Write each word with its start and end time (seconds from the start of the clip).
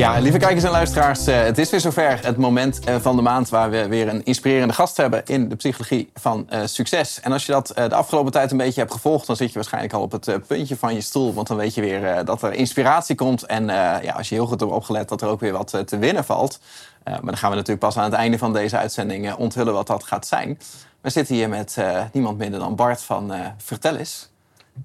Ja, 0.00 0.18
lieve 0.18 0.38
kijkers 0.38 0.64
en 0.64 0.70
luisteraars, 0.70 1.26
eh, 1.26 1.42
het 1.42 1.58
is 1.58 1.70
weer 1.70 1.80
zover. 1.80 2.18
Het 2.24 2.36
moment 2.36 2.80
eh, 2.84 2.96
van 2.96 3.16
de 3.16 3.22
maand 3.22 3.48
waar 3.48 3.70
we 3.70 3.88
weer 3.88 4.08
een 4.08 4.24
inspirerende 4.24 4.74
gast 4.74 4.96
hebben 4.96 5.26
in 5.26 5.48
de 5.48 5.56
psychologie 5.56 6.10
van 6.14 6.46
uh, 6.52 6.60
succes. 6.64 7.20
En 7.20 7.32
als 7.32 7.46
je 7.46 7.52
dat 7.52 7.66
de 7.74 7.94
afgelopen 7.94 8.32
tijd 8.32 8.50
een 8.50 8.56
beetje 8.56 8.80
hebt 8.80 8.92
gevolgd, 8.92 9.26
dan 9.26 9.36
zit 9.36 9.48
je 9.48 9.54
waarschijnlijk 9.54 9.92
al 9.92 10.02
op 10.02 10.12
het 10.12 10.46
puntje 10.46 10.76
van 10.76 10.94
je 10.94 11.00
stoel. 11.00 11.34
Want 11.34 11.46
dan 11.46 11.56
weet 11.56 11.74
je 11.74 11.80
weer 11.80 12.24
dat 12.24 12.42
er 12.42 12.52
inspiratie 12.52 13.14
komt. 13.14 13.42
En 13.42 13.66
ja, 13.66 14.12
als 14.16 14.28
je 14.28 14.34
heel 14.34 14.46
goed 14.46 14.60
hebt 14.60 14.72
opgelet, 14.72 15.08
dat 15.08 15.22
er 15.22 15.28
ook 15.28 15.40
weer 15.40 15.52
wat 15.52 15.82
te 15.86 15.98
winnen 15.98 16.24
valt. 16.24 16.58
maar 17.04 17.20
dan 17.22 17.36
gaan 17.36 17.50
we 17.50 17.56
natuurlijk 17.56 17.86
pas 17.86 17.96
aan 17.96 18.04
het 18.04 18.12
einde 18.12 18.38
van 18.38 18.52
deze 18.52 18.76
uitzending 18.76 19.34
onthullen 19.34 19.72
wat 19.74 19.86
dat 19.86 20.04
gaat 20.04 20.26
zijn. 20.26 20.58
We 21.00 21.10
zitten 21.10 21.34
hier 21.34 21.48
met 21.48 21.76
niemand 22.12 22.38
minder 22.38 22.60
dan 22.60 22.76
Bart 22.76 23.02
van 23.02 23.32
Vertel 23.58 23.96
eens. 23.96 24.29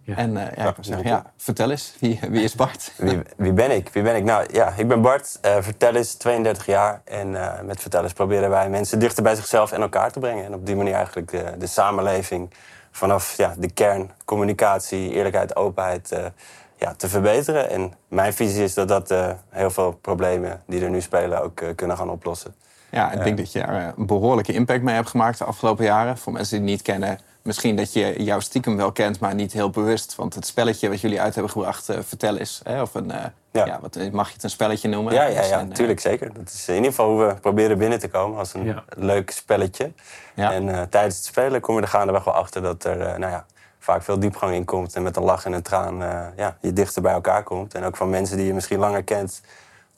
Ja. 0.04 0.16
En 0.16 0.32
uh, 0.32 0.44
ja, 0.56 0.76
ik 0.98 1.04
ja, 1.04 1.32
vertel 1.38 1.72
eens, 1.72 1.96
wie, 2.00 2.20
wie 2.30 2.44
is 2.44 2.56
Bart? 2.56 2.94
wie, 2.98 3.22
wie, 3.38 3.54
ben 3.54 3.72
ik? 3.72 3.90
Wie 3.90 4.04
ben 4.04 4.16
ik? 4.16 4.24
Nou 4.24 4.46
ja, 4.52 4.74
ik 4.78 4.88
ben 4.88 5.02
Bart, 5.02 5.40
uh, 5.46 5.58
vertel 5.60 5.96
eens, 5.96 6.14
32 6.14 6.66
jaar. 6.66 7.02
En 7.04 7.32
uh, 7.32 7.62
met 7.62 7.82
vertel 7.82 8.04
eens 8.04 8.14
proberen 8.14 8.50
wij 8.50 8.70
mensen 8.70 9.00
dichter 9.00 9.24
bij 9.24 9.36
zichzelf 9.36 9.72
en 9.72 9.82
elkaar 9.82 10.12
te 10.12 10.20
brengen. 10.20 10.46
En 10.46 10.54
op 10.54 10.66
die 10.66 10.76
manier 10.76 10.94
eigenlijk 10.94 11.32
de, 11.32 11.54
de 11.58 11.68
samenleving 11.68 12.54
vanaf 12.92 13.38
ja, 13.38 13.54
de 13.58 13.72
kern, 13.72 14.12
communicatie, 14.26 15.12
eerlijkheid, 15.12 15.56
openheid 15.56 16.16
ja, 16.76 16.94
te 16.94 17.10
verbeteren. 17.10 17.70
En 17.70 17.94
mijn 18.08 18.34
visie 18.34 18.64
is 18.64 18.74
dat 18.74 18.88
dat 18.88 19.14
heel 19.50 19.70
veel 19.70 19.92
problemen 19.92 20.62
die 20.68 20.84
er 20.84 20.90
nu 20.90 21.02
spelen 21.02 21.42
ook 21.42 21.64
kunnen 21.76 21.98
gaan 21.98 22.10
oplossen. 22.10 22.56
Ja, 22.90 23.12
ik 23.12 23.24
denk 23.24 23.38
dat 23.38 23.52
je 23.52 23.62
er 23.62 23.94
een 23.98 24.06
behoorlijke 24.06 24.54
impact 24.54 24.82
mee 24.82 24.96
hebt 24.96 25.10
gemaakt 25.10 25.38
de 25.38 25.44
afgelopen 25.44 25.86
jaren. 25.86 26.18
Voor 26.18 26.34
mensen 26.34 26.52
die 26.52 26.62
het 26.62 26.70
niet 26.70 26.82
kennen, 26.82 27.20
misschien 27.46 27.76
dat 27.76 27.94
je 27.94 28.24
jouw 28.24 28.40
stiekem 28.40 28.78
wel 28.78 28.92
kent, 28.92 29.20
maar 29.20 29.36
niet 29.36 29.54
heel 29.54 29.70
bewust. 29.70 30.16
Want 30.16 30.36
het 30.36 30.46
spelletje 30.46 30.90
wat 30.90 31.02
jullie 31.02 31.22
uit 31.22 31.34
hebben 31.34 31.52
gebracht, 31.52 31.90
uh, 31.90 31.98
vertel 32.02 32.38
eens. 32.38 32.62
Hè, 32.64 32.82
of 32.82 32.94
een, 32.94 33.12
uh, 33.12 33.24
ja. 33.52 33.80
wat, 33.82 34.12
mag 34.12 34.28
je 34.28 34.34
het 34.34 34.44
een 34.44 34.50
spelletje 34.50 34.90
noemen? 34.90 35.14
Ja, 35.14 35.24
ja, 35.24 35.44
ja 35.44 35.64
natuurlijk 35.64 36.00
zeker. 36.00 36.34
Dat 36.34 36.50
is 36.54 36.68
in 36.68 36.76
ieder 36.76 36.90
geval 36.90 37.10
hoe 37.10 37.26
we 37.26 37.36
proberen 37.36 37.78
binnen 37.78 38.00
te 38.00 38.08
komen 38.08 38.38
als 38.38 38.54
een 38.54 38.80
leuk 38.96 39.32
spelletje. 39.32 39.92
En 40.36 40.68
uh, 40.68 40.82
tijdens 40.82 41.16
het 41.16 41.26
spelen 41.26 41.62
kom 41.62 41.76
je 41.76 41.82
er 41.82 41.88
gaandeweg 41.88 42.24
wel 42.24 42.34
achter 42.34 42.62
dat 42.62 42.84
er 42.84 42.98
nou 42.98 43.32
ja, 43.32 43.46
vaak 43.80 44.04
veel 44.04 44.20
diepgang 44.20 44.54
in 44.54 44.66
komt. 44.66 44.96
En 44.96 45.04
met 45.04 45.16
een 45.16 45.24
lach 45.24 45.46
en 45.46 45.54
een 45.54 45.62
traan 45.62 45.98
ja, 46.36 46.58
je 46.62 46.74
dichter 46.74 47.02
bij 47.02 47.14
elkaar 47.14 47.44
komt. 47.44 47.74
En 47.74 47.84
ook 47.84 47.96
van 47.96 48.10
mensen 48.10 48.38
die 48.38 48.46
je 48.46 48.54
misschien 48.54 48.80
langer 48.80 49.04
kent 49.04 49.42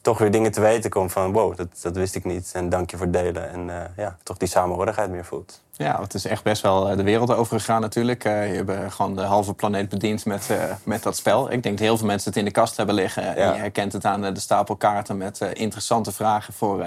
toch 0.02 0.18
weer 0.18 0.32
dingen 0.32 0.52
te 0.52 0.62
weten 0.62 0.90
komt 0.90 1.12
van 1.12 1.32
wow, 1.32 1.58
dat, 1.58 1.68
dat 1.82 1.96
wist 1.96 2.16
ik 2.16 2.26
niet. 2.26 2.52
En 2.54 2.70
dank 2.70 2.92
je 2.92 2.98
voor 2.98 3.06
het 3.06 3.16
delen. 3.16 3.50
En 3.50 3.68
uh, 3.68 3.82
ja, 3.98 4.18
toch 4.24 4.38
die 4.38 4.48
samenhorigheid 4.48 5.10
meer 5.10 5.26
voelt. 5.26 5.62
Ja, 5.78 6.02
het 6.02 6.14
is 6.14 6.26
echt 6.26 6.44
best 6.44 6.62
wel 6.62 6.90
eh, 6.90 6.98
de 6.98 7.04
wereld 7.04 7.34
overgegaan 7.34 7.82
natuurlijk. 7.82 8.26
Uh, 8.26 8.56
je 8.56 8.64
hebt 8.64 8.94
gewoon 8.94 9.16
de 9.16 9.22
halve 9.22 9.54
planeet 9.54 9.90
bediend 9.90 10.26
met, 10.26 10.48
uh, 10.52 10.64
met 10.84 11.04
dat 11.04 11.16
spel. 11.16 11.52
Ik 11.52 11.64
denk 11.64 11.78
dat 11.78 11.88
heel 11.88 11.98
veel 11.98 12.08
mensen 12.08 12.30
het 12.30 12.40
in 12.40 12.46
de 12.46 12.52
kast 12.52 12.78
hebben 12.78 12.96
liggen. 12.96 13.24
Ja. 13.24 13.34
En 13.34 13.54
je 13.54 13.60
herkent 13.60 13.94
het 13.94 14.06
aan 14.06 14.22
de 14.22 14.40
stapel 14.40 14.76
kaarten 14.76 15.18
met 15.18 15.40
interessante 15.40 16.12
vragen 16.12 16.54
voor, 16.54 16.86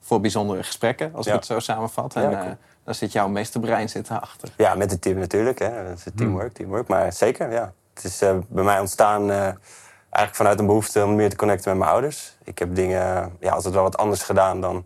voor 0.00 0.20
bijzondere 0.20 0.62
gesprekken. 0.62 1.10
Als 1.14 1.26
ik 1.26 1.32
het 1.32 1.46
zo 1.46 1.58
samenvat. 1.58 2.14
En 2.14 2.30
cool. 2.30 2.56
daar 2.84 2.94
zit 2.94 3.12
jouw 3.12 3.28
meesterbrein 3.28 3.88
zitten 3.88 4.20
achter. 4.20 4.48
Ja, 4.56 4.74
met 4.74 4.90
het 4.90 5.02
team 5.02 5.18
natuurlijk. 5.18 5.58
Hè. 5.58 5.70
Het 5.70 5.98
is 5.98 6.12
teamwork, 6.14 6.52
teamwork. 6.52 6.88
Maar 6.88 7.12
zeker, 7.12 7.52
ja. 7.52 7.72
Het 7.94 8.04
is 8.04 8.18
bij 8.48 8.64
mij 8.64 8.80
ontstaan 8.80 9.30
eigenlijk 9.30 10.34
vanuit 10.34 10.58
een 10.58 10.66
behoefte 10.66 11.04
om 11.04 11.14
meer 11.14 11.30
te 11.30 11.36
connecten 11.36 11.70
met 11.70 11.78
mijn 11.78 11.90
ouders. 11.90 12.36
Ik 12.44 12.58
heb 12.58 12.74
dingen 12.74 13.32
ja, 13.40 13.52
altijd 13.52 13.74
wel 13.74 13.82
wat 13.82 13.96
anders 13.96 14.22
gedaan 14.22 14.60
dan 14.60 14.84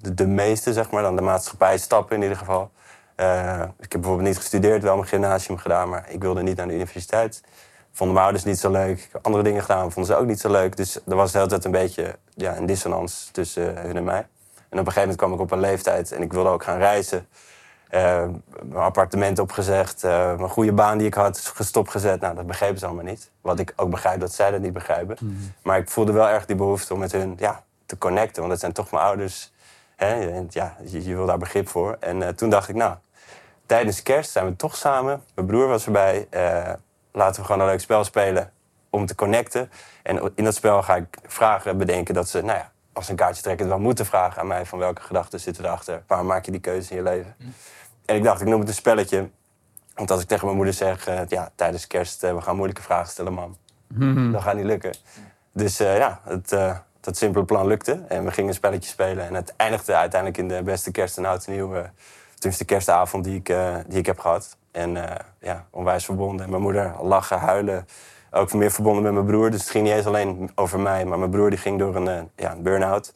de, 0.00 0.14
de 0.14 0.26
meeste, 0.26 0.72
zeg 0.72 0.90
maar, 0.90 1.02
dan 1.02 1.16
de 1.16 1.22
maatschappij 1.22 1.78
stappen 1.78 2.16
in 2.16 2.22
ieder 2.22 2.36
geval. 2.36 2.70
Uh, 3.16 3.62
ik 3.78 3.92
heb 3.92 4.00
bijvoorbeeld 4.00 4.28
niet 4.28 4.36
gestudeerd, 4.36 4.82
wel 4.82 4.96
mijn 4.96 5.08
gymnasium 5.08 5.58
gedaan, 5.58 5.88
maar 5.88 6.04
ik 6.08 6.22
wilde 6.22 6.42
niet 6.42 6.56
naar 6.56 6.66
de 6.66 6.74
universiteit. 6.74 7.42
Vonden 7.92 8.14
mijn 8.14 8.26
ouders 8.26 8.44
niet 8.44 8.58
zo 8.58 8.70
leuk. 8.70 8.98
Ik 8.98 9.08
heb 9.12 9.24
andere 9.26 9.44
dingen 9.44 9.60
gedaan, 9.60 9.92
vonden 9.92 10.14
ze 10.14 10.20
ook 10.20 10.26
niet 10.26 10.40
zo 10.40 10.50
leuk. 10.50 10.76
Dus 10.76 11.00
er 11.06 11.16
was 11.16 11.32
de 11.32 11.38
hele 11.38 11.50
tijd 11.50 11.64
een 11.64 11.70
beetje 11.70 12.18
ja, 12.34 12.56
een 12.56 12.66
dissonans 12.66 13.28
tussen 13.32 13.76
hun 13.76 13.96
en 13.96 14.04
mij. 14.04 14.26
En 14.68 14.78
op 14.78 14.86
een 14.86 14.92
gegeven 14.92 15.00
moment 15.00 15.16
kwam 15.16 15.32
ik 15.32 15.40
op 15.40 15.50
een 15.50 15.60
leeftijd 15.60 16.12
en 16.12 16.22
ik 16.22 16.32
wilde 16.32 16.48
ook 16.48 16.62
gaan 16.62 16.78
reizen. 16.78 17.26
Uh, 17.90 18.24
mijn 18.62 18.82
appartement 18.82 19.38
opgezegd, 19.38 20.04
uh, 20.04 20.36
mijn 20.36 20.48
goede 20.48 20.72
baan 20.72 20.98
die 20.98 21.06
ik 21.06 21.14
had 21.14 21.38
gestopt 21.54 21.90
gezet. 21.90 22.20
Nou, 22.20 22.34
dat 22.34 22.46
begrepen 22.46 22.78
ze 22.78 22.86
allemaal 22.86 23.04
niet. 23.04 23.30
Wat 23.40 23.58
ik 23.58 23.72
ook 23.76 23.90
begrijp 23.90 24.20
dat 24.20 24.32
zij 24.32 24.50
dat 24.50 24.60
niet 24.60 24.72
begrijpen. 24.72 25.16
Mhm. 25.20 25.34
Maar 25.62 25.78
ik 25.78 25.90
voelde 25.90 26.12
wel 26.12 26.28
erg 26.28 26.46
die 26.46 26.56
behoefte 26.56 26.92
om 26.92 26.98
met 26.98 27.12
hun 27.12 27.34
ja, 27.38 27.64
te 27.86 27.98
connecten. 27.98 28.36
Want 28.36 28.48
dat 28.50 28.60
zijn 28.60 28.72
toch 28.72 28.90
mijn 28.90 29.04
ouders. 29.04 29.51
Hè? 30.02 30.42
Ja, 30.48 30.76
je, 30.84 31.04
je, 31.04 31.14
wil 31.14 31.26
daar 31.26 31.38
begrip 31.38 31.68
voor. 31.68 31.96
En 32.00 32.20
uh, 32.20 32.28
toen 32.28 32.50
dacht 32.50 32.68
ik, 32.68 32.74
nou, 32.74 32.96
tijdens 33.66 34.02
kerst 34.02 34.30
zijn 34.30 34.46
we 34.46 34.56
toch 34.56 34.76
samen. 34.76 35.22
Mijn 35.34 35.46
broer 35.46 35.68
was 35.68 35.86
erbij. 35.86 36.28
laten 37.12 37.40
we 37.40 37.46
gewoon 37.46 37.60
een 37.60 37.66
leuk 37.66 37.80
spel 37.80 38.04
spelen 38.04 38.52
om 38.90 39.06
te 39.06 39.14
connecten. 39.14 39.70
En 40.02 40.32
in 40.34 40.44
dat 40.44 40.54
spel 40.54 40.82
ga 40.82 40.96
ik 40.96 41.18
vragen 41.26 41.78
bedenken 41.78 42.14
dat 42.14 42.28
ze, 42.28 42.42
nou 42.42 42.58
ja, 42.58 42.72
als 42.92 43.08
een 43.08 43.16
kaartje 43.16 43.42
trekken, 43.42 43.68
wel 43.68 43.78
moeten 43.78 44.06
vragen 44.06 44.40
aan 44.40 44.46
mij 44.46 44.66
van 44.66 44.78
welke 44.78 45.02
gedachten 45.02 45.40
zitten 45.40 45.64
erachter. 45.64 46.02
Waarom 46.06 46.26
maak 46.26 46.44
je 46.44 46.50
die 46.50 46.60
keuze 46.60 46.90
in 46.90 46.96
je 46.96 47.02
leven? 47.02 47.34
Mhm. 47.38 47.48
En 48.04 48.16
ik 48.16 48.22
dacht, 48.22 48.40
ik 48.40 48.46
noem 48.46 48.60
het 48.60 48.68
een 48.68 48.74
spelletje. 48.74 49.28
Want 49.94 50.10
als 50.10 50.20
ik 50.20 50.28
tegen 50.28 50.44
mijn 50.44 50.56
moeder 50.56 50.74
zeg, 50.74 51.08
uh, 51.08 51.20
ja, 51.28 51.50
tijdens 51.54 51.86
kerst, 51.86 52.20
we 52.20 52.40
gaan 52.40 52.56
moeilijke 52.56 52.82
vragen 52.82 53.10
stellen, 53.10 53.32
mam. 53.32 53.56
Mm 53.86 54.32
Dat 54.32 54.42
gaat 54.42 54.54
niet 54.54 54.64
lukken. 54.64 54.94
Dus 55.52 55.76
ja, 55.78 56.20
het, 56.24 56.52
dat 57.02 57.16
simpele 57.16 57.44
plan 57.44 57.66
lukte. 57.66 58.04
En 58.08 58.24
we 58.24 58.30
gingen 58.30 58.50
een 58.50 58.56
spelletje 58.56 58.90
spelen. 58.90 59.26
En 59.26 59.34
het 59.34 59.54
eindigde 59.56 59.94
uiteindelijk 59.94 60.40
in 60.40 60.48
de 60.48 60.62
beste 60.62 60.90
kerst 60.90 61.16
en 61.16 61.24
oud 61.24 61.46
en 61.46 61.52
nieuw. 61.52 61.68
tenminste, 62.34 62.64
de 62.64 62.64
kerstavond 62.64 63.24
die 63.24 63.36
ik, 63.36 63.54
die 63.86 63.98
ik 63.98 64.06
heb 64.06 64.18
gehad. 64.18 64.56
En 64.70 64.98
ja, 65.38 65.66
onwijs 65.70 66.04
verbonden. 66.04 66.44
En 66.44 66.50
mijn 66.50 66.62
moeder 66.62 66.94
lachen, 67.02 67.38
huilen. 67.38 67.86
Ook 68.30 68.52
meer 68.52 68.70
verbonden 68.70 69.02
met 69.02 69.12
mijn 69.12 69.26
broer. 69.26 69.50
Dus 69.50 69.60
het 69.60 69.70
ging 69.70 69.84
niet 69.84 69.92
eens 69.92 70.06
alleen 70.06 70.50
over 70.54 70.80
mij. 70.80 71.04
Maar 71.04 71.18
mijn 71.18 71.30
broer 71.30 71.50
die 71.50 71.58
ging 71.58 71.78
door 71.78 71.96
een, 71.96 72.30
ja, 72.36 72.52
een 72.52 72.62
burn-out. 72.62 73.12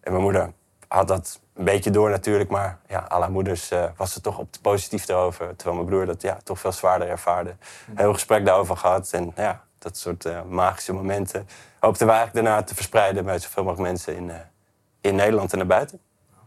En 0.00 0.10
mijn 0.12 0.24
moeder 0.24 0.52
had 0.88 1.08
dat 1.08 1.40
een 1.54 1.64
beetje 1.64 1.90
door 1.90 2.10
natuurlijk, 2.10 2.50
maar 2.50 2.78
ja, 2.88 2.98
alle 2.98 3.28
moeders 3.28 3.72
was 3.96 4.14
het 4.14 4.22
toch 4.22 4.38
op 4.38 4.46
het 4.50 4.62
positief 4.62 5.08
erover. 5.08 5.56
Terwijl 5.56 5.76
mijn 5.76 5.88
broer 5.88 6.06
dat 6.06 6.22
ja, 6.22 6.38
toch 6.44 6.60
veel 6.60 6.72
zwaarder 6.72 7.08
ervaarde. 7.08 7.56
Heel 7.94 8.12
gesprek 8.12 8.44
daarover 8.44 8.76
gehad. 8.76 9.10
En 9.12 9.32
ja, 9.36 9.62
dat 9.78 9.96
soort 9.96 10.26
uh, 10.26 10.42
magische 10.42 10.92
momenten 10.92 11.46
hoopten 11.80 12.06
we 12.06 12.12
eigenlijk 12.12 12.44
daarna 12.44 12.62
te 12.62 12.74
verspreiden 12.74 13.24
bij 13.24 13.38
zoveel 13.38 13.64
mogelijk 13.64 13.88
mensen 13.88 14.16
in, 14.16 14.28
uh, 14.28 14.34
in 15.00 15.14
Nederland 15.14 15.52
en 15.52 15.66
buiten. 15.66 16.00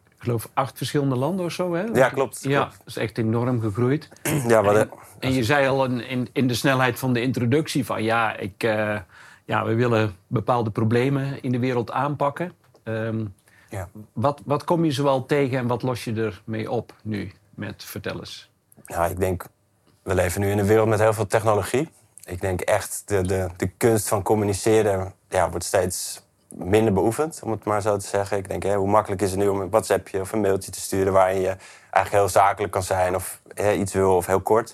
Ik 0.09 0.27
geloof 0.27 0.49
acht 0.53 0.77
verschillende 0.77 1.15
landen 1.15 1.45
of 1.45 1.51
zo, 1.51 1.73
hè? 1.73 1.83
Ja, 1.83 2.09
klopt. 2.09 2.43
Ja, 2.43 2.59
dat 2.59 2.73
is 2.85 2.97
echt 2.97 3.17
enorm 3.17 3.61
gegroeid. 3.61 4.09
ja, 4.47 4.63
wat, 4.63 4.75
en, 4.75 4.89
en, 5.19 5.33
je 5.33 5.43
zei 5.43 5.67
al 5.67 5.85
in, 5.85 6.29
in, 6.33 6.47
de 6.47 6.53
snelheid 6.53 6.99
van 6.99 7.13
de 7.13 7.21
introductie 7.21 7.85
van 7.85 8.03
ja, 8.03 8.37
ik, 8.37 8.61
ja, 9.45 9.65
we 9.65 9.75
willen 9.75 10.15
bepaalde 10.27 10.69
problemen 10.69 11.41
in 11.41 11.51
de 11.51 11.59
wereld 11.59 11.91
aanpakken. 11.91 12.53
Um, 12.83 13.33
ja. 13.71 13.89
Wat, 14.13 14.41
wat 14.45 14.63
kom 14.63 14.85
je 14.85 14.91
zoal 14.91 15.25
tegen 15.25 15.57
en 15.57 15.67
wat 15.67 15.81
los 15.81 16.03
je 16.03 16.13
ermee 16.13 16.71
op 16.71 16.93
nu 17.03 17.31
met 17.55 17.83
Vertel 17.83 18.19
eens? 18.19 18.49
Ja, 18.85 19.05
ik 19.05 19.19
denk, 19.19 19.45
we 20.03 20.15
leven 20.15 20.41
nu 20.41 20.51
in 20.51 20.59
een 20.59 20.65
wereld 20.65 20.87
met 20.87 20.99
heel 20.99 21.13
veel 21.13 21.27
technologie. 21.27 21.89
Ik 22.31 22.41
denk 22.41 22.61
echt, 22.61 23.01
de, 23.05 23.21
de, 23.21 23.47
de 23.57 23.67
kunst 23.67 24.07
van 24.07 24.23
communiceren 24.23 25.13
ja, 25.29 25.49
wordt 25.49 25.65
steeds 25.65 26.25
minder 26.47 26.93
beoefend, 26.93 27.39
om 27.43 27.51
het 27.51 27.63
maar 27.63 27.81
zo 27.81 27.97
te 27.97 28.07
zeggen. 28.07 28.37
Ik 28.37 28.49
denk, 28.49 28.63
hè, 28.63 28.75
hoe 28.75 28.89
makkelijk 28.89 29.21
is 29.21 29.31
het 29.31 29.39
nu 29.39 29.47
om 29.47 29.61
een 29.61 29.69
WhatsAppje 29.69 30.19
of 30.19 30.31
een 30.31 30.41
mailtje 30.41 30.71
te 30.71 30.81
sturen... 30.81 31.13
waarin 31.13 31.41
je 31.41 31.55
eigenlijk 31.89 32.23
heel 32.23 32.29
zakelijk 32.29 32.73
kan 32.73 32.83
zijn 32.83 33.15
of 33.15 33.39
hè, 33.53 33.71
iets 33.71 33.93
wil 33.93 34.15
of 34.15 34.25
heel 34.25 34.41
kort... 34.41 34.73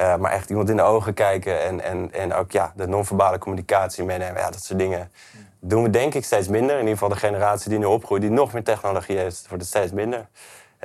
Uh, 0.00 0.16
maar 0.16 0.32
echt 0.32 0.50
iemand 0.50 0.70
in 0.70 0.76
de 0.76 0.82
ogen 0.82 1.14
kijken 1.14 1.62
en, 1.62 1.80
en, 1.80 2.12
en 2.12 2.34
ook 2.34 2.52
ja, 2.52 2.72
de 2.76 2.86
non-verbale 2.86 3.38
communicatie 3.38 4.04
meenemen. 4.04 4.40
Ja, 4.40 4.50
dat 4.50 4.64
soort 4.64 4.78
dingen 4.78 5.10
doen 5.60 5.82
we 5.82 5.90
denk 5.90 6.14
ik 6.14 6.24
steeds 6.24 6.48
minder. 6.48 6.74
In 6.74 6.80
ieder 6.80 6.92
geval 6.92 7.08
de 7.08 7.16
generatie 7.16 7.70
die 7.70 7.78
nu 7.78 7.84
opgroeit, 7.84 8.22
die 8.22 8.30
nog 8.30 8.52
meer 8.52 8.64
technologie 8.64 9.16
heeft, 9.16 9.44
wordt 9.48 9.62
het 9.62 9.72
steeds 9.72 9.92
minder. 9.92 10.26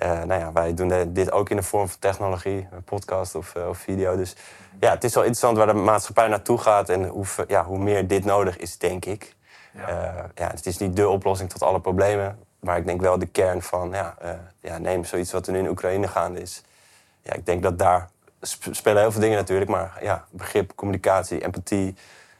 Uh, 0.04 0.24
nou 0.24 0.40
ja, 0.40 0.52
wij 0.52 0.74
doen 0.74 1.14
dit 1.14 1.32
ook 1.32 1.50
in 1.50 1.56
de 1.56 1.64
vorm 1.64 1.88
van 1.88 2.00
technologie, 2.00 2.68
een 2.72 2.84
podcast 2.84 3.36
of, 3.36 3.56
uh, 3.56 3.68
of, 3.68 3.78
video. 3.78 4.16
Dus 4.16 4.36
ja, 4.80 4.92
het 4.92 5.04
is 5.04 5.14
wel 5.14 5.24
interessant 5.24 5.58
waar 5.58 5.68
de 5.68 5.74
maatschappij 5.74 6.28
naartoe 6.28 6.58
gaat 6.58 6.90
en 6.90 7.08
hoe, 7.08 7.26
ja, 7.48 7.66
hoe 7.66 7.78
meer 7.78 8.08
dit 8.08 8.26
nodig 8.26 8.58
is, 8.58 8.78
denk 8.78 9.06
ik. 9.06 9.36
Ja. 9.74 9.90
Uh, 9.90 10.24
ja, 10.36 10.48
het 10.48 10.66
is 10.66 10.78
niet 10.78 10.96
de 10.96 11.10
oplossing 11.10 11.50
tot 11.50 11.64
alle 11.64 11.80
problemen, 11.80 12.40
maar 12.60 12.78
ik 12.78 12.86
denk 12.86 13.02
wel 13.02 13.20
de 13.20 13.26
kern 13.26 13.62
van, 13.62 13.92
ja, 13.92 14.16
ja, 14.60 14.78
neem 14.78 15.04
zoiets 15.04 15.32
wat 15.32 15.48
er 15.48 15.54
nu 15.54 15.60
in 15.60 15.70
Oekraïne 15.70 16.08
gaande 16.08 16.42
is. 16.42 16.64
Ja, 17.22 17.34
ik 17.34 17.46
denk 17.46 17.64
dat 17.64 17.80
daar 17.80 18.10
spelen 18.72 19.02
heel 19.02 19.12
veel 19.12 19.22
dingen 19.22 19.38
natuurlijk, 19.38 19.70
maar 19.70 19.98
ja, 20.02 20.26
begrip, 20.30 20.72
communicatie, 20.76 21.44
empathie 21.44 21.96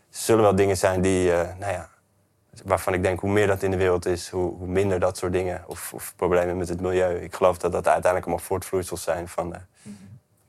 zullen 0.10 0.44
wel 0.44 0.56
dingen 0.56 0.78
zijn 0.78 1.02
die, 1.02 1.32
nou 1.32 1.72
ja, 1.72 1.90
waarvan 2.66 2.94
ik 2.94 3.04
denk 3.04 3.20
hoe 3.20 3.32
meer 3.32 3.48
dat 3.48 3.64
in 3.64 3.72
de 3.72 3.78
wereld 3.78 4.06
is, 4.06 4.30
hoe, 4.30 4.58
hoe 4.58 4.68
minder 4.68 5.00
dat 5.00 5.18
soort 5.18 5.32
dingen 5.32 5.64
of, 5.68 5.94
of, 5.94 6.14
problemen 6.16 6.58
met 6.58 6.70
het 6.70 6.82
milieu. 6.82 7.20
Ik 7.24 7.36
geloof 7.36 7.58
dat 7.58 7.72
dat 7.72 7.88
uiteindelijk 7.88 8.26
allemaal 8.26 8.46
voortvloeisels 8.46 9.04
zijn 9.04 9.28
van 9.28 9.54
uh, 9.54 9.92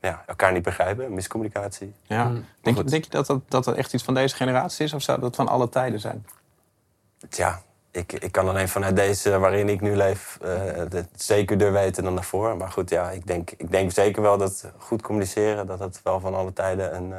ja, 0.01 0.23
elkaar 0.25 0.51
niet 0.51 0.63
begrijpen, 0.63 1.13
miscommunicatie. 1.13 1.93
Ja. 2.03 2.23
Mm. 2.23 2.45
Denk, 2.61 2.89
denk, 2.89 3.03
je 3.03 3.09
dat 3.09 3.27
dat, 3.27 3.41
dat 3.47 3.67
echt 3.67 3.93
iets 3.93 4.03
van 4.03 4.13
deze 4.13 4.35
generatie 4.35 4.85
is 4.85 4.93
of 4.93 5.01
zou 5.01 5.19
dat 5.19 5.35
van 5.35 5.47
alle 5.47 5.69
tijden 5.69 5.99
zijn? 5.99 6.25
Ja, 7.29 7.61
ik, 7.91 8.13
ik 8.13 8.31
kan 8.31 8.49
alleen 8.49 8.69
vanuit 8.69 8.95
deze 8.95 9.39
waarin 9.39 9.69
ik 9.69 9.81
nu 9.81 9.95
leef 9.95 10.37
uh, 10.43 10.49
het 10.75 11.09
zekerder 11.15 11.71
weten 11.71 12.03
dan 12.03 12.15
daarvoor. 12.15 12.57
Maar 12.57 12.71
goed, 12.71 12.89
ja, 12.89 13.09
ik 13.09 13.27
denk, 13.27 13.51
ik 13.51 13.71
denk 13.71 13.91
zeker 13.91 14.21
wel 14.21 14.37
dat 14.37 14.71
goed 14.77 15.01
communiceren, 15.01 15.67
dat 15.67 15.79
dat 15.79 15.99
wel 16.03 16.19
van 16.19 16.35
alle 16.35 16.53
tijden 16.53 16.95
een 16.95 17.13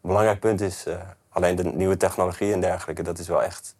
belangrijk 0.00 0.40
punt 0.40 0.60
is. 0.60 0.86
alleen 1.28 1.56
de 1.56 1.64
nieuwe 1.64 1.96
technologie 1.96 2.52
en 2.52 2.60
dergelijke, 2.60 3.02
dat 3.02 3.18
is 3.18 3.28
wel 3.28 3.42
echt 3.42 3.76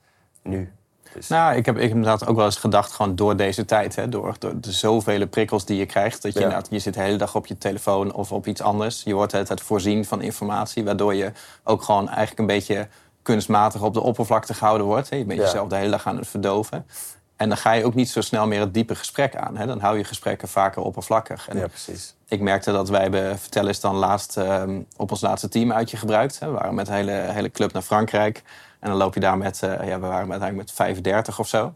nu. 0.49 0.73
Dus... 1.15 1.29
Nou, 1.29 1.57
ik 1.57 1.67
heb, 1.67 1.77
ik 1.77 1.83
heb 1.83 1.91
inderdaad 1.91 2.27
ook 2.27 2.37
wel 2.37 2.45
eens 2.45 2.57
gedacht, 2.57 2.93
gewoon 2.93 3.17
door 3.17 3.37
deze 3.37 3.65
tijd, 3.65 3.97
hè, 3.97 4.09
door, 4.09 4.35
door 4.39 4.61
de 4.61 4.73
zoveel 4.73 5.27
prikkels 5.27 5.65
die 5.65 5.79
je 5.79 5.87
krijgt, 5.87 6.23
dat 6.23 6.33
je, 6.33 6.41
ja. 6.41 6.63
je 6.71 6.79
zit 6.79 6.95
de 6.95 7.01
hele 7.01 7.17
dag 7.17 7.35
op 7.35 7.47
je 7.47 7.59
telefoon 7.59 8.13
of 8.13 8.33
op 8.33 8.47
iets 8.47 8.61
anders. 8.61 9.03
Je 9.03 9.15
wordt 9.15 9.33
het, 9.33 9.49
het 9.49 9.61
voorzien 9.61 10.05
van 10.05 10.23
informatie, 10.23 10.85
waardoor 10.85 11.15
je 11.15 11.33
ook 11.65 11.83
gewoon 11.83 12.09
eigenlijk 12.09 12.39
een 12.39 12.47
beetje 12.47 12.89
kunstmatig 13.23 13.83
op 13.83 13.95
de 13.95 14.01
oppervlakte 14.01 14.55
gehouden 14.55 14.87
wordt. 14.87 15.11
Hè. 15.11 15.17
Je 15.17 15.25
bent 15.25 15.41
jezelf 15.41 15.69
de 15.69 15.77
hele 15.77 15.91
dag 15.91 16.07
aan 16.07 16.17
het 16.17 16.29
verdoven. 16.29 16.87
En 17.37 17.49
dan 17.49 17.59
ga 17.59 17.73
je 17.73 17.85
ook 17.85 17.95
niet 17.95 18.11
zo 18.11 18.21
snel 18.21 18.47
meer 18.47 18.61
het 18.61 18.75
diepe 18.75 18.95
gesprek 18.95 19.37
aan. 19.37 19.57
Hè. 19.57 19.67
Dan 19.67 19.81
hou 19.81 19.99
je 19.99 20.05
gesprekken 20.05 20.49
vaker 20.49 20.83
oppervlakkig. 20.83 21.49
En 21.49 21.59
ja, 21.59 21.67
precies. 21.67 22.15
Ik 22.29 22.41
merkte 22.41 22.73
dat 22.73 22.89
wij 22.89 23.11
bij 23.11 23.39
Vertel 23.39 23.67
is 23.67 23.81
dan 23.81 23.95
laatst 23.95 24.37
um, 24.37 24.87
op 24.97 25.11
ons 25.11 25.21
laatste 25.21 25.49
team 25.49 25.73
uitje 25.73 25.97
gebruikt. 25.97 26.39
Hè. 26.39 26.47
We 26.47 26.53
waren 26.53 26.75
met 26.75 26.87
de 26.87 26.93
hele, 26.93 27.13
hele 27.13 27.51
club 27.51 27.73
naar 27.73 27.83
Frankrijk. 27.83 28.43
En 28.81 28.89
dan 28.89 28.99
loop 28.99 29.15
je 29.15 29.21
daar 29.21 29.39
met, 29.39 29.61
uh, 29.65 29.71
ja, 29.71 30.01
we 30.01 30.07
waren 30.07 30.31
uiteindelijk 30.31 30.57
met 30.57 30.73
35 30.73 31.39
of 31.39 31.49
zo. 31.49 31.75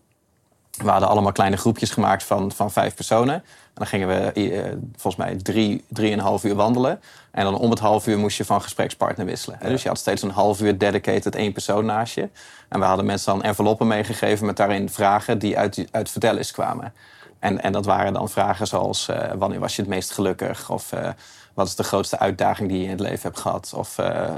We 0.73 0.91
hadden 0.91 1.09
allemaal 1.09 1.33
kleine 1.33 1.57
groepjes 1.57 1.91
gemaakt 1.91 2.23
van, 2.23 2.53
van 2.53 2.71
vijf 2.71 2.95
personen. 2.95 3.35
En 3.35 3.43
dan 3.75 3.87
gingen 3.87 4.09
we 4.09 4.31
uh, 4.35 4.63
volgens 4.97 5.17
mij 5.17 5.37
drie, 5.37 5.85
drieënhalf 5.89 6.45
uur 6.45 6.55
wandelen. 6.55 7.01
En 7.31 7.45
dan 7.45 7.59
om 7.59 7.71
het 7.71 7.79
half 7.79 8.07
uur 8.07 8.19
moest 8.19 8.37
je 8.37 8.45
van 8.45 8.63
gesprekspartner 8.63 9.27
wisselen. 9.27 9.59
Ja. 9.63 9.69
Dus 9.69 9.83
je 9.83 9.89
had 9.89 9.99
steeds 9.99 10.23
een 10.23 10.31
half 10.31 10.61
uur 10.61 10.79
dedicated 10.79 11.35
één 11.35 11.53
persoon 11.53 11.85
naast 11.85 12.15
je. 12.15 12.29
En 12.69 12.79
we 12.81 12.85
hadden 12.85 13.07
mensen 13.07 13.33
dan 13.33 13.43
enveloppen 13.43 13.87
meegegeven 13.87 14.47
met 14.47 14.57
daarin 14.57 14.89
vragen 14.89 15.39
die 15.39 15.59
uit, 15.59 15.87
uit 15.91 16.11
vertellers 16.11 16.51
kwamen. 16.51 16.93
En, 17.39 17.63
en 17.63 17.73
dat 17.73 17.85
waren 17.85 18.13
dan 18.13 18.29
vragen 18.29 18.67
zoals 18.67 19.09
uh, 19.09 19.33
wanneer 19.39 19.61
was 19.61 19.77
je 19.77 19.83
het 19.83 19.91
meest 19.91 20.11
gelukkig? 20.13 20.71
Of 20.71 20.93
uh, 20.93 21.09
wat 21.55 21.67
is 21.67 21.75
de 21.75 21.83
grootste 21.83 22.19
uitdaging 22.19 22.69
die 22.69 22.79
je 22.79 22.85
in 22.85 22.91
het 22.91 23.01
leven 23.01 23.23
hebt 23.23 23.39
gehad? 23.39 23.73
Of, 23.77 23.99
uh, 23.99 24.31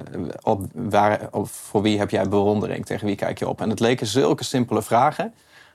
op, 0.43 0.63
waar, 0.73 1.29
of 1.31 1.51
voor 1.51 1.83
wie 1.83 1.99
heb 1.99 2.11
jij 2.11 2.29
bewondering? 2.29 2.87
Tegen 2.87 3.07
wie 3.07 3.17
kijk 3.17 3.39
je 3.39 3.49
op? 3.49 3.61
En 3.61 3.71
het 3.71 3.81
leken 3.81 4.07
zulke 4.07 4.45
simpele 4.45 4.83
vragen. 4.83 5.35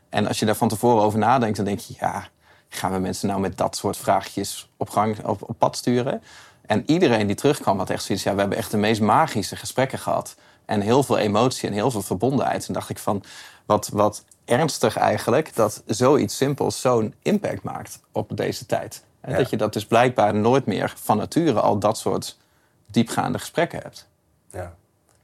En 0.10 0.28
als 0.28 0.40
je 0.40 0.46
daar 0.46 0.56
van 0.56 0.68
tevoren 0.68 1.04
over 1.04 1.20
nadenkt, 1.20 1.56
dan 1.56 1.66
denk 1.66 1.80
je... 1.80 1.94
ja, 2.00 2.28
gaan 2.70 2.92
we 2.92 3.00
mensen 3.00 3.28
nou 3.28 3.40
met 3.40 3.58
dat 3.58 3.76
soort 3.76 3.98
vraagjes 3.98 4.70
op, 4.78 4.90
gang, 4.90 5.26
op, 5.26 5.50
op 5.50 5.56
pad 5.58 5.78
sturen? 5.78 6.24
En 6.66 6.84
iedereen 6.86 7.28
die 7.28 7.36
terugkwam 7.36 7.78
had 7.78 7.90
echt 7.90 8.04
zoiets... 8.04 8.24
ja, 8.24 8.34
we 8.34 8.40
hebben 8.40 8.58
echt 8.58 8.72
de 8.72 8.78
meest 8.78 9.02
magische 9.02 9.56
gesprekken 9.56 10.00
gehad. 10.00 10.36
En 10.66 10.82
heel 10.82 11.04
veel 11.04 11.18
emotie 11.18 11.68
en 11.68 11.74
heel 11.74 11.92
veel 11.92 12.02
verbondenheid. 12.02 12.68
En 12.68 12.74
dacht 12.74 12.90
ik 12.90 12.98
van, 12.98 13.24
wat, 13.66 13.90
wat 13.94 14.24
ernstig 14.46 14.98
eigenlijk... 14.98 15.56
dat 15.56 15.84
zoiets 15.86 16.38
simpels 16.38 16.82
zo'n 16.82 17.14
impact 17.22 17.64
maakt 17.64 18.00
op 18.12 18.38
deze 18.38 18.66
tijd. 18.66 19.04
En 19.22 19.36
dat 19.36 19.50
je 19.50 19.58
dat 19.58 19.74
dus 19.74 19.86
blijkbaar 19.86 20.36
nooit 20.36 20.66
meer 20.66 20.94
van 20.98 21.18
nature 21.18 21.60
al 21.60 21.80
dat 21.80 21.98
soort 21.98 22.38
diepgaande 22.86 23.40
gesprekken 23.40 23.80
hebt. 23.82 24.08
Ja. 24.52 24.74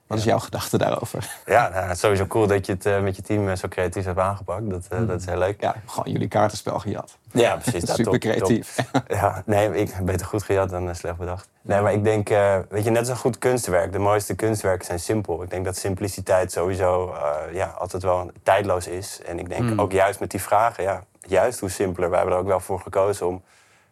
Wat 0.08 0.18
is 0.18 0.24
jouw 0.24 0.40
gedachte 0.40 0.78
daarover? 0.78 1.36
Ja, 1.46 1.70
nou, 1.70 1.84
het 1.84 1.92
is 1.92 2.00
sowieso 2.00 2.26
cool 2.26 2.48
dat 2.48 2.66
je 2.66 2.72
het 2.72 2.86
uh, 2.86 3.00
met 3.00 3.16
je 3.16 3.22
team 3.22 3.48
uh, 3.48 3.56
zo 3.56 3.68
creatief 3.68 4.06
hebt 4.06 4.20
aangepakt. 4.20 4.70
Dat, 4.70 4.88
uh, 4.94 5.00
mm. 5.00 5.08
dat 5.08 5.20
is 5.20 5.26
heel 5.26 5.38
leuk. 5.38 5.62
Ja, 5.62 5.76
gewoon 5.86 6.12
jullie 6.12 6.28
kaartenspel 6.28 6.80
gejat. 6.80 7.18
Ja, 7.32 7.56
precies. 7.56 7.84
dat 7.84 7.96
Super 7.96 8.12
top, 8.12 8.22
creatief. 8.22 8.76
Top. 8.92 9.04
Ja, 9.08 9.44
nee, 9.46 9.76
ik 9.76 10.06
beter 10.06 10.26
goed 10.26 10.44
gejat 10.44 10.70
dan 10.70 10.96
slecht 10.96 11.18
bedacht. 11.18 11.50
Nee, 11.62 11.82
maar 11.82 11.94
ik 11.94 12.04
denk, 12.04 12.28
weet 12.70 12.84
je, 12.84 12.90
net 12.90 13.08
een 13.08 13.18
goed 13.18 13.38
kunstwerk. 13.38 13.92
De 13.92 14.00
mooiste 14.00 14.36
kunstwerken 14.36 14.86
zijn 14.86 15.00
simpel. 15.00 15.44
Ik 15.44 15.50
denk 15.50 15.66
dat 15.66 15.78
simpliciteit 15.78 16.52
sowieso 16.52 17.16
ja, 17.52 17.66
altijd 17.78 18.04
wel 18.04 18.32
tijdloos 18.44 18.88
is. 18.88 19.22
En 19.26 19.40
ik 19.40 19.50
denk 19.50 19.62
mm. 19.62 19.80
ook 19.80 19.92
juist 19.92 20.20
met 20.20 20.32
die 20.32 20.42
vragen, 20.42 20.84
ja, 20.84 21.04
juist 21.20 21.60
hoe 21.60 21.70
simpeler. 21.70 22.10
Wij 22.10 22.18
hebben 22.18 22.36
er 22.36 22.42
ook 22.42 22.50
wel 22.50 22.60
voor 22.60 22.80
gekozen 22.80 23.28
om 23.28 23.44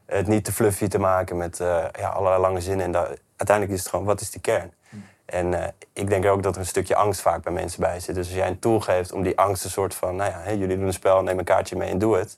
het 0.06 0.28
niet 0.28 0.46
te 0.46 0.52
fluffy 0.52 0.88
te 0.88 1.00
maken 1.00 1.38
met 1.38 1.58
ja, 1.58 2.10
allerlei 2.14 2.42
lange 2.42 2.62
zinnen. 2.62 2.86
En 2.86 2.92
dat, 2.92 3.20
uiteindelijk 3.36 3.78
is 3.78 3.80
het 3.80 3.90
gewoon, 3.90 4.06
wat 4.06 4.22
is 4.22 4.32
die 4.32 4.42
kern? 4.42 4.74
Mm. 4.90 5.04
En 5.26 5.52
uh, 5.52 5.64
ik 5.94 6.10
denk 6.10 6.26
ook 6.26 6.44
dat 6.44 6.56
er 6.56 6.62
een 6.62 6.68
stukje 6.68 6.96
angst 6.96 7.22
vaak 7.22 7.44
bij 7.44 7.54
mensen 7.54 7.80
bij 7.80 8.00
zit. 8.00 8.16
Dus 8.16 8.28
als 8.28 8.36
jij 8.36 8.48
een 8.48 8.60
tool 8.60 8.80
geeft 8.80 9.12
om 9.12 9.24
die 9.24 9.40
angst 9.40 9.64
een 9.64 9.70
soort 9.70 9.96
van... 9.96 10.16
nou 10.16 10.32
ja, 10.32 10.40
hey, 10.40 10.58
jullie 10.58 10.78
doen 10.78 10.86
een 10.86 10.94
spel, 10.94 11.24
neem 11.24 11.40
een 11.40 11.44
kaartje 11.44 11.76
mee 11.76 11.90
en 11.90 11.98
doe 11.98 12.18
het. 12.18 12.38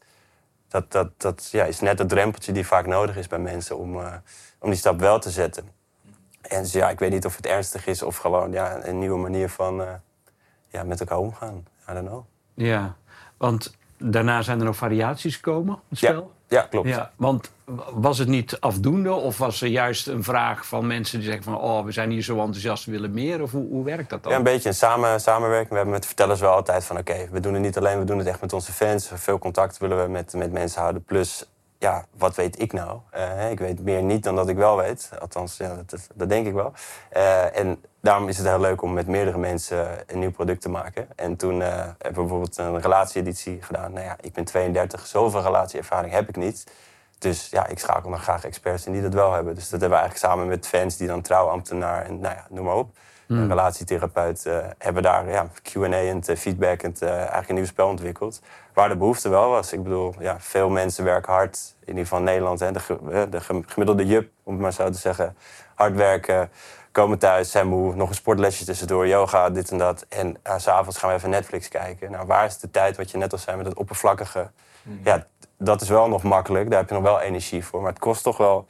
Dat, 0.67 0.91
dat, 0.91 1.09
dat 1.17 1.49
ja, 1.51 1.63
is 1.63 1.79
net 1.79 1.99
het 1.99 2.09
drempeltje 2.09 2.51
die 2.51 2.65
vaak 2.65 2.85
nodig 2.85 3.17
is 3.17 3.27
bij 3.27 3.39
mensen 3.39 3.77
om, 3.77 3.95
uh, 3.95 4.13
om 4.59 4.69
die 4.69 4.79
stap 4.79 4.99
wel 4.99 5.19
te 5.19 5.29
zetten. 5.29 5.69
En 6.41 6.61
dus 6.61 6.71
ja, 6.71 6.89
ik 6.89 6.99
weet 6.99 7.11
niet 7.11 7.25
of 7.25 7.35
het 7.35 7.45
ernstig 7.45 7.87
is 7.87 8.03
of 8.03 8.17
gewoon 8.17 8.51
ja, 8.51 8.79
een 8.83 8.99
nieuwe 8.99 9.17
manier 9.17 9.49
van 9.49 9.83
ja, 10.67 10.83
met 10.83 10.99
elkaar 10.99 11.17
omgaan. 11.17 11.65
I 11.89 11.93
don't 11.93 12.07
know. 12.07 12.25
Ja, 12.53 12.95
want 13.37 13.77
daarna 13.97 14.41
zijn 14.41 14.59
er 14.59 14.65
nog 14.65 14.75
variaties 14.75 15.35
gekomen, 15.35 15.79
het 15.89 15.97
spel? 15.97 16.31
Ja, 16.47 16.59
ja 16.59 16.67
klopt. 16.67 16.87
Ja, 16.87 17.11
want 17.15 17.51
was 17.93 18.17
het 18.17 18.27
niet 18.27 18.59
afdoende 18.59 19.13
of 19.13 19.37
was 19.37 19.61
er 19.61 19.67
juist 19.67 20.07
een 20.07 20.23
vraag 20.23 20.65
van 20.65 20.87
mensen 20.87 21.19
die 21.19 21.27
zeggen 21.27 21.43
van... 21.43 21.59
oh, 21.59 21.85
we 21.85 21.91
zijn 21.91 22.09
hier 22.09 22.21
zo 22.21 22.37
enthousiast, 22.37 22.85
we 22.85 22.91
willen 22.91 23.13
meer? 23.13 23.41
Of 23.41 23.51
hoe, 23.51 23.67
hoe 23.67 23.83
werkt 23.83 24.09
dat 24.09 24.23
dan? 24.23 24.31
Ja, 24.31 24.37
een 24.37 24.43
beetje 24.43 24.69
een 24.69 24.75
samen, 24.75 25.21
samenwerking. 25.21 25.69
We 25.69 25.75
hebben 25.75 25.93
met 25.93 26.05
vertellers 26.05 26.39
wel 26.39 26.51
altijd 26.51 26.83
van... 26.83 26.97
oké, 26.97 27.27
we 27.31 27.39
doen 27.39 27.53
het 27.53 27.61
niet 27.61 27.77
alleen, 27.77 27.99
we 27.99 28.05
doen 28.05 28.17
het 28.17 28.27
echt 28.27 28.41
met 28.41 28.53
onze 28.53 28.71
fans. 28.71 29.11
Veel 29.13 29.39
contact 29.39 29.77
willen 29.77 30.03
we 30.03 30.09
met, 30.09 30.33
met 30.33 30.51
mensen 30.51 30.81
houden. 30.81 31.03
Plus, 31.03 31.45
ja, 31.79 32.05
wat 32.17 32.35
weet 32.35 32.61
ik 32.61 32.73
nou? 32.73 32.99
Uh, 33.15 33.51
ik 33.51 33.59
weet 33.59 33.83
meer 33.83 34.03
niet 34.03 34.23
dan 34.23 34.35
dat 34.35 34.49
ik 34.49 34.55
wel 34.55 34.77
weet. 34.77 35.09
Althans, 35.19 35.57
ja, 35.57 35.83
dat, 36.15 36.29
denk 36.29 36.47
ik 36.47 36.53
wel. 36.53 36.73
Uh, 37.13 37.57
en 37.57 37.83
daarom 38.01 38.27
is 38.27 38.37
het 38.37 38.47
heel 38.47 38.59
leuk 38.59 38.81
om 38.81 38.93
met 38.93 39.07
meerdere 39.07 39.37
mensen 39.37 39.87
een 40.07 40.19
nieuw 40.19 40.31
product 40.31 40.61
te 40.61 40.69
maken. 40.69 41.07
En 41.15 41.35
toen 41.35 41.59
uh, 41.59 41.67
hebben 41.67 41.97
we 41.99 42.11
bijvoorbeeld 42.11 42.57
een 42.57 42.81
relatie-editie 42.81 43.61
gedaan. 43.61 43.93
Nou 43.93 44.05
ja, 44.05 44.15
ik 44.21 44.33
ben 44.33 44.43
32, 44.43 45.05
zoveel 45.05 45.41
relatieervaring 45.41 46.13
heb 46.13 46.29
ik 46.29 46.35
niet. 46.35 46.63
Dus 47.25 47.47
ja, 47.49 47.67
ik 47.67 47.79
schakel 47.79 48.09
dan 48.09 48.19
graag 48.19 48.43
experts 48.43 48.85
in 48.85 48.91
die 48.91 49.01
dat 49.01 49.13
wel 49.13 49.33
hebben. 49.33 49.55
Dus 49.55 49.69
dat 49.69 49.79
hebben 49.79 49.97
we 49.99 50.03
eigenlijk 50.03 50.33
samen 50.33 50.47
met 50.47 50.67
fans 50.67 50.97
die 50.97 51.07
dan 51.07 51.21
trouwambtenaar 51.21 52.05
en 52.05 52.19
nou 52.19 52.35
ja, 52.35 52.45
noem 52.49 52.65
maar 52.65 52.75
op. 52.75 52.97
Mm. 53.27 53.37
Een 53.37 53.47
relatietherapeut 53.47 54.45
uh, 54.47 54.57
hebben 54.77 55.03
daar 55.03 55.29
ja, 55.29 55.47
Q&A 55.61 55.87
en 55.87 56.23
feedback 56.37 56.81
en 56.81 56.95
uh, 57.03 57.09
eigenlijk 57.09 57.49
een 57.49 57.55
nieuw 57.55 57.65
spel 57.65 57.87
ontwikkeld. 57.87 58.41
Waar 58.73 58.89
de 58.89 58.95
behoefte 58.95 59.29
wel 59.29 59.49
was. 59.49 59.73
Ik 59.73 59.83
bedoel, 59.83 60.13
ja, 60.19 60.39
veel 60.39 60.69
mensen 60.69 61.03
werken 61.03 61.33
hard. 61.33 61.75
In 61.79 61.87
ieder 61.87 62.03
geval 62.03 62.19
in 62.19 62.25
Nederland. 62.25 62.59
Hè, 62.59 62.71
de, 62.71 63.27
de 63.29 63.41
gemiddelde 63.65 64.05
jup, 64.05 64.29
om 64.43 64.53
het 64.53 64.61
maar 64.61 64.73
zo 64.73 64.89
te 64.89 64.97
zeggen. 64.97 65.35
Hard 65.75 65.95
werken, 65.95 66.49
komen 66.91 67.17
thuis, 67.17 67.51
zijn 67.51 67.67
moe. 67.67 67.95
Nog 67.95 68.09
een 68.09 68.15
sportlesje 68.15 68.65
tussendoor, 68.65 69.07
yoga, 69.07 69.49
dit 69.49 69.71
en 69.71 69.77
dat. 69.77 70.05
En 70.09 70.37
uh, 70.47 70.53
s'avonds 70.57 70.97
gaan 70.97 71.09
we 71.09 71.15
even 71.15 71.29
Netflix 71.29 71.67
kijken. 71.67 72.11
Nou, 72.11 72.25
waar 72.25 72.45
is 72.45 72.57
de 72.57 72.71
tijd, 72.71 72.97
wat 72.97 73.11
je 73.11 73.17
net 73.17 73.31
al 73.31 73.37
zei, 73.37 73.57
met 73.57 73.65
het 73.65 73.77
oppervlakkige... 73.77 74.49
Mm. 74.83 74.99
Ja, 75.03 75.27
dat 75.57 75.81
is 75.81 75.89
wel 75.89 76.07
nog 76.07 76.23
makkelijk. 76.23 76.69
Daar 76.69 76.79
heb 76.79 76.89
je 76.89 76.95
nog 76.95 77.03
wel 77.03 77.19
energie 77.19 77.65
voor. 77.65 77.81
Maar 77.81 77.91
het 77.91 77.99
kost 77.99 78.23
toch 78.23 78.37
wel 78.37 78.67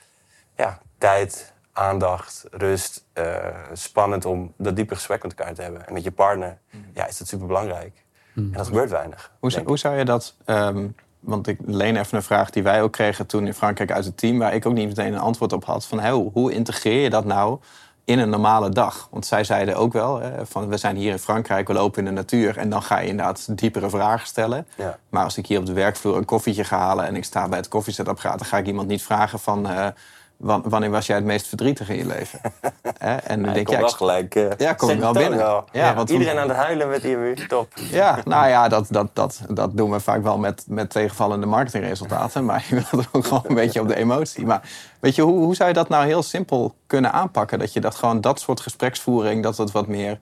ja, 0.56 0.80
tijd, 0.98 1.54
aandacht, 1.74 2.46
rust. 2.52 3.06
Uh, 3.14 3.36
spannend 3.74 4.26
om 4.26 4.54
dat 4.58 4.76
diepe 4.76 4.96
gesprek 4.96 5.24
met 5.24 5.34
elkaar 5.36 5.54
te 5.54 5.62
hebben. 5.62 5.88
En 5.88 5.94
met 5.94 6.04
je 6.04 6.12
partner 6.12 6.58
ja, 6.94 7.08
is 7.08 7.18
dat 7.18 7.28
super 7.28 7.48
belangrijk. 7.48 8.04
En 8.36 8.52
dat 8.52 8.68
gebeurt 8.68 8.90
weinig. 8.90 9.32
Hoe, 9.40 9.62
hoe 9.66 9.78
zou 9.78 9.98
je 9.98 10.06
dat. 10.06 10.36
Um, 10.46 10.96
want 11.20 11.48
ik 11.48 11.60
leen 11.66 11.96
even 11.96 12.18
een 12.18 12.24
vraag 12.24 12.50
die 12.50 12.64
wij 12.64 12.82
ook 12.82 12.92
kregen 12.92 13.26
toen 13.26 13.46
in 13.46 13.54
Frankrijk 13.54 13.92
uit 13.92 14.06
het 14.06 14.18
team, 14.18 14.38
waar 14.38 14.54
ik 14.54 14.66
ook 14.66 14.74
niet 14.74 14.88
meteen 14.88 15.14
een 15.14 15.20
antwoord 15.20 15.54
op 15.54 15.66
had. 15.66 15.86
Van 15.86 16.08
hoe 16.10 16.52
integreer 16.52 17.02
je 17.02 17.10
dat 17.10 17.26
nou 17.26 17.60
in 18.06 18.20
een 18.20 18.30
normale 18.30 18.70
dag? 18.70 19.08
Want 19.12 19.26
zij 19.26 19.44
zeiden 19.44 19.76
ook 19.76 19.94
wel, 19.94 20.20
hè, 20.20 20.46
van 20.46 20.68
we 20.68 20.78
zijn 20.78 20.96
hier 20.96 21.12
in 21.12 21.20
Frankrijk, 21.20 21.68
we 21.68 21.74
lopen 21.74 22.00
in 22.00 22.06
de 22.06 22.12
natuur 22.12 22.58
en 22.58 22.70
dan 22.70 22.84
ga 22.84 23.00
je 23.00 23.08
inderdaad 23.08 23.58
diepere 23.58 23.90
vragen 23.90 24.28
stellen. 24.28 24.68
Ja. 24.76 24.98
Maar 25.10 25.24
als 25.24 25.38
ik 25.38 25.48
hier 25.48 25.60
op 25.60 25.66
de 25.66 25.74
werkvloer 25.74 26.18
een 26.18 26.26
koffietje 26.26 26.64
ga 26.64 26.78
halen 26.78 27.06
en 27.06 27.16
ik 27.16 27.24
sta 27.24 27.48
bij 27.48 27.58
het 27.58 27.68
koffiezetapparaat, 27.68 28.40
dan 28.40 28.48
ga 28.48 28.58
ik 28.58 28.68
iemand 28.68 28.88
niet 28.88 29.04
vragen 29.04 29.40
van 29.40 29.72
uh, 29.72 29.88
wanneer 30.38 30.90
was 30.90 31.06
jij 31.06 31.16
het 31.16 31.26
meest 31.26 31.48
verdrietig 31.48 31.90
in 31.90 31.98
je 31.98 32.06
leven? 32.06 32.40
en 33.24 33.44
dan 33.44 33.54
denk 33.54 33.70
ik 33.70 33.78
wel 33.78 33.90
gelijk. 33.90 34.36
Uh, 34.36 34.52
ja, 34.58 34.74
kom 34.74 34.90
ik 34.90 35.00
wel 35.00 35.14
binnen. 35.14 35.38
Wel. 35.38 35.66
Ja, 35.72 35.86
ja, 35.86 35.96
want 35.96 36.10
iedereen 36.10 36.38
aan 36.38 36.48
het 36.48 36.58
huilen 36.58 36.90
met 36.90 37.04
IMU, 37.04 37.36
top. 37.48 37.74
Ja, 37.76 38.20
nou 38.24 38.48
ja, 38.48 38.68
dat, 38.68 38.88
dat, 38.90 39.10
dat, 39.14 39.42
dat 39.50 39.78
doen 39.78 39.92
we 39.92 40.00
vaak 40.00 40.24
wel 40.24 40.38
met, 40.38 40.66
met 40.68 40.90
tegenvallende 40.90 41.46
marketingresultaten. 41.46 42.46
Maar 42.46 42.66
je 42.70 42.76
wilt 42.92 43.08
ook 43.12 43.26
gewoon 43.26 43.44
een 43.48 43.56
beetje 43.56 43.82
op 43.82 43.88
de 43.88 43.96
emotie. 43.96 44.46
Maar 44.46 44.70
weet 45.00 45.16
je, 45.16 45.22
hoe, 45.22 45.40
hoe 45.40 45.56
zou 45.56 45.70
je 45.70 45.76
dat 45.76 45.90
nou 45.90 46.06
heel 46.06 46.24
simpel 46.24 46.76
kunnen 46.88 47.12
aanpakken? 47.12 47.60
Dat 47.60 47.74
je 47.74 47.80
dat 47.80 47.96
gewoon, 47.96 48.22
dat 48.22 48.40
soort 48.40 48.60
gespreksvoering, 48.60 49.44
dat 49.44 49.58
het 49.58 49.72
wat 49.72 49.88
meer 49.88 50.20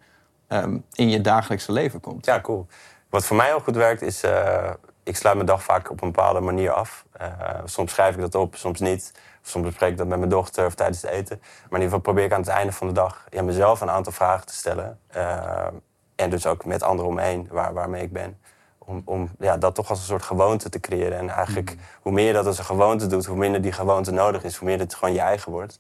um, 0.50 0.84
in 0.94 1.10
je 1.10 1.22
dagelijkse 1.22 1.72
leven 1.72 2.00
komt. 2.00 2.26
Ja, 2.26 2.42
cool. 2.42 2.68
Wat 3.10 3.26
voor 3.26 3.36
mij 3.36 3.48
heel 3.48 3.60
goed 3.60 3.76
werkt 3.76 4.02
is, 4.02 4.24
uh, 4.24 4.70
ik 5.04 5.16
sluit 5.16 5.36
mijn 5.36 5.48
dag 5.48 5.64
vaak 5.64 5.90
op 5.90 6.02
een 6.02 6.12
bepaalde 6.12 6.40
manier 6.40 6.72
af. 6.72 7.06
Uh, 7.22 7.28
soms 7.66 7.92
schrijf 7.92 8.16
ik 8.16 8.22
dat 8.22 8.36
op, 8.36 8.56
soms 8.56 8.80
niet. 8.80 9.14
Soms 9.42 9.66
bespreek 9.66 9.92
ik 9.92 9.98
dat 9.98 10.08
met 10.08 10.18
mijn 10.18 10.30
dochter 10.30 10.66
of 10.66 10.76
tijdens 10.76 11.02
het 11.02 11.12
eten. 11.12 11.38
Maar 11.40 11.50
in 11.50 11.62
ieder 11.70 11.84
geval 11.84 12.00
probeer 12.00 12.24
ik 12.24 12.32
aan 12.32 12.40
het 12.40 12.50
einde 12.50 12.72
van 12.72 12.88
de 12.88 12.94
dag 12.94 13.26
ja, 13.30 13.42
mezelf 13.42 13.82
een 13.82 13.90
aantal 13.90 14.12
vragen 14.12 14.46
te 14.46 14.54
stellen. 14.54 15.00
Uh, 15.16 15.68
en 16.16 16.30
dus 16.30 16.46
ook 16.46 16.66
met 16.66 16.84
anderen 16.84 17.10
om 17.10 17.16
me 17.16 17.22
heen 17.22 17.48
waar, 17.52 17.74
waarmee 17.74 18.04
ik 18.04 18.12
ben. 18.14 18.40
Om, 18.78 19.02
om 19.06 19.30
ja, 19.40 19.58
dat 19.58 19.76
toch 19.76 19.90
als 19.90 20.00
een 20.00 20.06
soort 20.06 20.24
gewoonte 20.24 20.70
te 20.70 20.80
creëren. 20.80 21.18
En 21.18 21.30
eigenlijk, 21.30 21.76
hoe 22.02 22.12
meer 22.12 22.28
je 22.28 22.34
dat 22.34 22.46
als 22.46 22.58
een 22.58 22.66
gewoonte 22.66 23.08
doet, 23.08 23.26
hoe 23.26 23.38
minder 23.38 23.62
die 23.62 23.72
gewoonte 23.72 24.12
nodig 24.12 24.44
is, 24.44 24.56
hoe 24.56 24.68
meer 24.68 24.80
het 24.80 24.96
gewoon 24.96 25.14
je 25.14 25.20
eigen 25.20 25.52
wordt. 25.52 25.80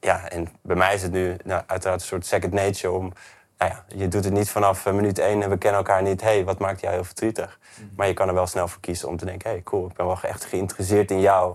Ja, 0.00 0.28
en 0.28 0.48
bij 0.62 0.76
mij 0.76 0.94
is 0.94 1.02
het 1.02 1.12
nu 1.12 1.36
nou, 1.44 1.62
uiteraard 1.66 2.00
een 2.00 2.06
soort 2.06 2.26
second 2.26 2.52
nature 2.52 2.94
om 2.94 3.12
nou 3.58 3.70
ja, 3.70 3.84
je 3.96 4.08
doet 4.08 4.24
het 4.24 4.32
niet 4.32 4.50
vanaf 4.50 4.86
minuut 4.86 5.18
één 5.18 5.42
en 5.42 5.50
we 5.50 5.58
kennen 5.58 5.80
elkaar 5.80 6.02
niet. 6.02 6.20
hey, 6.20 6.44
wat 6.44 6.58
maakt 6.58 6.80
jou 6.80 6.94
heel 6.94 7.04
verdrietig? 7.04 7.58
Mhm. 7.76 7.88
Maar 7.96 8.06
je 8.06 8.12
kan 8.12 8.28
er 8.28 8.34
wel 8.34 8.46
snel 8.46 8.68
voor 8.68 8.80
kiezen 8.80 9.08
om 9.08 9.16
te 9.16 9.24
denken... 9.24 9.50
hey, 9.50 9.62
cool, 9.62 9.86
ik 9.86 9.94
ben 9.94 10.06
wel 10.06 10.18
echt 10.22 10.44
geïnteresseerd 10.44 11.10
in 11.10 11.20
jou. 11.20 11.54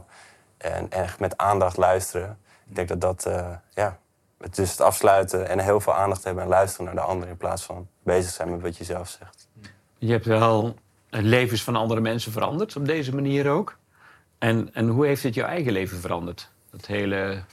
En 0.58 0.92
echt 0.92 1.20
met 1.20 1.38
aandacht 1.38 1.78
luisteren. 1.78 2.38
Ik 2.68 2.76
denk 2.76 2.88
dat 2.88 3.02
dat, 3.02 3.26
uh, 3.28 3.48
ja, 3.70 3.98
het 4.38 4.56
dus 4.56 4.72
het 4.72 4.82
afsluiten 4.82 5.48
en 5.48 5.60
heel 5.60 5.80
veel 5.80 5.94
aandacht 5.94 6.24
hebben 6.24 6.44
en 6.44 6.50
luisteren 6.50 6.86
naar 6.86 6.96
de 6.96 7.02
ander 7.02 7.28
in 7.28 7.38
plaats 7.38 7.64
van 7.64 7.88
bezig 8.04 8.32
zijn 8.32 8.52
met 8.52 8.62
wat 8.62 8.78
je 8.78 8.84
zelf 8.84 9.10
zegt. 9.10 9.48
Je 9.98 10.12
hebt 10.12 10.26
wel 10.26 10.76
levens 11.10 11.64
van 11.64 11.76
andere 11.76 12.02
mensen 12.02 12.32
veranderd 12.32 12.76
op 12.76 12.86
deze 12.86 13.16
manier 13.16 13.50
ook. 13.50 13.78
En, 14.38 14.70
en 14.74 14.88
hoe 14.88 15.06
heeft 15.06 15.24
het 15.24 15.34
jouw 15.34 15.48
eigen 15.48 15.72
leven 15.72 16.00
veranderd? 16.00 16.52
Dat 16.72 16.86
hele, 16.86 17.44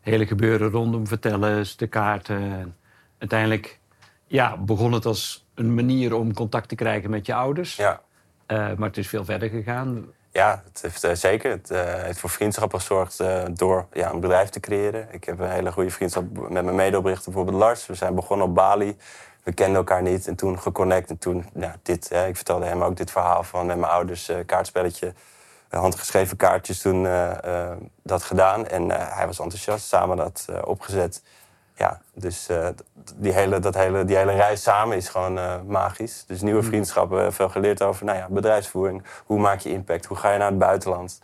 hele 0.00 0.26
gebeuren 0.26 0.70
rondom 0.70 1.06
vertellen, 1.06 1.66
de 1.76 1.86
kaarten. 1.86 2.76
Uiteindelijk 3.18 3.78
ja, 4.26 4.56
begon 4.56 4.92
het 4.92 5.06
als 5.06 5.46
een 5.54 5.74
manier 5.74 6.14
om 6.14 6.34
contact 6.34 6.68
te 6.68 6.74
krijgen 6.74 7.10
met 7.10 7.26
je 7.26 7.34
ouders. 7.34 7.76
Ja. 7.76 8.00
Uh, 8.46 8.58
maar 8.58 8.88
het 8.88 8.96
is 8.96 9.08
veel 9.08 9.24
verder 9.24 9.48
gegaan. 9.48 10.06
Ja, 10.32 10.62
het 10.68 10.82
heeft, 10.82 11.04
uh, 11.04 11.12
zeker. 11.12 11.50
Het 11.50 11.70
uh, 11.70 11.78
heeft 11.84 12.18
voor 12.18 12.30
vriendschap 12.30 12.74
gezorgd 12.74 13.20
door 13.52 13.86
ja, 13.92 14.10
een 14.10 14.20
bedrijf 14.20 14.48
te 14.48 14.60
creëren. 14.60 15.08
Ik 15.10 15.24
heb 15.24 15.38
een 15.38 15.50
hele 15.50 15.72
goede 15.72 15.90
vriendschap 15.90 16.24
met 16.32 16.64
mijn 16.64 16.74
medeoprichter, 16.74 17.24
bijvoorbeeld 17.24 17.62
Lars. 17.62 17.86
We 17.86 17.94
zijn 17.94 18.14
begonnen 18.14 18.46
op 18.46 18.54
Bali. 18.54 18.96
We 19.42 19.52
kenden 19.52 19.76
elkaar 19.76 20.02
niet 20.02 20.26
en 20.26 20.34
toen 20.36 20.60
geconnect. 20.60 21.10
En 21.10 21.18
toen, 21.18 21.44
ja, 21.54 21.76
dit, 21.82 22.10
ik 22.28 22.36
vertelde 22.36 22.64
hem 22.64 22.82
ook 22.82 22.96
dit 22.96 23.10
verhaal 23.10 23.42
van 23.42 23.66
met 23.66 23.78
mijn 23.78 23.92
ouders 23.92 24.32
kaartspelletje 24.46 25.12
handgeschreven 25.68 26.36
kaartjes 26.36 26.80
toen 26.80 27.06
dat 28.02 28.22
gedaan. 28.22 28.66
En 28.66 28.90
hij 28.90 29.26
was 29.26 29.38
enthousiast, 29.38 29.86
samen 29.86 30.16
dat 30.16 30.46
opgezet 30.64 31.22
ja, 31.74 32.00
dus 32.12 32.50
uh, 32.50 32.68
die, 33.14 33.32
hele, 33.32 33.58
dat 33.58 33.74
hele, 33.74 34.04
die 34.04 34.16
hele 34.16 34.32
reis 34.32 34.62
samen 34.62 34.96
is 34.96 35.08
gewoon 35.08 35.38
uh, 35.38 35.60
magisch. 35.66 36.24
Dus 36.26 36.40
nieuwe 36.40 36.60
mm. 36.60 36.66
vriendschappen, 36.66 37.32
veel 37.32 37.48
geleerd 37.48 37.82
over 37.82 38.04
nou 38.04 38.18
ja, 38.18 38.26
bedrijfsvoering. 38.30 39.04
Hoe 39.24 39.38
maak 39.38 39.60
je 39.60 39.70
impact? 39.70 40.04
Hoe 40.04 40.16
ga 40.16 40.32
je 40.32 40.38
naar 40.38 40.50
het 40.50 40.58
buitenland? 40.58 41.20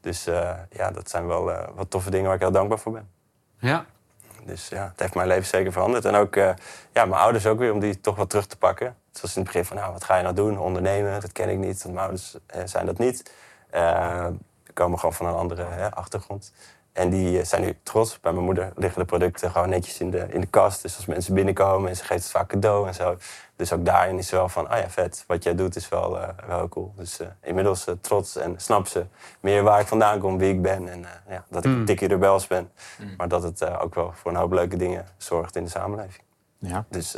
Dus 0.00 0.28
uh, 0.28 0.50
ja, 0.70 0.90
dat 0.90 1.10
zijn 1.10 1.26
wel 1.26 1.52
wat 1.74 1.90
toffe 1.90 2.10
dingen 2.10 2.26
waar 2.26 2.34
ik 2.34 2.40
heel 2.40 2.52
dankbaar 2.52 2.78
voor 2.78 2.92
ben. 2.92 3.10
Ja. 3.58 3.84
Dus 4.44 4.68
ja, 4.68 4.88
het 4.90 5.00
heeft 5.00 5.14
mijn 5.14 5.28
leven 5.28 5.46
zeker 5.46 5.72
veranderd. 5.72 6.04
En 6.04 6.14
ook 6.14 6.34
ja, 6.34 6.54
mijn 6.92 7.12
ouders 7.12 7.46
ook 7.46 7.58
weer, 7.58 7.72
om 7.72 7.80
die 7.80 8.00
toch 8.00 8.16
wat 8.16 8.30
terug 8.30 8.46
te 8.46 8.56
pakken. 8.56 8.96
Het 9.12 9.20
was 9.20 9.36
in 9.36 9.42
het 9.42 9.52
begin 9.52 9.64
van, 9.64 9.76
nou, 9.76 9.92
wat 9.92 10.04
ga 10.04 10.16
je 10.16 10.22
nou 10.22 10.34
doen? 10.34 10.58
Ondernemen, 10.58 11.20
dat 11.20 11.32
ken 11.32 11.48
ik 11.48 11.58
niet. 11.58 11.82
Want 11.82 11.94
mijn 11.94 12.06
ouders 12.06 12.36
zijn 12.64 12.86
dat 12.86 12.98
niet. 12.98 13.32
komen 14.72 14.98
gewoon 14.98 15.14
van 15.14 15.26
een 15.26 15.34
andere 15.34 15.90
achtergrond. 15.90 16.52
En 16.94 17.10
die 17.10 17.38
eh, 17.38 17.44
zijn 17.44 17.62
nu 17.62 17.76
trots. 17.82 18.20
Bij 18.20 18.32
mijn 18.32 18.44
moeder 18.44 18.72
liggen 18.76 19.00
de 19.00 19.06
producten 19.06 19.50
gewoon 19.50 19.68
netjes 19.68 20.00
in 20.00 20.10
de, 20.10 20.26
in 20.30 20.40
de 20.40 20.46
kast. 20.46 20.82
Dus 20.82 20.96
als 20.96 21.06
mensen 21.06 21.34
binnenkomen 21.34 21.88
en 21.88 21.96
ze 21.96 22.04
geeft 22.04 22.22
het 22.22 22.30
vaak 22.30 22.48
cadeau 22.48 22.86
en 22.86 22.94
zo. 22.94 23.16
Dus 23.56 23.72
ook 23.72 23.84
daarin 23.84 24.18
is 24.18 24.28
ze 24.28 24.36
wel 24.36 24.48
van, 24.48 24.68
ah 24.68 24.78
ja, 24.78 24.90
vet. 24.90 25.24
Wat 25.26 25.42
jij 25.42 25.54
doet 25.54 25.76
is 25.76 25.88
wel, 25.88 26.16
uh, 26.16 26.28
wel 26.46 26.68
cool. 26.68 26.92
Dus 26.96 27.20
uh, 27.20 27.26
inmiddels 27.42 27.88
uh, 27.88 27.94
trots 28.00 28.36
en 28.36 28.54
snap 28.56 28.86
ze 28.86 29.06
meer 29.40 29.62
waar 29.62 29.80
ik 29.80 29.86
vandaan 29.86 30.18
kom, 30.18 30.38
wie 30.38 30.52
ik 30.52 30.62
ben. 30.62 30.88
En 30.88 31.04
ja, 31.28 31.44
dat 31.48 31.64
ik 31.64 31.70
mm. 31.70 31.78
een 31.78 31.84
tikje 31.84 32.06
rebels 32.06 32.46
ben. 32.46 32.70
Mm. 32.98 33.14
Maar 33.16 33.28
dat 33.28 33.42
het 33.42 33.78
ook 33.78 33.94
wel 33.94 34.12
voor 34.14 34.30
een 34.30 34.36
hoop 34.36 34.52
leuke 34.52 34.76
dingen 34.76 35.06
zorgt 35.16 35.56
in 35.56 35.64
de 35.64 35.70
samenleving. 35.70 36.22
Ja. 36.58 36.84
Dus... 36.88 37.16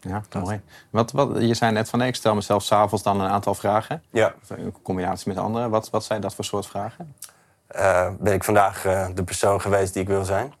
Ja, 0.00 0.22
mooi. 0.32 0.60
Wat, 0.90 1.12
wat, 1.12 1.28
je 1.40 1.54
zei 1.54 1.72
net 1.72 1.88
van 1.88 1.98
nee, 1.98 2.08
ik 2.08 2.14
stel 2.14 2.34
mezelf 2.34 2.62
s'avonds 2.62 3.04
dan 3.04 3.20
een 3.20 3.30
aantal 3.30 3.54
vragen. 3.54 4.02
Ja. 4.10 4.34
In 4.56 4.74
combinatie 4.82 5.28
met 5.28 5.38
anderen. 5.38 5.70
Wat, 5.70 5.90
wat 5.90 6.04
zijn 6.04 6.20
dat 6.20 6.34
voor 6.34 6.44
soort 6.44 6.66
vragen? 6.66 7.14
Uh, 7.76 8.08
ben 8.18 8.32
ik 8.32 8.44
vandaag 8.44 8.84
uh, 8.84 9.06
de 9.14 9.24
persoon 9.24 9.60
geweest 9.60 9.92
die 9.92 10.02
ik 10.02 10.08
wil 10.08 10.24
zijn. 10.24 10.54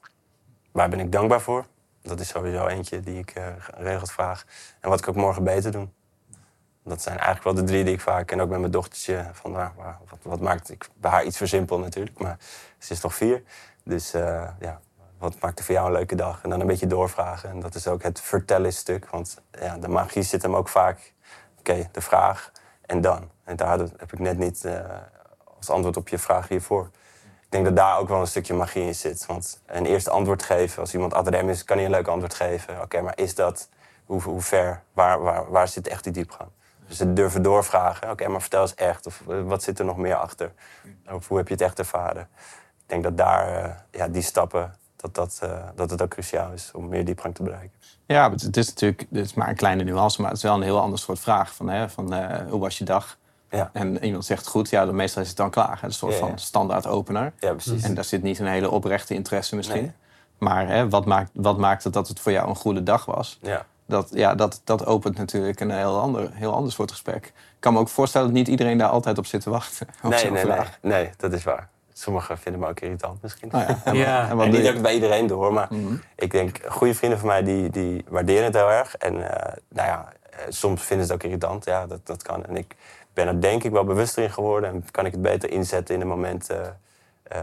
Waar 0.72 0.88
ben 0.88 1.00
ik 1.00 1.12
dankbaar 1.12 1.40
voor? 1.40 1.66
Dat 2.02 2.20
is 2.20 2.28
sowieso 2.28 2.66
eentje 2.66 3.00
die 3.00 3.18
ik 3.18 3.38
uh, 3.38 3.46
geregeld 3.58 4.12
vraag. 4.12 4.44
En 4.80 4.88
wat 4.88 5.00
kan 5.00 5.14
ik 5.14 5.20
morgen 5.20 5.44
beter 5.44 5.72
doen? 5.72 5.92
Dat 6.84 7.02
zijn 7.02 7.18
eigenlijk 7.18 7.44
wel 7.44 7.54
de 7.54 7.70
drie 7.70 7.84
die 7.84 7.94
ik 7.94 8.00
vaak... 8.00 8.30
en 8.30 8.40
ook 8.40 8.48
met 8.48 8.58
mijn 8.58 8.72
dochtertje, 8.72 9.30
van, 9.32 9.50
nou, 9.50 9.70
wat, 10.22 10.40
maakt... 10.40 10.70
Ik 10.70 10.88
bij 10.94 11.10
haar 11.10 11.24
iets 11.24 11.36
versimpel 11.36 11.78
natuurlijk, 11.78 12.18
maar 12.18 12.38
ze 12.78 12.92
is 12.92 13.00
nog 13.00 13.14
vier. 13.14 13.42
Dus 13.84 14.10
ja, 14.58 14.80
wat 15.18 15.40
maakt 15.40 15.58
er 15.58 15.64
voor 15.64 15.74
jou 15.74 15.86
een 15.86 15.92
leuke 15.92 16.14
dag? 16.14 16.42
En 16.42 16.50
dan 16.50 16.60
een 16.60 16.66
beetje 16.66 16.86
doorvragen. 16.86 17.50
En 17.50 17.60
dat 17.60 17.74
is 17.74 17.86
ook 17.86 18.02
het 18.02 18.20
vertellen 18.20 18.72
stuk. 18.72 19.10
Want 19.10 19.40
ja, 19.50 19.76
de 19.76 19.88
magie 19.88 20.22
zit 20.22 20.42
hem 20.42 20.56
ook 20.56 20.68
vaak... 20.68 21.12
Oké, 21.58 21.88
de 21.92 22.00
vraag 22.00 22.52
en 22.86 23.00
dan. 23.00 23.30
En 23.44 23.56
daar 23.56 23.78
heb 23.78 24.12
ik 24.12 24.18
net 24.18 24.38
niet 24.38 24.66
als 25.56 25.70
antwoord 25.70 25.96
op 25.96 26.08
je 26.08 26.18
vraag 26.18 26.48
hiervoor 26.48 26.90
denk 27.54 27.64
dat 27.64 27.76
daar 27.76 27.98
ook 27.98 28.08
wel 28.08 28.20
een 28.20 28.26
stukje 28.26 28.54
magie 28.54 28.82
in 28.82 28.94
zit. 28.94 29.26
Want 29.26 29.60
een 29.66 29.86
eerste 29.86 30.10
antwoord 30.10 30.42
geven, 30.42 30.80
als 30.80 30.94
iemand 30.94 31.14
adrem 31.14 31.48
is, 31.48 31.64
kan 31.64 31.76
hij 31.76 31.86
een 31.86 31.92
leuk 31.92 32.08
antwoord 32.08 32.34
geven. 32.34 32.82
Oké, 32.82 33.00
maar 33.00 33.18
is 33.18 33.34
dat, 33.34 33.68
hoe, 34.04 34.22
hoe 34.22 34.40
ver, 34.40 34.82
waar, 34.92 35.20
waar, 35.22 35.50
waar 35.50 35.68
zit 35.68 35.88
echt 35.88 36.04
die 36.04 36.12
diepgang? 36.12 36.50
Dus 36.88 36.98
het 36.98 37.16
durven 37.16 37.42
doorvragen. 37.42 38.10
Oké, 38.10 38.28
maar 38.28 38.40
vertel 38.40 38.60
eens 38.60 38.74
echt. 38.74 39.06
Of 39.06 39.22
eh, 39.28 39.42
wat 39.42 39.62
zit 39.62 39.78
er 39.78 39.84
nog 39.84 39.96
meer 39.96 40.14
achter? 40.14 40.52
Of 41.10 41.28
hoe 41.28 41.36
heb 41.36 41.48
je 41.48 41.54
het 41.54 41.62
echt 41.62 41.78
ervaren? 41.78 42.28
Ik 42.82 42.90
denk 42.90 43.02
dat 43.02 43.16
daar, 43.16 43.64
uh, 43.64 43.70
ja, 43.90 44.08
die 44.08 44.22
stappen, 44.22 44.74
dat, 44.96 45.14
dat, 45.14 45.40
uh, 45.44 45.58
dat 45.74 45.90
het 45.90 46.02
ook 46.02 46.10
cruciaal 46.10 46.52
is 46.52 46.70
om 46.72 46.88
meer 46.88 47.04
diepgang 47.04 47.34
te 47.34 47.42
bereiken. 47.42 47.78
Ja, 48.06 48.30
het 48.30 48.56
is 48.56 48.68
natuurlijk 48.68 49.06
het 49.10 49.24
is 49.24 49.34
maar 49.34 49.48
een 49.48 49.56
kleine 49.56 49.84
nuance, 49.84 50.20
maar 50.20 50.30
het 50.30 50.38
is 50.38 50.44
wel 50.44 50.54
een 50.54 50.62
heel 50.62 50.80
ander 50.80 50.98
soort 50.98 51.18
vraag. 51.18 51.54
Van, 51.54 51.68
hè, 51.68 51.88
van 51.88 52.14
hoe 52.48 52.60
was 52.60 52.78
je 52.78 52.84
dag? 52.84 53.16
Ja. 53.56 53.70
En 53.72 54.04
iemand 54.04 54.24
zegt 54.24 54.46
goed, 54.46 54.70
ja, 54.70 54.84
dan 54.84 54.94
meestal 54.94 55.22
is 55.22 55.28
het 55.28 55.36
dan 55.36 55.50
klaar. 55.50 55.78
Een 55.82 55.92
soort 55.92 56.14
van 56.14 56.38
standaard 56.38 56.86
opener. 56.86 57.32
Ja, 57.38 57.52
precies. 57.52 57.82
En 57.82 57.94
daar 57.94 58.04
zit 58.04 58.22
niet 58.22 58.38
een 58.38 58.46
hele 58.46 58.70
oprechte 58.70 59.14
interesse 59.14 59.56
misschien. 59.56 59.92
Maar 60.38 60.68
hè, 60.68 60.88
wat, 60.88 61.04
maakt, 61.04 61.30
wat 61.32 61.58
maakt 61.58 61.84
het 61.84 61.92
dat 61.92 62.08
het 62.08 62.20
voor 62.20 62.32
jou 62.32 62.48
een 62.48 62.56
goede 62.56 62.82
dag 62.82 63.04
was? 63.04 63.38
Ja. 63.42 63.66
Dat, 63.86 64.08
ja, 64.12 64.34
dat, 64.34 64.60
dat 64.64 64.86
opent 64.86 65.16
natuurlijk 65.16 65.60
een 65.60 65.70
heel 65.70 66.00
ander, 66.00 66.30
heel 66.32 66.52
ander 66.52 66.72
soort 66.72 66.90
gesprek. 66.90 67.26
Ik 67.26 67.32
kan 67.60 67.72
me 67.72 67.78
ook 67.78 67.88
voorstellen 67.88 68.26
dat 68.26 68.36
niet 68.36 68.48
iedereen 68.48 68.78
daar 68.78 68.88
altijd 68.88 69.18
op 69.18 69.26
zit 69.26 69.40
te 69.40 69.50
wachten. 69.50 69.86
nee, 70.02 70.30
nee, 70.30 70.44
nee, 70.44 70.58
nee, 70.80 71.10
dat 71.16 71.32
is 71.32 71.44
waar. 71.44 71.68
Sommigen 71.92 72.38
vinden 72.38 72.60
me 72.60 72.68
ook 72.68 72.80
irritant 72.80 73.22
misschien. 73.22 73.54
Oh 73.54 73.60
ja. 73.68 73.80
En, 73.84 73.96
ja. 73.96 74.30
En, 74.30 74.50
niet 74.50 74.68
ook 74.68 74.82
bij 74.82 74.94
iedereen 74.94 75.26
door, 75.26 75.52
maar 75.52 75.66
mhm. 75.70 75.94
ik 76.16 76.30
denk, 76.30 76.60
goede 76.68 76.94
vrienden 76.94 77.18
van 77.18 77.28
mij 77.28 77.42
die, 77.42 77.70
die 77.70 78.04
waarderen 78.08 78.44
het 78.44 78.54
heel 78.54 78.70
erg. 78.70 78.96
En 78.96 79.14
uh, 79.14 79.28
nou 79.68 79.88
ja, 79.88 80.12
eh, 80.30 80.38
soms 80.48 80.82
vinden 80.82 81.06
ze 81.06 81.12
het 81.12 81.22
ook 81.22 81.28
irritant. 81.28 81.64
Ja, 81.64 81.86
dat, 81.86 82.06
dat 82.06 82.22
kan. 82.22 82.46
En 82.46 82.56
ik 82.56 82.74
ben 83.14 83.26
er 83.26 83.40
denk 83.40 83.64
ik 83.64 83.70
wel 83.70 83.84
bewuster 83.84 84.22
in 84.22 84.30
geworden 84.30 84.70
en 84.70 84.84
kan 84.90 85.06
ik 85.06 85.12
het 85.12 85.22
beter 85.22 85.50
inzetten 85.50 85.94
in 85.94 86.00
een 86.00 86.06
moment 86.06 86.50
uh, 87.32 87.40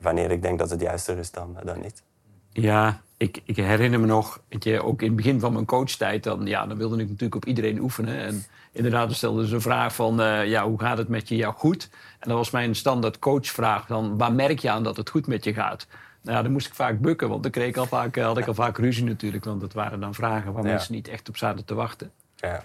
wanneer 0.00 0.30
ik 0.30 0.42
denk 0.42 0.58
dat 0.58 0.70
het 0.70 0.80
juister 0.80 1.18
is 1.18 1.30
dan, 1.30 1.56
dan 1.64 1.80
niet. 1.80 2.02
Ja, 2.50 3.00
ik, 3.16 3.40
ik, 3.44 3.56
herinner 3.56 4.00
me 4.00 4.06
nog, 4.06 4.40
je, 4.48 4.82
ook 4.82 5.00
in 5.00 5.06
het 5.06 5.16
begin 5.16 5.40
van 5.40 5.52
mijn 5.52 5.64
coachtijd, 5.64 6.22
dan, 6.22 6.46
ja, 6.46 6.66
dan 6.66 6.76
wilde 6.76 6.94
ik 6.94 7.08
natuurlijk 7.08 7.34
op 7.34 7.44
iedereen 7.44 7.80
oefenen. 7.80 8.18
En 8.18 8.44
inderdaad, 8.72 9.12
stelden 9.12 9.46
ze 9.46 9.54
een 9.54 9.60
vraag 9.60 9.94
van, 9.94 10.20
uh, 10.20 10.46
ja, 10.46 10.68
hoe 10.68 10.80
gaat 10.80 10.98
het 10.98 11.08
met 11.08 11.28
je? 11.28 11.36
Ja, 11.36 11.50
goed. 11.50 11.88
En 12.18 12.28
dat 12.28 12.38
was 12.38 12.50
mijn 12.50 12.74
standaard 12.74 13.18
coachvraag 13.18 13.86
dan, 13.86 14.18
waar 14.18 14.32
merk 14.32 14.58
je 14.58 14.70
aan 14.70 14.82
dat 14.82 14.96
het 14.96 15.10
goed 15.10 15.26
met 15.26 15.44
je 15.44 15.54
gaat? 15.54 15.86
Nou 16.22 16.36
ja, 16.36 16.42
dan 16.42 16.52
moest 16.52 16.66
ik 16.66 16.74
vaak 16.74 17.00
bukken, 17.00 17.28
want 17.28 17.42
dan 17.42 17.52
kreeg 17.52 17.68
ik 17.68 17.76
al 17.76 17.86
vaak, 17.86 18.16
had 18.16 18.38
ik 18.38 18.46
al 18.46 18.54
vaak 18.54 18.78
ruzie 18.78 19.04
natuurlijk. 19.04 19.44
Want 19.44 19.62
het 19.62 19.72
waren 19.72 20.00
dan 20.00 20.14
vragen 20.14 20.52
waar 20.52 20.62
mensen 20.62 20.94
niet 20.94 21.08
echt 21.08 21.28
op 21.28 21.36
zaten 21.36 21.64
te 21.64 21.74
wachten. 21.74 22.12
Ja. 22.36 22.64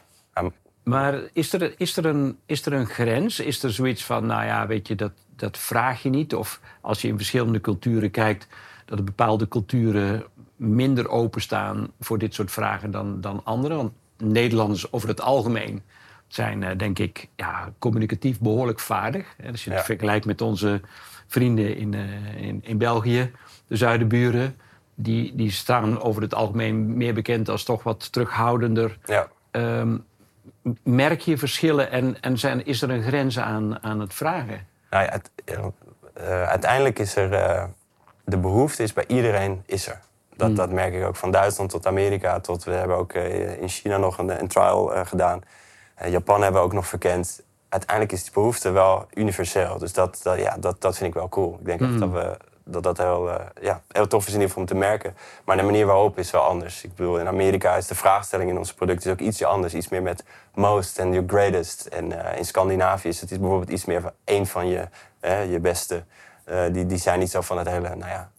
Maar 0.84 1.22
is 1.34 1.54
er, 1.54 1.74
is, 1.78 1.98
er 1.98 2.06
een, 2.06 2.38
is 2.46 2.66
er 2.66 2.74
een 2.74 2.86
grens? 2.86 3.40
Is 3.40 3.64
er 3.64 3.72
zoiets 3.72 4.04
van, 4.04 4.26
nou 4.26 4.46
ja, 4.46 4.68
weet 4.68 4.88
je, 4.88 4.96
dat, 4.96 5.12
dat 5.36 5.58
vraag 5.58 6.04
je 6.04 6.10
niet? 6.10 6.36
Of 6.36 6.60
als 6.82 7.02
je 7.02 7.08
in 7.08 7.18
verschillende 7.18 7.62
culturen 7.62 8.12
kijkt, 8.12 8.48
dat 8.86 8.98
er 8.98 9.04
bepaalde 9.04 9.48
culturen 9.48 10.24
minder 10.56 11.10
openstaan 11.10 11.92
voor 12.00 12.18
dit 12.18 12.34
soort 12.34 12.52
vragen 12.52 12.92
dan, 12.92 13.22
dan 13.22 13.42
andere? 13.44 13.76
Want 13.76 13.92
Nederlanders 14.18 14.92
over 14.92 15.08
het 15.08 15.22
algemeen 15.22 15.82
zijn, 16.28 16.62
uh, 16.62 16.70
denk 16.78 17.00
ik, 17.00 17.28
ja, 17.36 17.74
communicatief 17.80 18.40
behoorlijk 18.40 18.80
vaardig. 18.80 19.36
Als 19.52 19.64
je 19.64 19.72
het 19.72 19.86
vergelijkt 19.86 20.26
met 20.26 20.42
onze 20.42 20.82
vrienden 21.28 21.78
in, 21.78 21.94
uh, 21.94 22.48
in, 22.48 22.60
in 22.64 22.78
België, 22.78 23.32
de 23.68 23.76
zuidenburen, 23.76 24.56
die, 24.96 25.36
die 25.36 25.52
staan 25.52 26.02
over 26.02 26.22
het 26.22 26.34
algemeen 26.34 26.98
meer 26.98 27.14
bekend 27.14 27.50
als 27.50 27.64
toch 27.64 27.84
wat 27.84 28.12
terughoudender. 28.12 28.98
Ja. 29.06 29.30
Um, 29.52 30.06
merk 30.84 31.22
je 31.22 31.38
verschillen 31.38 31.92
en, 31.92 32.18
en 32.22 32.38
zijn, 32.38 32.66
is 32.66 32.82
er 32.82 32.90
een 32.90 33.04
grens 33.04 33.40
aan, 33.40 33.84
aan 33.84 34.00
het 34.00 34.14
vragen? 34.14 34.68
Nou 34.90 35.04
ja, 35.04 35.20
uh, 36.18 36.44
uiteindelijk 36.44 37.00
is 37.00 37.16
er 37.16 37.32
uh, 37.32 37.64
de 38.24 38.38
behoefte 38.38 38.84
is 38.84 38.94
bij 38.94 39.08
iedereen 39.08 39.64
is 39.66 39.88
er. 39.88 40.00
Dat, 40.36 40.48
hmm. 40.48 40.56
dat 40.56 40.72
merk 40.72 40.94
ik 40.94 41.04
ook 41.04 41.16
van 41.16 41.32
Duitsland 41.32 41.70
tot 41.70 41.88
Amerika. 41.88 42.40
Tot 42.40 42.64
we 42.64 42.72
hebben 42.72 42.98
ook 42.98 43.14
uh, 43.14 43.62
in 43.62 43.70
China 43.70 43.98
nog 43.98 44.18
een, 44.18 44.40
een 44.40 44.48
trial 44.48 44.92
gedaan. 45.06 45.42
Japan 46.08 46.42
hebben 46.42 46.62
we 46.62 46.68
ook 46.68 46.74
nog 46.74 46.88
verkend. 46.88 47.42
Uiteindelijk 47.70 48.12
is 48.12 48.24
die 48.24 48.34
behoefte 48.34 48.72
wel 48.72 49.06
universeel. 49.14 49.78
Dus 49.78 49.94
dat, 49.94 50.20
dat, 50.24 50.38
ja, 50.38 50.58
dat, 50.58 50.82
dat 50.82 50.98
vind 50.98 51.10
ik 51.10 51.16
wel 51.16 51.30
cool. 51.30 51.58
Ik 51.60 51.66
denk 51.66 51.80
mm. 51.80 52.00
dat 52.00 52.10
we 52.10 52.38
dat 52.64 52.84
dat 52.84 52.98
heel, 52.98 53.28
uh, 53.28 53.36
ja, 53.62 53.82
heel 53.92 54.08
tof 54.08 54.22
is 54.22 54.28
in 54.28 54.34
ieder 54.34 54.48
geval 54.48 54.62
om 54.62 54.68
te 54.68 54.76
merken. 54.76 55.16
Maar 55.46 55.58
de 55.58 55.64
manier 55.64 55.86
waarop 55.86 56.18
is 56.18 56.32
wel 56.32 56.42
anders. 56.42 56.84
Ik 56.84 56.96
bedoel, 56.96 57.20
in 57.20 57.28
Amerika 57.28 57.76
is 57.76 57.88
de 57.88 57.96
vraagstelling 57.96 58.50
in 58.50 58.58
onze 58.58 58.76
producten 58.76 59.12
ook 59.12 59.20
ietsje 59.20 59.46
anders. 59.46 59.74
Iets 59.74 59.90
meer 59.90 60.02
met 60.02 60.24
most 60.54 61.00
en 61.00 61.12
your 61.12 61.30
greatest. 61.30 61.86
En 61.86 62.12
uh, 62.12 62.38
in 62.38 62.46
Scandinavië 62.46 63.08
is 63.08 63.22
het 63.22 63.30
bijvoorbeeld 63.30 63.70
iets 63.70 63.86
meer 63.86 64.02
van 64.02 64.12
één 64.24 64.46
van 64.46 64.68
je, 64.68 64.88
je 65.50 65.60
beste. 65.62 66.04
die, 66.72 66.86
die 66.86 66.98
zijn 66.98 67.20
niet 67.20 67.32
zo 67.32 67.42
van 67.42 67.58
het 67.58 67.68
hele, 67.68 67.96
nou 67.96 68.12
ja, 68.12 68.30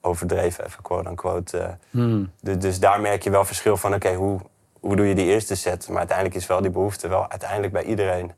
overdreven, 0.00 0.64
even 0.64 0.82
quote-unquote. 0.82 1.76
Hmm. 1.90 2.30
Dus, 2.40 2.58
dus, 2.58 2.80
daar 2.80 3.00
merk 3.00 3.22
je 3.22 3.30
wel 3.30 3.44
verschil 3.44 3.76
van, 3.76 3.94
oké, 3.94 4.14
hoe, 4.14 4.40
hoe 4.80 4.96
doe 4.96 5.08
je 5.08 5.14
die 5.14 5.26
eerste 5.26 5.54
set? 5.54 5.88
Maar 5.88 5.98
uiteindelijk 5.98 6.36
is 6.36 6.46
wel 6.46 6.60
die 6.60 6.70
behoefte 6.70 7.08
wel 7.08 7.30
uiteindelijk 7.30 7.72
bij 7.72 7.84
iedereen 7.84 8.32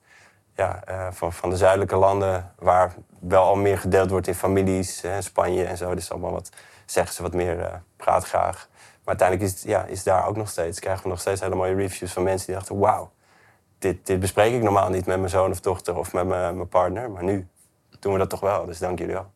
ja, 0.57 0.83
van, 1.13 1.33
van 1.33 1.51
de 1.51 1.57
zuidelijke 1.57 1.97
landen, 1.97 2.53
waar 2.59 2.95
wel 3.19 3.43
al 3.43 3.57
meer 3.57 3.79
gedeeld 3.79 4.11
wordt 4.11 4.27
in 4.27 4.35
families, 4.35 5.01
hè, 5.01 5.23
Spanje 5.23 5.65
en 5.65 5.77
zo. 5.77 5.95
Dus 5.95 6.11
allemaal 6.11 6.33
wat, 6.33 6.51
zeggen 6.87 7.15
ze 7.15 7.23
wat 7.23 7.35
meer 7.35 7.59
uh, 7.59 7.75
praat 7.97 8.25
graag. 8.25 8.69
Maar 9.05 9.19
uiteindelijk 9.19 9.51
is, 9.53 9.63
ja, 9.63 9.85
is 9.85 10.03
daar 10.03 10.27
ook 10.27 10.37
nog 10.37 10.49
steeds, 10.49 10.81
krijgen 10.81 11.03
we 11.03 11.09
nog 11.09 11.21
steeds 11.21 11.41
hele 11.41 11.55
mooie 11.55 11.75
reviews 11.75 12.13
van 12.13 12.23
mensen 12.23 12.47
die 12.47 12.55
dachten: 12.55 12.79
wauw, 12.79 13.11
dit, 13.79 14.07
dit 14.07 14.21
bespreek 14.21 14.55
ik 14.55 14.63
normaal 14.63 14.89
niet 14.89 15.07
met 15.07 15.19
mijn 15.19 15.31
zoon 15.31 15.51
of 15.51 15.61
dochter 15.61 15.97
of 15.97 16.13
met 16.13 16.27
mijn, 16.27 16.69
partner. 16.69 17.11
Maar 17.11 17.25
nu 17.25 17.49
doen 18.01 18.13
we 18.13 18.19
dat 18.19 18.31
toch 18.31 18.41
wel, 18.41 18.65
dus 18.65 18.79
dank 18.79 18.99
jullie 18.99 19.15
wel. 19.15 19.33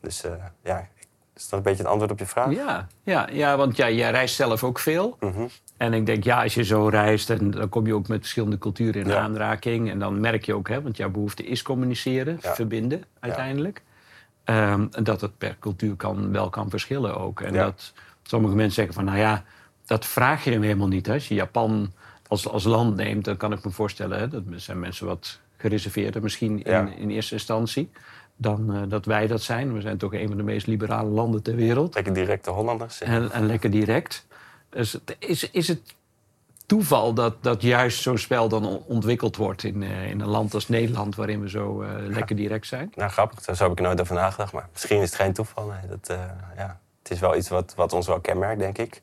Dus 0.00 0.24
uh, 0.24 0.32
ja, 0.62 0.88
is 1.34 1.48
dat 1.48 1.58
een 1.58 1.62
beetje 1.62 1.82
het 1.82 1.90
antwoord 1.90 2.10
op 2.10 2.18
je 2.18 2.26
vraag? 2.26 2.52
Ja, 2.52 2.86
ja, 3.02 3.28
ja 3.32 3.56
want 3.56 3.76
ja, 3.76 3.90
jij 3.90 4.10
reist 4.10 4.34
zelf 4.34 4.64
ook 4.64 4.78
veel. 4.78 5.16
Mm 5.20 5.48
En 5.76 5.92
ik 5.92 6.06
denk, 6.06 6.24
ja, 6.24 6.42
als 6.42 6.54
je 6.54 6.64
zo 6.64 6.88
reist, 6.88 7.30
en 7.30 7.50
dan 7.50 7.68
kom 7.68 7.86
je 7.86 7.94
ook 7.94 8.08
met 8.08 8.20
verschillende 8.20 8.58
culturen 8.58 9.02
in 9.02 9.12
aanraking. 9.12 9.90
En 9.90 9.98
dan 9.98 10.20
merk 10.20 10.44
je 10.44 10.54
ook, 10.54 10.68
hè, 10.68 10.82
want 10.82 10.96
jouw 10.96 11.10
behoefte 11.10 11.44
is 11.44 11.62
communiceren, 11.62 12.38
verbinden 12.40 13.02
uiteindelijk. 13.20 13.82
Um, 14.44 14.88
dat 15.02 15.20
het 15.20 15.38
per 15.38 15.56
cultuur 15.60 15.96
kan, 15.96 16.32
wel 16.32 16.50
kan 16.50 16.70
verschillen 16.70 17.16
ook. 17.16 17.40
En 17.40 17.52
dat 17.52 17.92
sommige 18.22 18.54
mensen 18.54 18.74
zeggen 18.74 18.94
van, 18.94 19.04
nou 19.04 19.18
ja, 19.18 19.44
dat 19.86 20.06
vraag 20.06 20.44
je 20.44 20.50
hem 20.50 20.62
helemaal 20.62 20.88
niet. 20.88 21.06
Hè. 21.06 21.12
Als 21.12 21.28
je 21.28 21.34
Japan 21.34 21.92
als, 22.28 22.48
als 22.48 22.64
land 22.64 22.96
neemt, 22.96 23.24
dan 23.24 23.36
kan 23.36 23.52
ik 23.52 23.64
me 23.64 23.70
voorstellen... 23.70 24.18
Hè, 24.18 24.28
dat 24.28 24.42
zijn 24.56 24.78
mensen 24.78 25.06
wat 25.06 25.40
gereserveerder 25.56 26.22
misschien 26.22 26.62
in, 26.62 26.98
in 26.98 27.10
eerste 27.10 27.34
instantie... 27.34 27.90
dan 28.36 28.76
uh, 28.76 28.82
dat 28.88 29.04
wij 29.04 29.26
dat 29.26 29.42
zijn. 29.42 29.72
We 29.72 29.80
zijn 29.80 29.98
toch 29.98 30.14
een 30.14 30.28
van 30.28 30.36
de 30.36 30.42
meest 30.42 30.66
liberale 30.66 31.10
landen 31.10 31.42
ter 31.42 31.54
wereld. 31.54 31.94
Lekker 31.94 32.14
directe 32.14 32.50
Hollanders. 32.50 33.00
En, 33.00 33.30
en 33.30 33.46
lekker 33.46 33.70
direct. 33.70 34.26
Dus 34.68 34.98
is, 35.18 35.50
is 35.50 35.68
het 35.68 35.94
toeval 36.66 37.14
dat, 37.14 37.42
dat 37.42 37.62
juist 37.62 38.02
zo'n 38.02 38.18
spel 38.18 38.48
dan 38.48 38.64
ontwikkeld 38.86 39.36
wordt 39.36 39.62
in, 39.62 39.82
uh, 39.82 40.10
in 40.10 40.20
een 40.20 40.28
land 40.28 40.54
als 40.54 40.68
Nederland, 40.68 41.14
waarin 41.14 41.40
we 41.40 41.48
zo 41.48 41.82
uh, 41.82 41.88
lekker 41.94 42.36
direct 42.36 42.66
zijn? 42.66 42.92
Nou, 42.94 43.10
grappig, 43.10 43.40
daar 43.40 43.58
heb 43.58 43.70
ik 43.70 43.80
nooit 43.80 44.00
over 44.00 44.14
nagedacht. 44.14 44.52
Maar 44.52 44.68
misschien 44.72 45.00
is 45.00 45.10
het 45.10 45.20
geen 45.20 45.32
toeval. 45.32 45.66
Nee. 45.66 45.88
Dat, 45.88 46.10
uh, 46.10 46.24
ja. 46.56 46.80
Het 47.02 47.10
is 47.10 47.20
wel 47.20 47.36
iets 47.36 47.48
wat, 47.48 47.74
wat 47.76 47.92
ons 47.92 48.06
wel 48.06 48.20
kenmerkt, 48.20 48.60
denk 48.60 48.78
ik. 48.78 49.02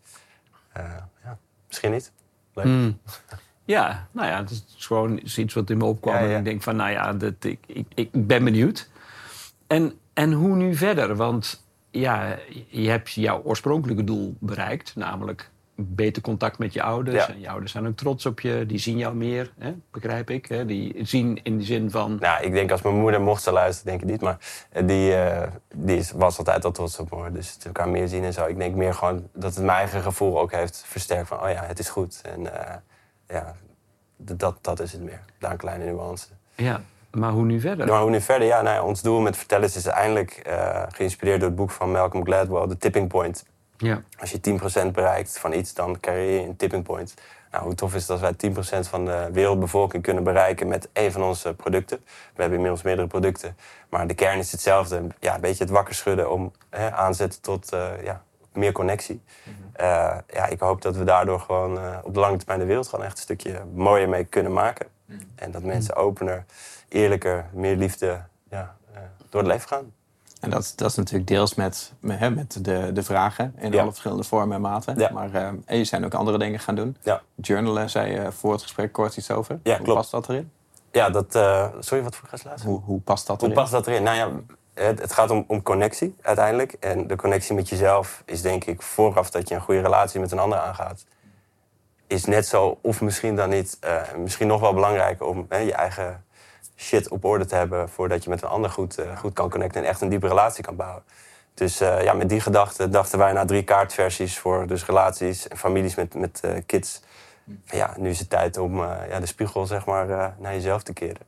ja, 1.24 1.38
misschien 1.67 1.91
niet. 1.91 2.12
Leuk. 2.53 2.65
Mm. 2.65 3.00
Ja, 3.65 4.08
nou 4.12 4.27
ja, 4.27 4.38
het 4.38 4.50
is 4.50 4.65
gewoon 4.77 5.20
iets 5.24 5.53
wat 5.53 5.70
in 5.70 5.77
me 5.77 5.86
opkwam. 5.86 6.15
En 6.15 6.38
ik 6.38 6.43
denk 6.43 6.62
van, 6.63 6.75
nou 6.75 6.91
ja, 6.91 7.13
dat, 7.13 7.34
ik, 7.39 7.60
ik, 7.65 7.88
ik 7.93 8.27
ben 8.27 8.43
benieuwd. 8.43 8.89
En, 9.67 9.93
en 10.13 10.32
hoe 10.32 10.55
nu 10.55 10.75
verder? 10.75 11.15
Want 11.15 11.63
ja, 11.91 12.38
je 12.67 12.89
hebt 12.89 13.12
jouw 13.12 13.41
oorspronkelijke 13.43 14.03
doel 14.03 14.36
bereikt, 14.39 14.96
namelijk 14.96 15.51
beter 15.75 16.21
contact 16.21 16.57
met 16.57 16.73
je 16.73 16.83
ouders. 16.83 17.27
En 17.27 17.39
je 17.39 17.49
ouders 17.49 17.71
zijn 17.71 17.87
ook 17.87 17.95
trots 17.95 18.25
op 18.25 18.39
je. 18.39 18.65
Die 18.65 18.77
zien 18.77 18.97
jou 18.97 19.15
meer, 19.15 19.53
hè? 19.57 19.73
begrijp 19.91 20.29
ik. 20.29 20.45
Hè? 20.45 20.65
Die 20.65 20.95
zien 21.01 21.39
in 21.43 21.57
de 21.57 21.63
zin 21.63 21.91
van... 21.91 22.17
Nou, 22.19 22.43
ik 22.43 22.51
denk 22.51 22.71
als 22.71 22.81
mijn 22.81 22.95
moeder 22.95 23.21
mocht 23.21 23.43
ze 23.43 23.51
luisteren, 23.51 23.91
denk 23.91 24.03
ik 24.03 24.09
niet. 24.09 24.21
Maar 24.21 24.37
eh, 24.69 24.87
die, 24.87 25.11
uh, 25.11 25.41
die 25.75 26.03
was 26.15 26.37
altijd 26.37 26.65
al 26.65 26.71
trots 26.71 26.99
op 26.99 27.11
me. 27.11 27.31
Dus 27.31 27.57
we 27.59 27.65
elkaar 27.65 27.89
meer 27.89 28.07
zien 28.07 28.23
en 28.23 28.33
zo. 28.33 28.45
Ik 28.45 28.57
denk 28.57 28.75
meer 28.75 28.93
gewoon 28.93 29.29
dat 29.33 29.55
het 29.55 29.63
mijn 29.63 29.77
eigen 29.77 30.01
gevoel 30.01 30.39
ook 30.39 30.51
heeft 30.51 30.83
versterkt. 30.87 31.27
Van, 31.27 31.41
oh 31.41 31.49
ja, 31.49 31.63
het 31.63 31.79
is 31.79 31.89
goed. 31.89 32.21
En 32.23 32.41
uh, 32.41 32.49
ja, 33.27 33.55
dat, 34.17 34.57
dat 34.61 34.79
is 34.79 34.91
het 34.91 35.01
meer. 35.01 35.21
Daar 35.39 35.51
een 35.51 35.57
kleine 35.57 35.85
nuance. 35.85 36.27
Ja, 36.55 36.81
maar 37.11 37.31
hoe 37.31 37.45
nu 37.45 37.59
verder? 37.59 37.87
Maar 37.87 38.01
hoe 38.01 38.09
nu 38.09 38.21
verder? 38.21 38.47
Ja, 38.47 38.61
nou 38.61 38.75
ja, 38.75 38.83
ons 38.83 39.01
doel 39.01 39.19
met 39.19 39.37
vertellen 39.37 39.65
is 39.65 39.85
uiteindelijk... 39.85 40.41
geïnspireerd 40.89 41.39
door 41.39 41.49
het 41.49 41.57
boek 41.57 41.71
van 41.71 41.91
Malcolm 41.91 42.25
Gladwell, 42.25 42.67
The 42.67 42.77
Tipping 42.77 43.07
Point 43.07 43.43
ja. 43.83 44.01
Als 44.19 44.31
je 44.31 44.39
10% 44.87 44.91
bereikt 44.91 45.39
van 45.39 45.53
iets, 45.53 45.73
dan 45.73 45.99
creëer 45.99 46.41
je 46.41 46.47
een 46.47 46.55
tipping 46.55 46.83
point. 46.83 47.13
Nou, 47.51 47.65
hoe 47.65 47.75
tof 47.75 47.95
is 47.95 48.01
het 48.01 48.09
als 48.09 48.21
wij 48.21 48.33
10% 48.85 48.89
van 48.89 49.05
de 49.05 49.29
wereldbevolking 49.31 50.03
kunnen 50.03 50.23
bereiken 50.23 50.67
met 50.67 50.89
één 50.93 51.11
van 51.11 51.23
onze 51.23 51.53
producten. 51.53 51.97
We 52.07 52.41
hebben 52.41 52.53
inmiddels 52.53 52.81
meerdere 52.81 53.07
producten, 53.07 53.57
maar 53.89 54.07
de 54.07 54.13
kern 54.13 54.39
is 54.39 54.51
hetzelfde. 54.51 55.07
Ja, 55.19 55.35
een 55.35 55.41
beetje 55.41 55.63
het 55.63 55.73
wakker 55.73 55.95
schudden 55.95 56.31
om 56.31 56.51
hè, 56.69 56.91
aanzetten 56.91 57.41
tot 57.41 57.73
uh, 57.73 58.03
ja, 58.03 58.23
meer 58.53 58.71
connectie. 58.71 59.21
Mm 59.43 59.62
ja, 60.27 60.47
ik 60.47 60.60
hoop 60.60 60.81
dat 60.81 60.95
we 60.95 61.03
daardoor 61.03 61.39
gewoon 61.39 61.77
uh, 61.77 61.97
op 62.03 62.13
de 62.13 62.19
lange 62.19 62.38
termijn 62.38 62.60
de 62.60 62.65
wereld 62.65 62.88
gewoon 62.88 63.05
echt 63.05 63.17
een 63.17 63.23
stukje 63.23 63.62
mooier 63.73 64.10
mee 64.10 64.23
kunnen 64.23 64.53
maken. 64.53 64.88
Mhm. 65.05 65.19
En 65.36 65.51
dat 65.51 65.63
mensen 65.63 65.95
opener, 65.95 66.45
eerlijker, 66.88 67.45
meer 67.51 67.75
liefde 67.75 68.21
ja, 68.49 68.75
door 69.29 69.41
het 69.41 69.51
leven 69.51 69.67
gaan. 69.67 69.93
En 70.43 70.49
dat, 70.49 70.73
dat 70.75 70.89
is 70.89 70.95
natuurlijk 70.95 71.27
deels 71.27 71.56
met, 71.56 71.93
met, 71.99 72.36
met 72.36 72.65
de, 72.65 72.89
de 72.93 73.03
vragen 73.03 73.56
in 73.58 73.79
alle 73.79 73.89
verschillende 73.89 74.23
vormen 74.23 74.56
en 74.56 74.62
maten. 74.62 75.13
Maar 75.13 75.29
uh, 75.29 75.47
en 75.65 75.77
je 75.77 75.84
zijn 75.84 76.06
ook 76.06 76.13
andere 76.13 76.38
dingen 76.38 76.60
gaan 76.60 76.75
doen. 76.75 76.97
Ja. 77.01 77.21
Journalen 77.36 77.89
zei 77.89 78.12
je 78.12 78.32
voor 78.32 78.51
het 78.51 78.62
gesprek 78.62 78.91
kort 78.91 79.17
iets 79.17 79.32
over. 79.32 79.60
Ja, 79.63 79.75
hoe 79.75 79.86
klopt. 79.86 79.99
past 79.99 80.12
dat 80.12 80.29
erin? 80.29 80.51
Ja, 80.91 81.10
dat... 81.10 81.36
Uh, 81.36 81.67
sorry, 81.79 82.03
wat 82.03 82.15
voor 82.15 82.29
laatst? 82.43 82.65
Hoe, 82.65 82.82
hoe 82.82 82.99
past 82.99 83.27
dat 83.27 83.38
erin? 83.41 83.53
Hoe 83.53 83.60
past 83.62 83.71
dat 83.71 83.88
erin? 83.88 84.03
Nou 84.03 84.17
ja, 84.17 84.29
het, 84.73 85.01
het, 85.01 85.13
gaat 85.13 85.29
om, 85.29 85.45
om 85.47 85.62
connectie 85.62 86.15
uiteindelijk. 86.21 86.73
En 86.79 87.08
de 87.08 87.15
connectie 87.15 87.56
met 87.56 87.69
jezelf 87.69 88.21
is 88.25 88.41
denk 88.41 88.65
ik 88.65 88.82
vooraf 88.82 89.29
dat 89.29 89.49
je 89.49 89.56
een 89.56 89.62
goede 89.62 89.82
relatie 89.82 90.19
met 90.19 90.32
een 90.32 90.39
ander 90.39 90.58
aangaat. 90.58 91.06
Is 92.08 92.25
net 92.25 92.47
zo, 92.47 92.77
of 92.82 93.01
misschien 93.01 93.36
dan 93.36 93.49
niet, 93.49 93.77
uh, 93.86 94.01
misschien 94.17 94.47
nog 94.47 94.62
wel 94.62 94.73
belangrijker 94.73 95.25
om 95.25 95.47
je 95.49 95.73
eigen 95.73 96.23
shit 96.75 97.09
op 97.09 97.25
orde 97.25 97.45
te 97.45 97.55
hebben 97.55 97.89
voordat 97.89 98.23
je 98.23 98.29
met 98.29 98.41
een 98.41 98.49
ander 98.49 98.69
goed, 98.69 98.99
uh, 98.99 99.17
goed 99.17 99.33
kan 99.33 99.49
connecten 99.49 99.81
en 99.81 99.88
echt 99.88 100.01
een 100.01 100.09
diepe 100.09 100.27
relatie 100.27 100.63
kan 100.63 100.75
bouwen. 100.75 101.03
Dus 101.53 101.81
uh, 101.81 102.03
ja, 102.03 102.13
met 102.13 102.29
die 102.29 102.39
gedachte 102.39 102.89
dachten 102.89 103.19
wij 103.19 103.33
na 103.33 103.45
drie 103.45 103.63
kaartversies 103.63 104.39
voor 104.39 104.67
dus 104.67 104.86
relaties 104.86 105.47
en 105.47 105.57
families 105.57 105.95
met, 105.95 106.13
met 106.15 106.41
uh, 106.45 106.51
kids. 106.65 107.01
Ja, 107.65 107.93
nu 107.97 108.09
is 108.09 108.19
het 108.19 108.29
tijd 108.29 108.57
om 108.57 108.77
ja, 109.09 109.19
de 109.19 109.25
spiegel 109.25 109.65
zeg 109.65 109.86
maar, 109.86 110.33
naar 110.38 110.53
jezelf 110.53 110.83
te 110.83 110.93
keren. 110.93 111.21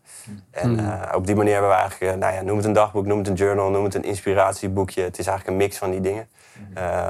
En 0.52 0.80
op 1.16 1.26
die 1.26 1.36
manier 1.36 1.52
hebben 1.52 1.72
we 1.72 1.78
eigenlijk, 1.78 2.18
nou 2.20 2.34
ja, 2.34 2.42
noem 2.42 2.58
het 2.58 2.66
een 2.66 2.74
dagboek, 2.74 3.06
noem 3.06 3.18
het 3.18 3.28
een 3.28 3.34
journal, 3.34 3.70
noem 3.70 3.84
het 3.84 3.96
een 3.96 4.04
inspiratieboekje. 4.04 5.02
Het 5.02 5.20
is 5.20 5.28
eigenlijk 5.28 5.58
een 5.58 5.66
mix 5.66 5.78
van 5.78 5.92
die 5.92 6.02
dingen. 6.02 6.28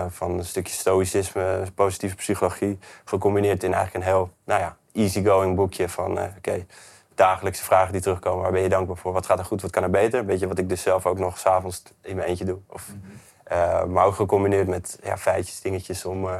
van 0.09 0.31
een 0.31 0.45
stukje 0.45 0.73
stoïcisme, 0.73 1.63
positieve 1.75 2.15
psychologie, 2.15 2.79
gecombineerd 3.03 3.63
in 3.63 3.73
eigenlijk 3.73 4.05
een 4.05 4.11
heel 4.11 4.29
nou 4.45 4.61
ja, 4.61 4.77
easygoing 4.93 5.55
boekje 5.55 5.89
van 5.89 6.19
oké, 6.37 6.65
dagelijkse 7.15 7.63
vragen 7.63 7.91
die 7.91 8.01
terugkomen. 8.01 8.41
Waar 8.41 8.51
ben 8.51 8.61
je 8.61 8.69
dankbaar 8.69 8.97
voor? 8.97 9.13
Wat 9.13 9.25
gaat 9.25 9.39
er 9.39 9.45
goed? 9.45 9.61
Wat 9.61 9.71
kan 9.71 9.83
er 9.83 9.89
beter? 9.89 10.25
Weet 10.25 10.39
je 10.39 10.47
wat 10.47 10.57
ik 10.57 10.69
dus 10.69 10.81
zelf 10.81 11.05
ook 11.05 11.19
nog 11.19 11.37
s'avonds 11.37 11.83
in 12.01 12.15
mijn 12.15 12.27
eentje 12.27 12.45
doe. 12.45 12.59
Of, 12.67 12.87
mhm. 12.87 13.57
uh, 13.57 13.83
maar 13.83 14.05
ook 14.05 14.15
gecombineerd 14.15 14.67
met 14.67 14.99
ja, 15.03 15.17
feitjes, 15.17 15.61
dingetjes 15.61 16.05
om 16.05 16.25
uh, 16.25 16.37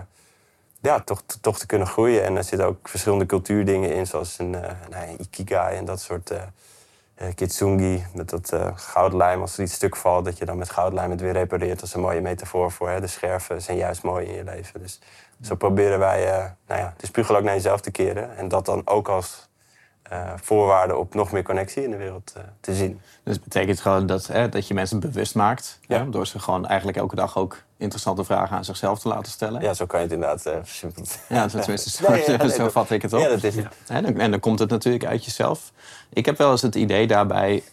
ja, 0.82 1.00
toch, 1.00 1.24
toch 1.42 1.60
te 1.60 1.66
kunnen 1.66 1.88
groeien. 1.88 2.24
En 2.24 2.36
er 2.36 2.44
zitten 2.44 2.68
ook 2.68 2.90
verschillende 2.90 3.26
cultuurdingen 3.26 3.94
in, 3.94 4.08
zoals 4.08 4.40
een, 4.40 4.54
uh, 4.54 4.62
nou, 4.90 5.16
ikigai 5.18 5.78
en 5.78 5.86
dat 5.86 6.02
soort 6.02 6.32
kitsungi. 7.36 8.06
Met 8.14 8.30
dat 8.30 8.54
goudlijm, 8.76 9.42
als 9.42 9.58
er 9.58 9.64
iets 9.64 9.74
stuk 9.74 9.96
valt, 9.96 10.26
dat 10.26 10.38
je 10.38 10.46
dan 10.46 10.58
met 10.58 10.70
goudlijm 10.70 11.12
het 11.12 11.22
weer 11.22 11.34
repareert. 11.34 11.80
Dat 11.80 11.88
is 11.88 11.94
een 11.94 12.02
mooie 12.02 12.22
metafoor 12.22 12.72
voor. 12.72 12.90
Hè? 12.90 13.00
De 13.00 13.08
scherven 13.08 13.62
zijn 13.62 13.78
juist 13.78 14.04
mooi 14.04 14.26
in 14.26 14.34
je 14.34 14.44
leven. 14.44 14.82
Dus 14.82 15.00
zo 15.42 15.56
proberen 15.56 16.00
wij 16.00 16.54
nou 16.68 16.80
ja, 16.82 16.94
de 16.98 17.06
spiegel 17.06 17.36
ook 17.36 17.44
naar 17.44 17.54
jezelf 17.54 17.82
te 17.82 17.92
keren. 17.92 18.38
En 18.38 18.48
dat 18.48 18.66
dan 18.66 18.82
ook 18.86 19.08
als 19.08 19.45
uh, 20.12 20.32
voorwaarden 20.36 21.00
op 21.00 21.14
nog 21.14 21.32
meer 21.32 21.44
connectie 21.44 21.84
in 21.84 21.92
de 21.92 21.98
wereld 21.98 22.34
uh, 22.38 22.44
te 22.60 22.74
zien. 22.74 23.02
Dus 23.24 23.34
het 23.34 23.44
betekent 23.44 23.80
gewoon 23.80 24.06
dat, 24.06 24.28
hè, 24.28 24.50
dat 24.50 24.68
je 24.68 24.74
mensen 24.74 25.00
bewust 25.00 25.36
maakt. 25.36 25.80
Ja. 25.88 25.98
Hè, 25.98 26.10
door 26.10 26.28
ze 26.28 26.40
gewoon 26.40 26.66
eigenlijk 26.66 26.98
elke 26.98 27.16
dag 27.16 27.38
ook 27.38 27.64
interessante 27.78 28.24
vragen 28.24 28.58
aan 28.58 28.66
zichzelf 28.66 29.00
te 29.00 29.08
laten 29.08 29.32
stellen. 29.32 29.62
Ja, 29.62 29.74
zo 29.74 29.86
kan 29.86 30.00
je 30.00 30.06
het 30.06 30.14
inderdaad 30.14 30.46
uh, 30.46 30.54
Ja, 31.30 31.48
tenminste, 31.48 31.90
zo, 32.04 32.10
nee, 32.38 32.50
zo 32.50 32.70
vat 32.70 32.92
ik 32.92 33.02
het 33.02 33.14
op. 33.14 33.20
Ja, 33.20 33.28
dat 33.28 33.44
is 33.44 33.56
het. 33.56 33.68
En, 33.88 34.20
en 34.20 34.32
dan 34.32 34.40
komt 34.40 34.60
het 34.60 34.70
natuurlijk 34.70 35.06
uit 35.06 35.26
jezelf. 35.26 35.72
Ik 36.14 36.26
heb 36.26 36.38
wel 36.38 36.52
eens 36.52 36.62
het 36.62 36.76
idee 36.76 37.08
daarbij, 37.08 37.64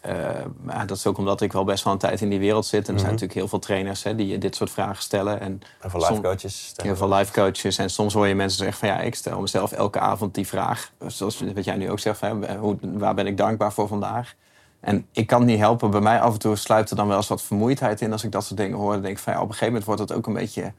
dat 0.86 0.96
is 0.96 1.06
ook 1.06 1.18
omdat 1.18 1.40
ik 1.40 1.52
wel 1.52 1.64
best 1.64 1.84
wel 1.84 1.92
een 1.92 1.98
tijd 1.98 2.20
in 2.20 2.28
die 2.28 2.38
wereld 2.38 2.66
zit. 2.66 2.88
En 2.88 2.94
er 2.94 3.00
zijn 3.00 3.00
mhm. 3.00 3.10
natuurlijk 3.10 3.38
heel 3.38 3.48
veel 3.48 3.58
trainers 3.58 4.02
hè, 4.02 4.14
die 4.14 4.38
dit 4.38 4.56
soort 4.56 4.70
vragen 4.70 5.02
stellen. 5.02 5.40
En 5.40 5.60
heel 5.80 5.90
veel 5.90 6.00
life 6.00 6.20
coaches. 6.20 6.72
Heel 6.76 6.96
veel 6.96 7.08
life 7.08 7.32
coaches. 7.32 7.78
En 7.78 7.90
soms 7.90 8.14
hoor 8.14 8.26
je 8.26 8.34
mensen 8.34 8.58
zeggen 8.58 8.78
van 8.78 8.88
ja, 8.88 9.00
ik 9.00 9.14
stel 9.14 9.40
mezelf 9.40 9.72
elke 9.72 9.98
avond 9.98 10.34
die 10.34 10.46
vraag. 10.46 10.90
Zoals 11.06 11.42
wat 11.54 11.64
jij 11.64 11.76
nu 11.76 11.90
ook 11.90 11.98
zegt, 11.98 12.20
hè, 12.20 12.56
hoe, 12.56 12.76
waar 12.80 13.14
ben 13.14 13.26
ik 13.26 13.36
dankbaar 13.36 13.72
voor 13.72 13.88
vandaag? 13.88 14.34
En 14.83 15.07
ik 15.12 15.27
kan 15.27 15.40
het 15.40 15.49
niet 15.49 15.59
helpen. 15.59 15.90
Bij 15.90 16.01
mij 16.01 16.21
af 16.21 16.33
en 16.33 16.38
toe 16.38 16.57
sluit 16.57 16.90
er 16.90 16.97
dan 16.97 17.09
wel 17.09 17.16
eens 17.16 17.29
wat 17.29 17.42
vermoeidheid 17.42 18.01
in 18.01 18.12
als 18.12 18.25
ik 18.25 18.33
dat 18.33 18.45
soort 18.45 18.61
dingen 18.61 18.79
hoor. 18.79 18.92
Dan 18.92 19.03
denk 19.03 19.16
ik 19.16 19.23
van 19.23 19.33
ja, 19.33 19.38
op 19.38 19.45
een 19.45 19.53
gegeven 19.53 19.73
moment 19.73 19.87
wordt 19.87 20.01
het 20.01 20.12
ook 20.12 20.27
een 20.27 20.33
beetje 20.33 20.73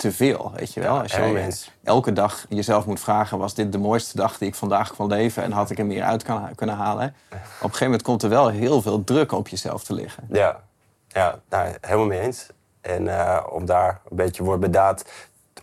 te 0.00 0.12
veel, 0.12 0.52
weet 0.54 0.72
je 0.72 0.80
wel. 0.80 1.00
als 1.00 1.12
je 1.12 1.52
elke 1.84 2.12
dag 2.12 2.46
jezelf 2.48 2.86
moet 2.86 3.00
vragen, 3.00 3.38
was 3.38 3.54
dit 3.54 3.72
de 3.72 3.78
mooiste 3.78 4.16
dag 4.16 4.38
die 4.38 4.48
ik 4.48 4.54
vandaag 4.54 4.94
kon 4.96 5.08
leven 5.08 5.42
en 5.42 5.52
had 5.52 5.70
ik 5.70 5.78
er 5.78 5.86
meer 5.86 6.02
uit 6.02 6.22
kan, 6.22 6.54
kunnen 6.54 6.76
halen? 6.76 7.06
Op 7.06 7.32
een 7.32 7.60
gegeven 7.60 7.84
moment 7.84 8.02
komt 8.02 8.22
er 8.22 8.28
wel 8.28 8.48
heel 8.48 8.82
veel 8.82 9.04
druk 9.04 9.32
op 9.32 9.48
jezelf 9.48 9.84
te 9.84 9.94
liggen. 9.94 10.24
Ja, 10.30 10.60
ja 11.08 11.38
nou, 11.48 11.72
helemaal 11.80 12.06
mee 12.06 12.20
eens. 12.20 12.46
En 12.80 13.04
uh, 13.04 13.46
om 13.50 13.66
daar 13.66 14.00
een 14.10 14.16
beetje 14.16 14.42
woord 14.44 14.60
bij 14.60 14.70
daad. 14.70 15.04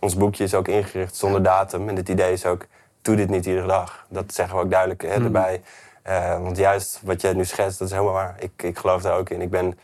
Ons 0.00 0.16
boekje 0.16 0.44
is 0.44 0.54
ook 0.54 0.68
ingericht 0.68 1.16
zonder 1.16 1.42
datum. 1.42 1.88
En 1.88 1.96
het 1.96 2.08
idee 2.08 2.32
is 2.32 2.46
ook, 2.46 2.66
doe 3.02 3.16
dit 3.16 3.28
niet 3.28 3.46
iedere 3.46 3.66
dag. 3.66 4.06
Dat 4.08 4.34
zeggen 4.34 4.56
we 4.56 4.62
ook 4.62 4.70
duidelijk 4.70 5.02
hè, 5.02 5.18
mm. 5.18 5.24
erbij. 5.24 5.62
Uh, 6.08 6.40
want 6.42 6.56
juist 6.56 7.00
wat 7.04 7.20
jij 7.20 7.32
nu 7.32 7.44
schetst, 7.44 7.78
dat 7.78 7.88
is 7.88 7.94
helemaal 7.94 8.14
waar. 8.14 8.34
Ik, 8.38 8.62
ik 8.62 8.78
geloof 8.78 9.02
daar 9.02 9.18
ook 9.18 9.30
in. 9.30 9.40
Ik 9.40 9.50
ben 9.50 9.78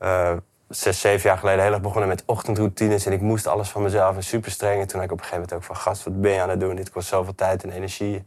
uh, 0.00 0.32
zes, 0.68 1.00
zeven 1.00 1.28
jaar 1.28 1.38
geleden 1.38 1.62
heel 1.62 1.72
erg 1.72 1.80
begonnen 1.80 2.08
met 2.08 2.22
ochtendroutines. 2.26 3.06
En 3.06 3.12
ik 3.12 3.20
moest 3.20 3.46
alles 3.46 3.68
van 3.68 3.82
mezelf 3.82 4.16
en 4.16 4.22
super 4.22 4.50
streng. 4.50 4.80
En 4.80 4.86
toen 4.86 5.00
had 5.00 5.04
ik 5.04 5.12
op 5.12 5.18
een 5.18 5.24
gegeven 5.24 5.48
moment 5.48 5.52
ook 5.52 5.62
van... 5.62 5.76
gast, 5.76 6.04
wat 6.04 6.20
ben 6.20 6.32
je 6.32 6.40
aan 6.40 6.48
het 6.48 6.60
doen? 6.60 6.76
Dit 6.76 6.90
kost 6.90 7.08
zoveel 7.08 7.34
tijd 7.34 7.62
en 7.62 7.70
energie. 7.70 8.24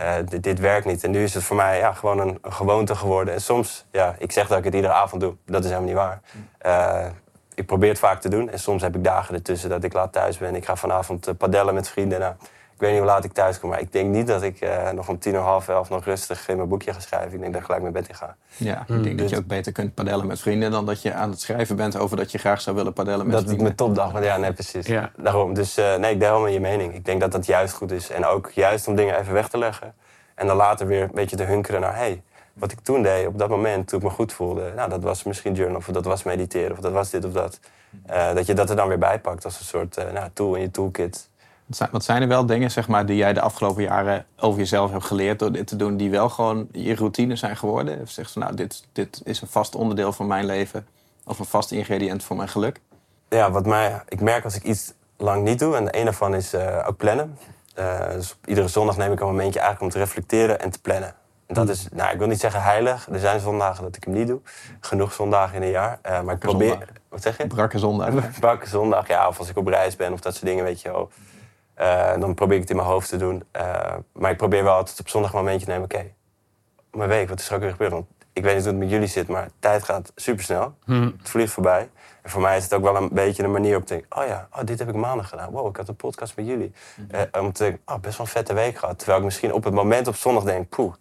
Uh, 0.00 0.14
dit, 0.40 0.60
werkt 0.60 0.86
niet. 0.86 1.04
En 1.04 1.10
nu 1.10 1.22
is 1.22 1.34
het 1.34 1.42
voor 1.42 1.56
mij 1.56 1.78
ja, 1.78 1.92
gewoon 1.92 2.18
een, 2.18 2.38
gewoonte 2.42 2.94
geworden. 2.94 3.34
En 3.34 3.40
soms, 3.40 3.86
ja, 3.90 4.14
ik 4.18 4.32
zeg 4.32 4.48
dat 4.48 4.58
ik 4.58 4.64
het 4.64 4.74
iedere 4.74 4.92
avond 4.92 5.20
doe. 5.20 5.36
Dat 5.46 5.64
is 5.64 5.70
helemaal 5.70 5.88
niet 5.88 6.20
waar. 6.60 7.20
Ik 7.54 7.66
probeer 7.66 7.88
het 7.88 7.98
vaak 7.98 8.20
te 8.20 8.28
doen. 8.28 8.50
En 8.50 8.58
soms 8.58 8.82
heb 8.82 8.96
ik 8.96 9.04
dagen 9.04 9.34
ertussen 9.34 9.70
dat 9.70 9.84
ik 9.84 9.92
laat 9.92 10.12
thuis 10.12 10.38
ben. 10.38 10.54
Ik 10.54 10.64
ga 10.64 10.76
vanavond 10.76 11.38
padellen 11.38 11.74
met 11.74 11.88
vrienden. 11.88 12.20
Nou, 12.20 12.34
weet 12.82 12.90
niet 12.90 13.00
hoe 13.00 13.08
laat 13.08 13.24
ik 13.24 13.32
thuis 13.32 13.60
kom, 13.60 13.68
maar 13.68 13.80
ik 13.80 13.92
denk 13.92 14.10
niet 14.10 14.26
dat 14.26 14.42
ik 14.42 14.60
uh, 14.60 14.90
nog 14.90 15.08
om 15.08 15.18
tien 15.18 15.34
uur 15.34 15.40
half 15.40 15.68
elf 15.68 15.90
nog 15.90 16.04
rustig 16.04 16.48
in 16.48 16.56
mijn 16.56 16.68
boekje 16.68 16.92
ga 16.92 17.00
schrijven. 17.00 17.32
Ik 17.32 17.40
denk 17.40 17.52
dat 17.52 17.60
ik 17.60 17.64
gelijk 17.64 17.82
mijn 17.82 17.94
bed 17.94 18.08
in 18.08 18.14
ga. 18.14 18.36
Ja, 18.56 18.80
ik 18.80 18.86
denk 18.86 19.04
dat 19.04 19.28
je 19.28 19.34
dus- 19.34 19.38
ook 19.38 19.46
beter 19.46 19.72
kunt 19.72 19.94
padellen 19.94 20.26
met 20.26 20.40
vrienden 20.40 20.70
dan 20.70 20.86
dat 20.86 21.02
je 21.02 21.12
aan 21.12 21.30
het 21.30 21.40
schrijven 21.40 21.76
bent 21.76 21.96
over 21.96 22.16
dat 22.16 22.32
je 22.32 22.38
graag 22.38 22.60
zou 22.60 22.76
willen 22.76 22.92
padellen 22.92 23.26
met 23.26 23.34
dat 23.34 23.44
vrienden. 23.44 23.64
Dat 23.64 23.72
is 23.72 23.78
mijn 23.78 23.94
topdag, 23.94 24.12
maar 24.12 24.24
ja, 24.24 24.36
nee, 24.36 24.52
precies. 24.52 24.86
Ja. 24.86 25.10
Daarom. 25.16 25.54
Dus 25.54 25.78
uh, 25.78 25.96
nee, 25.96 26.12
ik 26.12 26.20
deel 26.20 26.28
helemaal 26.28 26.52
je 26.52 26.60
mening. 26.60 26.94
Ik 26.94 27.04
denk 27.04 27.20
dat 27.20 27.32
dat 27.32 27.46
juist 27.46 27.74
goed 27.74 27.92
is. 27.92 28.10
En 28.10 28.26
ook 28.26 28.50
juist 28.50 28.88
om 28.88 28.94
dingen 28.94 29.18
even 29.18 29.32
weg 29.32 29.48
te 29.48 29.58
leggen. 29.58 29.94
En 30.34 30.46
dan 30.46 30.56
later 30.56 30.86
weer 30.86 31.02
een 31.02 31.10
beetje 31.14 31.36
te 31.36 31.42
hunkeren 31.42 31.80
naar, 31.80 31.96
hey, 31.96 32.22
wat 32.52 32.72
ik 32.72 32.80
toen 32.80 33.02
deed 33.02 33.26
op 33.26 33.38
dat 33.38 33.48
moment, 33.48 33.88
toen 33.88 33.98
ik 33.98 34.04
me 34.04 34.10
goed 34.10 34.32
voelde, 34.32 34.72
nou, 34.76 34.88
dat 34.90 35.02
was 35.02 35.22
misschien 35.22 35.54
journal, 35.54 35.76
of 35.76 35.86
dat 35.86 36.04
was 36.04 36.22
mediteren, 36.22 36.72
of 36.72 36.78
dat 36.78 36.92
was 36.92 37.10
dit 37.10 37.24
of 37.24 37.32
dat. 37.32 37.60
Uh, 38.10 38.34
dat 38.34 38.46
je 38.46 38.54
dat 38.54 38.70
er 38.70 38.76
dan 38.76 38.88
weer 38.88 38.98
bij 38.98 39.20
pakt 39.20 39.44
als 39.44 39.58
een 39.58 39.64
soort 39.64 39.98
uh, 39.98 40.12
nou, 40.12 40.28
tool 40.32 40.54
in 40.54 40.60
je 40.60 40.70
toolkit. 40.70 41.30
Wat 41.90 42.04
zijn 42.04 42.22
er 42.22 42.28
wel 42.28 42.46
dingen 42.46 42.70
zeg 42.70 42.88
maar, 42.88 43.06
die 43.06 43.16
jij 43.16 43.32
de 43.32 43.40
afgelopen 43.40 43.82
jaren 43.82 44.26
over 44.36 44.58
jezelf 44.58 44.90
hebt 44.90 45.04
geleerd 45.04 45.38
door 45.38 45.52
dit 45.52 45.66
te 45.66 45.76
doen, 45.76 45.96
die 45.96 46.10
wel 46.10 46.28
gewoon 46.28 46.68
je 46.72 46.94
routine 46.94 47.36
zijn 47.36 47.56
geworden? 47.56 48.00
Of 48.00 48.10
zeg 48.10 48.34
je, 48.34 48.40
nou, 48.40 48.54
dit, 48.54 48.86
dit 48.92 49.20
is 49.24 49.40
een 49.40 49.48
vast 49.48 49.74
onderdeel 49.74 50.12
van 50.12 50.26
mijn 50.26 50.44
leven 50.44 50.86
of 51.24 51.38
een 51.38 51.44
vast 51.44 51.70
ingrediënt 51.70 52.24
voor 52.24 52.36
mijn 52.36 52.48
geluk? 52.48 52.80
Ja, 53.28 53.50
wat 53.50 53.66
mij, 53.66 54.02
ik 54.08 54.20
merk 54.20 54.44
als 54.44 54.56
ik 54.56 54.62
iets 54.62 54.92
lang 55.16 55.44
niet 55.44 55.58
doe, 55.58 55.76
en 55.76 55.98
een 55.98 56.04
daarvan 56.04 56.34
is 56.34 56.54
uh, 56.54 56.84
ook 56.86 56.96
plannen. 56.96 57.38
Uh, 57.78 58.10
dus 58.10 58.36
iedere 58.44 58.68
zondag 58.68 58.96
neem 58.96 59.12
ik 59.12 59.20
een 59.20 59.26
momentje 59.26 59.60
eigenlijk 59.60 59.94
om 59.94 60.00
te 60.00 60.04
reflecteren 60.06 60.60
en 60.60 60.70
te 60.70 60.80
plannen. 60.80 61.14
En 61.46 61.54
dat 61.54 61.68
is, 61.68 61.86
nou, 61.92 62.12
ik 62.12 62.18
wil 62.18 62.26
niet 62.26 62.40
zeggen 62.40 62.62
heilig. 62.62 63.08
Er 63.12 63.18
zijn 63.18 63.40
zondagen 63.40 63.82
dat 63.82 63.96
ik 63.96 64.04
hem 64.04 64.12
niet 64.12 64.26
doe. 64.26 64.40
Genoeg 64.80 65.12
zondagen 65.12 65.56
in 65.56 65.62
een 65.62 65.70
jaar. 65.70 65.98
Uh, 66.06 66.22
maar 66.22 66.34
ik 66.34 66.40
probeer. 66.40 66.68
Zondag. 66.68 66.88
Wat 67.08 67.22
zeg 67.22 67.36
je? 67.36 67.46
Brakke 67.46 67.78
zondag. 67.78 68.10
Brakke 68.40 68.68
zondag, 68.68 69.08
ja. 69.08 69.28
Of 69.28 69.38
als 69.38 69.48
ik 69.48 69.56
op 69.56 69.66
reis 69.66 69.96
ben 69.96 70.12
of 70.12 70.20
dat 70.20 70.34
soort 70.34 70.46
dingen, 70.46 70.64
weet 70.64 70.80
je 70.80 70.90
wel. 70.90 71.10
Uh, 71.80 72.20
dan 72.20 72.34
probeer 72.34 72.54
ik 72.54 72.60
het 72.60 72.70
in 72.70 72.76
mijn 72.76 72.88
hoofd 72.88 73.08
te 73.08 73.16
doen. 73.16 73.44
Uh, 73.56 73.94
maar 74.12 74.30
ik 74.30 74.36
probeer 74.36 74.64
wel 74.64 74.74
altijd 74.74 75.00
op 75.00 75.08
zondag 75.08 75.32
een 75.32 75.38
momentje 75.38 75.64
te 75.64 75.70
nemen. 75.70 75.84
Oké, 75.84 75.94
okay, 75.94 76.14
mijn 76.90 77.08
week, 77.08 77.28
wat 77.28 77.40
is 77.40 77.48
er 77.48 77.54
ook 77.54 77.60
weer 77.60 77.70
gebeurd? 77.70 77.92
Want 77.92 78.06
ik 78.32 78.42
weet 78.42 78.54
niet 78.54 78.62
hoe 78.62 78.72
het 78.72 78.82
met 78.82 78.90
jullie 78.90 79.06
zit, 79.06 79.28
maar 79.28 79.48
tijd 79.58 79.82
gaat 79.82 80.12
supersnel. 80.14 80.74
Hmm. 80.84 81.14
Het 81.18 81.30
vliegt 81.30 81.52
voorbij. 81.52 81.90
En 82.22 82.30
voor 82.30 82.40
mij 82.40 82.56
is 82.56 82.62
het 82.62 82.74
ook 82.74 82.82
wel 82.82 82.96
een 82.96 83.08
beetje 83.12 83.42
een 83.42 83.52
manier 83.52 83.76
om 83.76 83.84
te 83.84 83.94
denken... 83.94 84.22
oh 84.22 84.26
ja, 84.26 84.48
oh, 84.52 84.64
dit 84.64 84.78
heb 84.78 84.88
ik 84.88 84.94
maandag 84.94 85.28
gedaan. 85.28 85.50
Wow, 85.50 85.68
ik 85.68 85.76
had 85.76 85.88
een 85.88 85.96
podcast 85.96 86.36
met 86.36 86.46
jullie. 86.46 86.72
Mm 86.96 87.06
-hmm. 87.10 87.44
om 87.44 87.52
te 87.52 87.62
denken, 87.62 87.80
oh, 87.86 88.00
best 88.00 88.16
wel 88.16 88.26
een 88.26 88.32
vette 88.32 88.54
week 88.54 88.76
gehad. 88.76 88.98
Terwijl 88.98 89.18
ik 89.18 89.24
misschien 89.24 89.52
op 89.52 89.64
het 89.64 89.74
moment 89.74 90.06
op 90.06 90.14
zondag 90.14 90.44
denk... 90.44 90.68
poeh, 90.68 90.94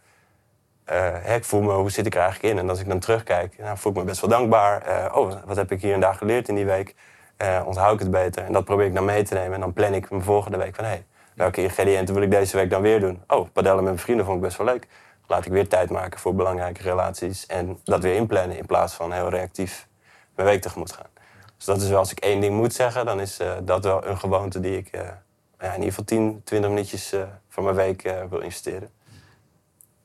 ik 1.35 1.45
voel 1.45 1.61
me, 1.61 1.73
hoe 1.73 1.91
zit 1.91 2.05
ik 2.05 2.15
er 2.15 2.21
eigenlijk 2.21 2.53
in? 2.53 2.59
En 2.59 2.69
als 2.69 2.79
ik 2.79 2.87
dan 2.87 2.99
terugkijk, 2.99 3.57
nou, 3.57 3.77
voel 3.77 3.91
ik 3.91 3.97
me 3.97 4.03
best 4.03 4.21
wel 4.21 4.29
dankbaar. 4.29 5.11
Oh, 5.15 5.33
wat 5.45 5.55
heb 5.55 5.71
ik 5.71 5.81
hier 5.81 5.93
en 5.93 5.99
daar 5.99 6.15
geleerd 6.15 6.47
in 6.47 6.55
die 6.55 6.65
week? 6.65 6.95
Uh, 7.41 7.61
onthoud 7.65 7.93
ik 7.93 7.99
het 7.99 8.11
beter? 8.11 8.43
En 8.43 8.53
dat 8.53 8.65
probeer 8.65 8.85
ik 8.85 8.93
dan 8.93 9.05
mee 9.05 9.23
te 9.23 9.33
nemen. 9.33 9.53
En 9.53 9.59
dan 9.59 9.73
plan 9.73 9.93
ik 9.93 10.09
mijn 10.09 10.23
volgende 10.23 10.57
week 10.57 10.75
van... 10.75 10.83
hé, 10.83 10.89
hey, 10.89 11.05
welke 11.35 11.61
ingrediënten 11.61 12.13
wil 12.13 12.23
ik 12.23 12.31
deze 12.31 12.57
week 12.57 12.69
dan 12.69 12.81
weer 12.81 12.99
doen? 12.99 13.21
Oh, 13.27 13.47
padellen 13.53 13.77
met 13.77 13.85
mijn 13.85 13.97
vrienden 13.97 14.25
vond 14.25 14.37
ik 14.37 14.43
best 14.43 14.57
wel 14.57 14.65
leuk. 14.67 14.87
Laat 15.27 15.45
ik 15.45 15.51
weer 15.51 15.67
tijd 15.67 15.89
maken 15.89 16.19
voor 16.19 16.35
belangrijke 16.35 16.81
relaties. 16.81 17.45
En 17.45 17.79
dat 17.83 18.01
weer 18.01 18.15
inplannen 18.15 18.57
in 18.57 18.65
plaats 18.65 18.93
van 18.93 19.11
heel 19.11 19.29
reactief 19.29 19.87
mijn 20.35 20.47
week 20.47 20.61
tegemoet 20.61 20.91
gaan. 20.91 21.09
Dus 21.57 21.65
dat 21.65 21.81
is 21.81 21.89
wel, 21.89 21.97
als 21.97 22.11
ik 22.11 22.19
één 22.19 22.41
ding 22.41 22.55
moet 22.55 22.73
zeggen, 22.73 23.05
dan 23.05 23.19
is 23.19 23.39
dat 23.63 23.83
wel 23.83 24.05
een 24.05 24.17
gewoonte 24.17 24.59
die 24.59 24.77
ik 24.77 24.89
ja, 24.91 25.21
in 25.59 25.73
ieder 25.73 25.89
geval 25.89 26.03
10, 26.03 26.41
20 26.43 26.69
minuutjes 26.69 27.15
van 27.49 27.63
mijn 27.63 27.75
week 27.75 28.13
wil 28.29 28.39
investeren. 28.39 28.89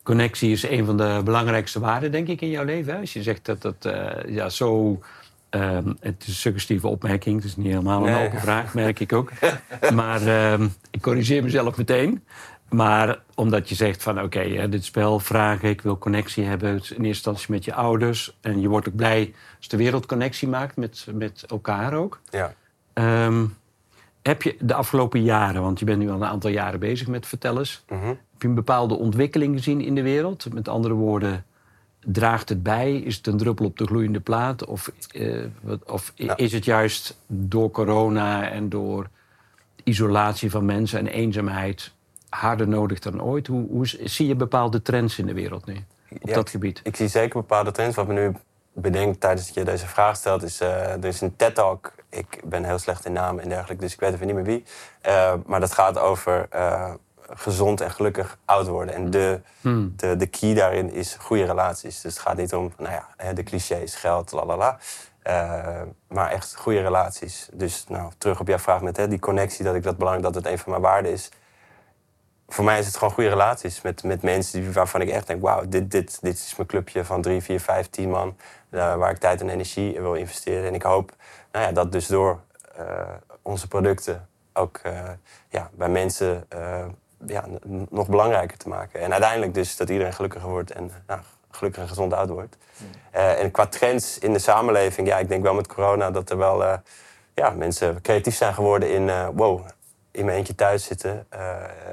Connectie 0.03 0.53
is 0.53 0.62
een 0.62 0.85
van 0.85 0.96
de 0.96 1.20
belangrijkste 1.25 1.81
waarden, 1.81 2.12
denk 2.12 2.29
ik, 2.29 2.40
in 2.40 2.51
jouw 2.51 2.64
leven. 2.64 2.94
Hè? 2.94 3.01
Als 3.01 3.12
je 3.12 3.22
zegt 3.22 3.44
dat 3.44 3.62
dat 3.62 3.94
ja, 4.27 4.49
zo. 4.49 4.99
Uh, 5.56 5.78
het 6.00 6.22
is 6.22 6.28
een 6.28 6.34
suggestieve 6.34 6.88
opmerking, 6.88 7.36
het 7.36 7.44
is 7.44 7.56
niet 7.56 7.66
helemaal 7.66 8.06
een 8.06 8.12
nee. 8.12 8.26
open 8.26 8.40
vraag, 8.40 8.74
merk 8.74 9.00
ik 9.00 9.12
ook. 9.12 9.30
maar 9.94 10.22
uh, 10.22 10.60
ik 10.90 11.02
corrigeer 11.02 11.42
mezelf 11.42 11.76
meteen. 11.76 12.24
Maar 12.68 13.18
omdat 13.34 13.68
je 13.68 13.74
zegt 13.74 14.02
van 14.02 14.22
oké, 14.22 14.38
okay, 14.38 14.68
dit 14.68 14.84
spel 14.84 15.18
vragen, 15.18 15.68
ik 15.68 15.80
wil 15.80 15.98
connectie 15.98 16.44
hebben, 16.44 16.70
in 16.70 16.78
eerste 16.78 16.96
instantie 16.96 17.46
met 17.50 17.64
je 17.64 17.74
ouders. 17.74 18.36
En 18.40 18.60
je 18.60 18.68
wordt 18.68 18.88
ook 18.88 18.96
blij 18.96 19.34
als 19.56 19.68
de 19.68 19.76
wereld 19.76 20.06
connectie 20.06 20.48
maakt 20.48 20.76
met, 20.76 21.06
met 21.12 21.44
elkaar 21.48 21.94
ook. 21.94 22.20
Ja. 22.30 22.54
Um, 23.24 23.56
heb 24.22 24.42
je 24.42 24.56
de 24.60 24.74
afgelopen 24.74 25.22
jaren, 25.22 25.62
want 25.62 25.78
je 25.78 25.84
bent 25.84 25.98
nu 25.98 26.10
al 26.10 26.14
een 26.14 26.24
aantal 26.24 26.50
jaren 26.50 26.80
bezig 26.80 27.06
met 27.06 27.26
vertellers, 27.26 27.84
mm 27.88 27.98
-hmm. 27.98 28.08
heb 28.08 28.42
je 28.42 28.48
een 28.48 28.54
bepaalde 28.54 28.94
ontwikkeling 28.94 29.56
gezien 29.56 29.80
in 29.80 29.94
de 29.94 30.02
wereld? 30.02 30.52
Met 30.52 30.68
andere 30.68 30.94
woorden, 30.94 31.44
draagt 32.12 32.48
het 32.48 32.62
bij? 32.62 32.96
Is 32.96 33.16
het 33.16 33.26
een 33.26 33.36
druppel 33.36 33.64
op 33.64 33.78
de 33.78 33.86
gloeiende 33.86 34.20
plaat? 34.20 34.64
Of, 34.64 34.90
uh, 35.12 35.46
of 35.86 36.12
is 36.36 36.52
het 36.52 36.64
juist 36.64 37.16
door 37.26 37.70
corona 37.70 38.50
en 38.50 38.68
door 38.68 39.08
isolatie 39.84 40.50
van 40.50 40.64
mensen 40.64 40.98
en 40.98 41.06
eenzaamheid 41.06 41.92
harder 42.28 42.68
nodig 42.68 42.98
dan 42.98 43.22
ooit? 43.22 43.46
Hoe, 43.46 43.68
hoe 43.68 43.86
zie 43.86 44.26
je 44.26 44.34
bepaalde 44.34 44.82
trends 44.82 45.18
in 45.18 45.26
de 45.26 45.34
wereld 45.34 45.66
nu 45.66 45.76
op 46.20 46.28
ja, 46.28 46.34
dat 46.34 46.50
gebied? 46.50 46.78
Ik, 46.78 46.86
ik 46.86 46.96
zie 46.96 47.08
zeker 47.08 47.40
bepaalde 47.40 47.70
trends. 47.70 47.96
Wat 47.96 48.06
me 48.06 48.14
nu 48.14 48.32
bedenkt 48.72 49.20
tijdens 49.20 49.46
dat 49.46 49.54
je 49.54 49.64
deze 49.64 49.86
vraag 49.86 50.16
stelt, 50.16 50.42
is 50.42 50.60
uh, 50.60 50.92
er 50.92 51.04
is 51.04 51.20
een 51.20 51.36
TED-talk. 51.36 51.92
Ik 52.08 52.40
ben 52.44 52.64
heel 52.64 52.78
slecht 52.78 53.04
in 53.04 53.12
namen 53.12 53.42
en 53.42 53.48
dergelijke, 53.48 53.82
dus 53.82 53.92
ik 53.92 54.00
weet 54.00 54.12
even 54.12 54.26
niet 54.26 54.34
meer 54.34 54.44
wie. 54.44 54.64
Uh, 55.06 55.34
maar 55.46 55.60
dat 55.60 55.72
gaat 55.72 55.98
over 55.98 56.48
gezond 57.30 57.80
en 57.80 57.90
gelukkig 57.90 58.38
oud 58.44 58.66
worden. 58.66 58.94
En 58.94 59.10
de, 59.10 59.40
hmm. 59.60 59.92
de, 59.96 60.16
de 60.16 60.26
key 60.26 60.54
daarin 60.54 60.92
is 60.92 61.16
goede 61.20 61.44
relaties. 61.44 62.00
Dus 62.00 62.14
het 62.14 62.22
gaat 62.22 62.36
niet 62.36 62.54
om 62.54 62.72
nou 62.78 63.00
ja, 63.18 63.32
de 63.32 63.42
clichés, 63.42 63.94
geld, 63.94 64.32
lalala. 64.32 64.78
maar 66.08 66.30
echt 66.30 66.56
goede 66.56 66.80
relaties. 66.80 67.48
Dus 67.52 67.84
nou, 67.88 68.12
terug 68.18 68.40
op 68.40 68.48
jouw 68.48 68.58
vraag 68.58 68.80
met 68.80 68.96
hè, 68.96 69.08
die 69.08 69.18
connectie, 69.18 69.64
dat 69.64 69.74
ik 69.74 69.82
dat 69.82 69.96
belangrijk 69.96 70.32
dat 70.32 70.44
het 70.44 70.52
een 70.52 70.58
van 70.58 70.70
mijn 70.70 70.82
waarden 70.82 71.12
is 71.12 71.30
voor 72.48 72.64
mij 72.64 72.78
is 72.78 72.86
het 72.86 72.96
gewoon 72.96 73.12
goede 73.12 73.28
relaties 73.28 73.82
met, 73.82 74.02
met 74.02 74.22
mensen 74.22 74.60
die, 74.60 74.72
waarvan 74.72 75.00
ik 75.00 75.08
echt 75.08 75.26
denk: 75.26 75.42
wauw, 75.42 75.68
dit, 75.68 75.90
dit, 75.90 76.18
dit 76.22 76.34
is 76.34 76.56
mijn 76.56 76.68
clubje 76.68 77.04
van 77.04 77.22
drie, 77.22 77.42
vier, 77.42 77.60
vijf, 77.60 77.90
tien 77.90 78.10
man. 78.10 78.36
Uh, 78.70 78.96
waar 78.96 79.10
ik 79.10 79.18
tijd 79.18 79.40
en 79.40 79.48
energie 79.48 79.94
in 79.94 80.02
wil 80.02 80.14
investeren. 80.14 80.66
En 80.66 80.74
ik 80.74 80.82
hoop 80.82 81.12
nou 81.52 81.64
ja, 81.64 81.72
dat 81.72 81.92
dus 81.92 82.06
door 82.06 82.40
uh, 82.78 83.08
onze 83.42 83.68
producten 83.68 84.28
ook 84.52 84.80
ja, 85.48 85.70
bij 85.74 85.88
mensen 85.88 86.46
ja, 87.26 87.44
nog 87.88 88.08
belangrijker 88.08 88.58
te 88.58 88.68
maken. 88.68 89.00
En 89.00 89.12
uiteindelijk 89.12 89.54
dus 89.54 89.76
dat 89.76 89.90
iedereen 89.90 90.12
gelukkiger 90.12 90.48
wordt 90.48 90.70
en 90.70 90.90
nou, 91.06 91.20
gelukkig 91.50 91.82
en 91.82 91.88
gezond 91.88 92.12
oud 92.12 92.28
wordt. 92.28 92.56
en 93.10 93.50
qua 93.50 93.66
trends 93.66 94.18
in 94.18 94.32
de 94.32 94.38
samenleving, 94.38 95.08
ja, 95.08 95.18
ik 95.18 95.28
denk 95.28 95.42
wel 95.42 95.54
met 95.54 95.66
corona 95.66 96.10
dat 96.10 96.30
er 96.30 96.36
wel 96.36 96.64
ja, 97.34 97.50
mensen 97.50 98.00
creatief 98.02 98.36
zijn 98.36 98.54
geworden 98.54 98.90
in 98.90 99.32
wow 99.34 99.66
in 100.16 100.24
mijn 100.24 100.36
eentje 100.36 100.54
thuis 100.54 100.84
zitten. 100.84 101.26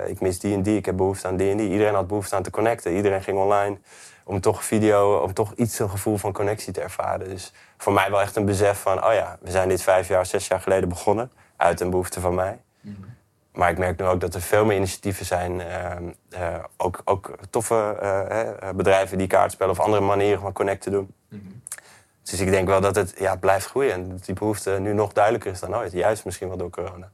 Ik 0.06 0.22
mis 0.22 0.40
die 0.40 0.54
en 0.54 0.62
die, 0.62 0.78
ik 0.78 0.86
heb 0.86 0.98
behoefte 0.98 1.28
aan 1.28 1.38
die 1.38 1.52
en 1.52 1.58
die. 1.58 1.70
Iedereen 1.70 1.94
had 1.94 2.08
behoefte 2.08 2.36
aan 2.36 2.44
te 2.44 2.50
connecten. 2.50 2.96
Iedereen 2.96 3.24
ging 3.24 3.38
online 3.38 3.78
om 4.24 4.42
toch 4.42 4.64
video, 4.64 5.18
om 5.18 5.34
toch 5.34 5.54
iets 5.54 5.80
een 5.80 5.90
gevoel 5.90 6.18
van 6.18 6.32
connectie 6.32 6.74
te 6.74 6.82
ervaren. 6.82 7.30
Dus 7.30 7.54
voor 7.78 7.94
mij 7.94 8.10
wel 8.10 8.22
echt 8.22 8.36
een 8.36 8.46
besef 8.46 8.82
van, 8.82 9.06
oh 9.06 9.14
ja, 9.14 9.38
we 9.42 9.52
zijn 9.52 9.70
dit 9.70 9.82
vijf 9.82 10.08
jaar, 10.08 10.26
zes 10.26 10.48
jaar 10.48 10.62
geleden 10.62 10.90
begonnen. 10.90 11.32
Uit 11.58 11.80
een 11.80 11.90
behoefte 11.90 12.20
van 12.20 12.36
mij. 12.36 12.62
Mm 12.82 12.96
-hmm. 12.96 13.13
Maar 13.54 13.70
ik 13.70 13.78
merk 13.78 14.00
nu 14.00 14.06
ook 14.06 14.20
dat 14.20 14.34
er 14.34 14.42
veel 14.42 14.66
meer 14.66 14.78
initiatieven 14.78 15.26
zijn. 15.26 15.52
Uh, 15.60 16.40
uh, 16.42 16.56
ook, 16.78 17.02
ook 17.06 17.32
toffe 17.50 17.98
bedrijven 18.76 19.18
die 19.18 19.28
kaartspellen 19.28 19.74
of 19.74 19.80
andere 19.80 20.04
manieren 20.04 20.40
van 20.40 20.54
connecten 20.54 20.92
doen. 20.92 21.14
Mm 21.30 21.40
-hmm. 21.40 21.62
Dus 22.24 22.40
ik 22.40 22.50
denk 22.50 22.68
wel 22.68 22.82
dat 22.82 22.96
het 22.96 23.16
ja, 23.20 23.36
blijft 23.36 23.66
groeien. 23.66 23.94
En 23.94 24.10
dat 24.10 24.26
die 24.26 24.36
behoefte 24.36 24.78
nu 24.80 24.94
nog 24.94 25.14
duidelijker 25.14 25.52
is 25.52 25.60
dan 25.60 25.76
ooit. 25.76 25.92
Juist 25.92 26.26
misschien 26.26 26.48
wel 26.48 26.58
door 26.58 26.70
corona. 26.70 27.10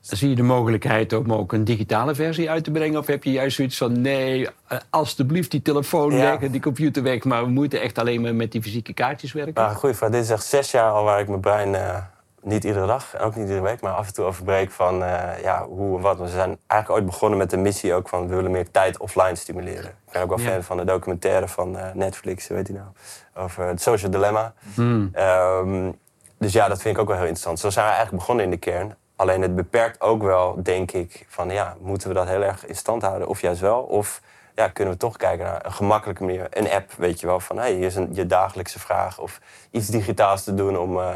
Zie 0.00 0.28
je 0.28 0.34
de 0.34 0.42
mogelijkheid 0.42 1.12
om 1.12 1.32
ook 1.32 1.52
een 1.52 1.64
digitale 1.64 2.14
versie 2.14 2.50
uit 2.50 2.64
te 2.64 2.70
brengen? 2.70 2.98
Of 2.98 3.06
heb 3.06 3.24
je 3.24 3.30
juist 3.30 3.56
zoiets 3.56 3.76
van: 3.76 4.00
nee, 4.00 4.48
alstublieft 4.90 5.50
die 5.50 5.62
telefoon 5.62 6.12
Ja. 6.12 6.18
weg 6.18 6.40
en 6.40 6.50
die 6.50 6.60
computer 6.60 7.02
weg, 7.02 7.24
maar 7.24 7.44
we 7.44 7.50
moeten 7.50 7.80
echt 7.80 7.98
alleen 7.98 8.20
maar 8.20 8.34
met 8.34 8.52
die 8.52 8.62
fysieke 8.62 8.92
kaartjes 8.92 9.32
werken? 9.32 9.62
Maar 9.62 9.74
goeie 9.74 9.94
vraag. 9.94 10.10
Dit 10.10 10.22
is 10.22 10.30
echt 10.30 10.44
zes 10.44 10.70
jaar 10.70 10.90
al 10.90 11.04
waar 11.04 11.20
ik 11.20 11.28
mijn 11.28 11.40
brein 11.40 11.74
eh, 11.74 11.96
niet 12.42 12.64
iedere 12.64 12.86
dag 12.86 13.14
en 13.14 13.20
ook 13.20 13.34
niet 13.34 13.44
iedere 13.44 13.62
week, 13.62 13.80
maar 13.80 13.92
af 13.92 14.06
en 14.06 14.12
toe 14.14 14.24
overbreek 14.24 14.70
van 14.70 15.04
eh, 15.04 15.42
ja, 15.42 15.64
hoe 15.66 15.96
en 15.96 16.02
wat. 16.02 16.18
We 16.18 16.28
zijn 16.28 16.58
eigenlijk 16.66 17.00
ooit 17.00 17.10
begonnen 17.10 17.38
met 17.38 17.50
de 17.50 17.56
missie 17.56 17.94
ook 17.94 18.08
van 18.08 18.28
we 18.28 18.34
willen 18.34 18.50
meer 18.50 18.70
tijd 18.70 18.98
offline 18.98 19.34
stimuleren. 19.34 19.90
Ik 19.90 20.12
ben 20.12 20.22
ook 20.22 20.28
wel 20.28 20.38
Ja. 20.38 20.50
fan 20.50 20.62
van 20.62 20.76
de 20.76 20.84
documentaire 20.84 21.48
van 21.48 21.78
eh, 21.78 21.92
Netflix, 21.94 22.48
heet 22.48 22.66
die 22.66 22.74
nou? 22.74 22.88
Over 23.34 23.64
het 23.64 23.82
social 23.82 24.10
dilemma. 24.10 24.52
Hmm. 24.74 25.10
Ehm, 25.12 25.90
dus 26.38 26.52
ja, 26.52 26.68
dat 26.68 26.82
vind 26.82 26.94
ik 26.94 27.00
ook 27.00 27.08
wel 27.08 27.16
heel 27.16 27.26
interessant. 27.26 27.58
Zo 27.60 27.70
zijn 27.70 27.84
we 27.86 27.90
eigenlijk 27.92 28.20
begonnen 28.20 28.44
in 28.44 28.50
de 28.50 28.56
kern. 28.56 28.96
Alleen 29.16 29.42
het 29.42 29.54
beperkt 29.56 30.00
ook 30.00 30.22
wel, 30.22 30.62
denk 30.62 30.92
ik, 30.92 31.26
van 31.28 31.50
ja, 31.50 31.76
moeten 31.80 32.08
we 32.08 32.14
dat 32.14 32.26
heel 32.26 32.42
erg 32.42 32.66
in 32.66 32.76
stand 32.76 33.02
houden? 33.02 33.28
Of 33.28 33.40
juist 33.40 33.60
wel? 33.60 33.80
Of 33.80 34.20
ja, 34.54 34.68
kunnen 34.68 34.94
we 34.94 35.00
toch 35.00 35.16
kijken 35.16 35.44
naar 35.44 35.64
een 35.64 35.72
gemakkelijke 35.72 36.24
manier. 36.24 36.46
Een 36.50 36.70
app, 36.70 36.92
weet 36.92 37.20
je 37.20 37.26
wel, 37.26 37.40
van 37.40 37.58
hey, 37.58 37.72
hier 37.72 37.86
is 37.86 37.94
een, 37.96 38.08
je 38.12 38.26
dagelijkse 38.26 38.78
vraag. 38.78 39.18
Of 39.18 39.40
iets 39.70 39.86
digitaals 39.86 40.44
te 40.44 40.54
doen 40.54 40.78
om, 40.78 40.98
uh, 40.98 41.08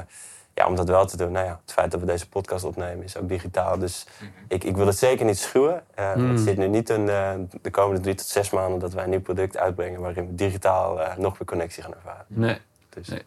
ja, 0.54 0.66
om 0.66 0.76
dat 0.76 0.88
wel 0.88 1.06
te 1.06 1.16
doen. 1.16 1.32
Nou 1.32 1.46
ja, 1.46 1.60
het 1.64 1.72
feit 1.72 1.90
dat 1.90 2.00
we 2.00 2.06
deze 2.06 2.28
podcast 2.28 2.64
opnemen 2.64 3.04
is 3.04 3.16
ook 3.16 3.28
digitaal. 3.28 3.78
Dus 3.78 4.06
mhm. 4.18 4.30
ik, 4.48 4.64
ik 4.64 4.76
wil 4.76 4.86
het 4.86 4.98
zeker 4.98 5.26
niet 5.26 5.38
schuwen. 5.38 5.82
Uh, 5.98 6.14
Het 6.14 6.40
zit 6.40 6.56
nu 6.56 6.68
niet 6.68 6.90
in 6.90 7.06
de 7.06 7.70
komende 7.70 8.00
drie 8.00 8.14
tot 8.14 8.26
zes 8.26 8.50
maanden 8.50 8.78
dat 8.78 8.92
wij 8.92 9.04
een 9.04 9.10
nieuw 9.10 9.20
product 9.20 9.56
uitbrengen 9.56 10.00
waarin 10.00 10.26
we 10.26 10.34
digitaal 10.34 10.98
nog 11.18 11.38
meer 11.38 11.48
connectie 11.48 11.82
gaan 11.82 11.94
ervaren. 11.94 12.24
Nee. 12.28 12.58
Dus, 12.88 13.08
nee. 13.08 13.22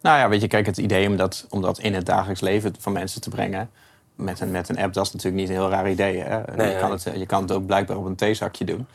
Nou 0.00 0.18
ja, 0.18 0.28
weet 0.28 0.40
je, 0.40 0.46
kijk, 0.46 0.66
het 0.66 0.76
idee 0.76 1.08
om 1.08 1.16
dat, 1.16 1.46
om 1.48 1.62
dat 1.62 1.78
in 1.78 1.94
het 1.94 2.06
dagelijks 2.06 2.40
leven 2.40 2.74
van 2.78 2.92
mensen 2.92 3.20
te 3.20 3.30
brengen 3.30 3.70
met 4.14 4.40
een, 4.40 4.50
met 4.50 4.68
een 4.68 4.78
app, 4.78 4.92
dat 4.92 5.06
is 5.06 5.12
natuurlijk 5.12 5.42
niet 5.42 5.50
een 5.50 5.60
heel 5.60 5.70
raar 5.70 5.90
idee. 5.90 6.18
Hè? 6.18 6.36
je, 6.72 6.78
kan 6.78 6.90
het, 6.90 7.02
je 7.02 7.26
kan 7.26 7.42
het 7.42 7.52
ook 7.52 7.66
blijkbaar 7.66 7.96
op 7.96 8.04
een 8.04 8.16
theezakje 8.16 8.64
doen. 8.64 8.86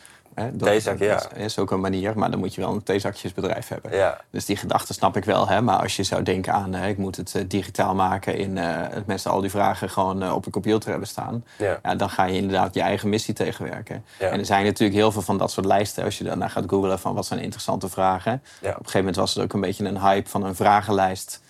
Theezak, 0.58 1.00
ja. 1.00 1.16
Dat 1.16 1.32
is 1.36 1.60
ook 1.60 1.72
een 1.72 1.80
manier, 1.80 2.18
maar 2.18 2.32
dan 2.32 2.40
moet 2.40 2.56
je 2.56 2.62
wel 2.62 2.74
een 2.74 2.84
theezakjesbedrijf 2.84 3.68
hebben. 3.68 3.96
Ja. 3.96 4.22
Dus 4.30 4.46
die 4.46 4.56
gedachte 4.56 4.94
snap 4.94 5.18
ik 5.18 5.26
wel. 5.26 5.48
Hè? 5.48 5.62
Maar 5.62 5.78
als 5.78 5.96
je 5.96 6.04
zou 6.04 6.24
denken 6.24 6.54
aan, 6.54 6.74
hè, 6.74 6.88
ik 6.88 6.98
moet 6.98 7.16
het 7.16 7.36
eh, 7.36 7.44
digitaal 7.48 7.96
maken... 7.96 8.38
in 8.38 8.58
uh, 8.58 8.64
het 8.68 9.06
mensen 9.06 9.32
al 9.32 9.42
die 9.42 9.50
vragen 9.50 9.90
gewoon 9.90 10.24
uh, 10.24 10.34
op 10.34 10.44
de 10.44 10.50
computer 10.50 10.90
hebben 10.90 11.08
staan... 11.08 11.44
Ja. 11.58 11.80
ja. 11.84 11.96
dan 11.96 12.10
ga 12.10 12.24
je 12.24 12.34
inderdaad 12.34 12.74
je 12.74 12.82
eigen 12.82 13.10
missie 13.10 13.34
tegenwerken. 13.34 14.06
En 14.20 14.40
er 14.40 14.46
zijn 14.46 14.66
natuurlijk 14.66 15.00
heel 15.00 15.12
veel 15.12 15.22
van 15.22 15.38
dat 15.38 15.52
soort 15.52 15.66
lijsten. 15.66 16.04
Als 16.04 16.18
je 16.18 16.24
daarna 16.24 16.48
gaat 16.48 16.64
googlen 16.68 17.00
van 17.00 17.16
wat 17.16 17.26
zijn 17.26 17.40
interessante 17.40 17.90
vragen. 17.90 18.34
Op 18.34 18.42
een 18.62 18.72
gegeven 18.72 19.00
moment 19.00 19.16
was 19.16 19.34
het 19.34 19.44
ook 19.44 19.54
een 19.54 19.62
beetje 19.62 19.86
een 19.86 20.00
hype 20.00 20.30
van 20.30 20.44
een 20.44 20.56
vragenlijst... 20.56 21.44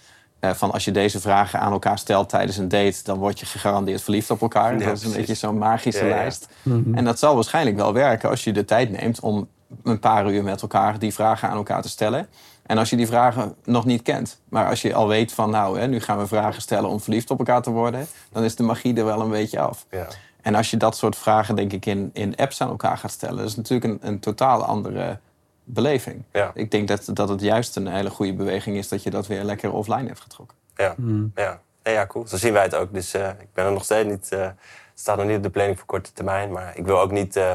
Uh, 0.46 0.54
van 0.54 0.72
als 0.72 0.86
je 0.86 0.92
deze 0.92 1.20
vragen 1.20 1.60
aan 1.60 1.72
elkaar 1.72 1.98
stelt 1.98 2.30
tijdens 2.30 2.58
een 2.58 2.68
date, 2.68 3.04
dan 3.04 3.18
word 3.18 3.40
je 3.40 3.46
gegarandeerd 3.46 4.02
verliefd 4.02 4.32
op 4.32 4.42
elkaar. 4.42 4.80
dat 4.80 4.98
is 4.98 5.04
een 5.04 5.14
beetje 5.14 5.34
zo'n 5.34 5.58
magische 5.58 6.06
lijst. 6.06 6.48
En 6.94 7.04
dat 7.04 7.20
zal 7.20 7.36
waarschijnlijk 7.36 7.76
wel 7.76 7.94
werken 7.94 8.30
als 8.30 8.44
je 8.44 8.54
de 8.54 8.66
tijd 8.66 8.90
neemt 8.90 9.20
om 9.20 9.48
een 9.84 10.00
paar 10.00 10.32
uur 10.32 10.44
met 10.44 10.62
elkaar 10.62 11.00
die 11.00 11.14
vragen 11.14 11.50
aan 11.50 11.58
elkaar 11.58 11.82
te 11.82 11.90
stellen. 11.90 12.28
En 12.66 12.78
als 12.78 12.90
je 12.90 12.96
die 12.96 13.08
vragen 13.08 13.56
nog 13.64 13.86
niet 13.86 14.02
kent, 14.02 14.40
maar 14.50 14.70
als 14.70 14.82
je 14.82 14.94
al 14.94 15.08
weet 15.08 15.34
van 15.34 15.50
nou, 15.50 15.80
hè, 15.80 15.88
nu 15.88 16.00
gaan 16.00 16.18
we 16.18 16.28
vragen 16.28 16.62
stellen 16.62 16.90
om 16.90 17.00
verliefd 17.00 17.32
op 17.32 17.40
elkaar 17.40 17.62
te 17.62 17.70
worden, 17.70 18.08
dan 18.32 18.44
is 18.44 18.56
de 18.56 18.64
magie 18.64 18.96
er 18.96 19.06
wel 19.06 19.22
een 19.22 19.30
beetje 19.30 19.60
af. 19.60 19.86
Ja. 19.92 20.08
En 20.42 20.56
als 20.56 20.70
je 20.70 20.78
dat 20.78 20.98
soort 20.98 21.16
vragen, 21.16 21.56
denk 21.56 21.74
ik, 21.74 21.86
in, 21.86 22.10
in 22.14 22.36
apps 22.36 22.62
aan 22.62 22.70
elkaar 22.70 22.98
gaat 22.98 23.12
stellen, 23.12 23.38
dat 23.38 23.46
is 23.46 23.56
natuurlijk 23.56 23.92
een, 23.92 24.10
een 24.10 24.20
totaal 24.20 24.64
andere 24.64 25.20
beleving. 25.66 26.24
Ja. 26.32 26.52
Ik 26.54 26.72
denk 26.72 26.88
dat, 26.88 27.10
dat 27.14 27.30
het 27.30 27.42
juist 27.42 27.76
een 27.76 27.88
hele 27.88 28.10
goede 28.10 28.34
beweging 28.34 28.78
is 28.78 28.88
dat 28.88 29.04
je 29.04 29.10
dat 29.10 29.28
weer 29.28 29.44
lekker 29.44 29.72
offline 29.74 30.08
hebt 30.08 30.20
getrokken. 30.20 30.58
Ja, 30.76 30.94
Hmm. 30.96 31.32
ja. 31.36 31.62
ja 31.84 32.08
cool. 32.08 32.28
Zo 32.28 32.38
zien 32.38 32.54
wij 32.54 32.64
het 32.64 32.76
ook. 32.76 32.94
Dus 32.94 33.16
uh, 33.16 33.28
ik 33.28 33.54
ben 33.54 33.66
er 33.66 33.72
nog 33.72 33.84
steeds 33.84 34.10
niet. 34.10 34.30
Uh, 34.34 34.40
het 34.40 34.56
staat 34.96 35.18
nog 35.18 35.26
niet 35.26 35.38
op 35.38 35.44
de 35.44 35.50
planning 35.50 35.78
voor 35.78 35.88
korte 35.88 36.14
termijn. 36.14 36.52
Maar 36.52 36.78
ik 36.78 36.86
wil 36.86 37.00
ook 37.00 37.12
niet 37.12 37.36
uh, 37.36 37.54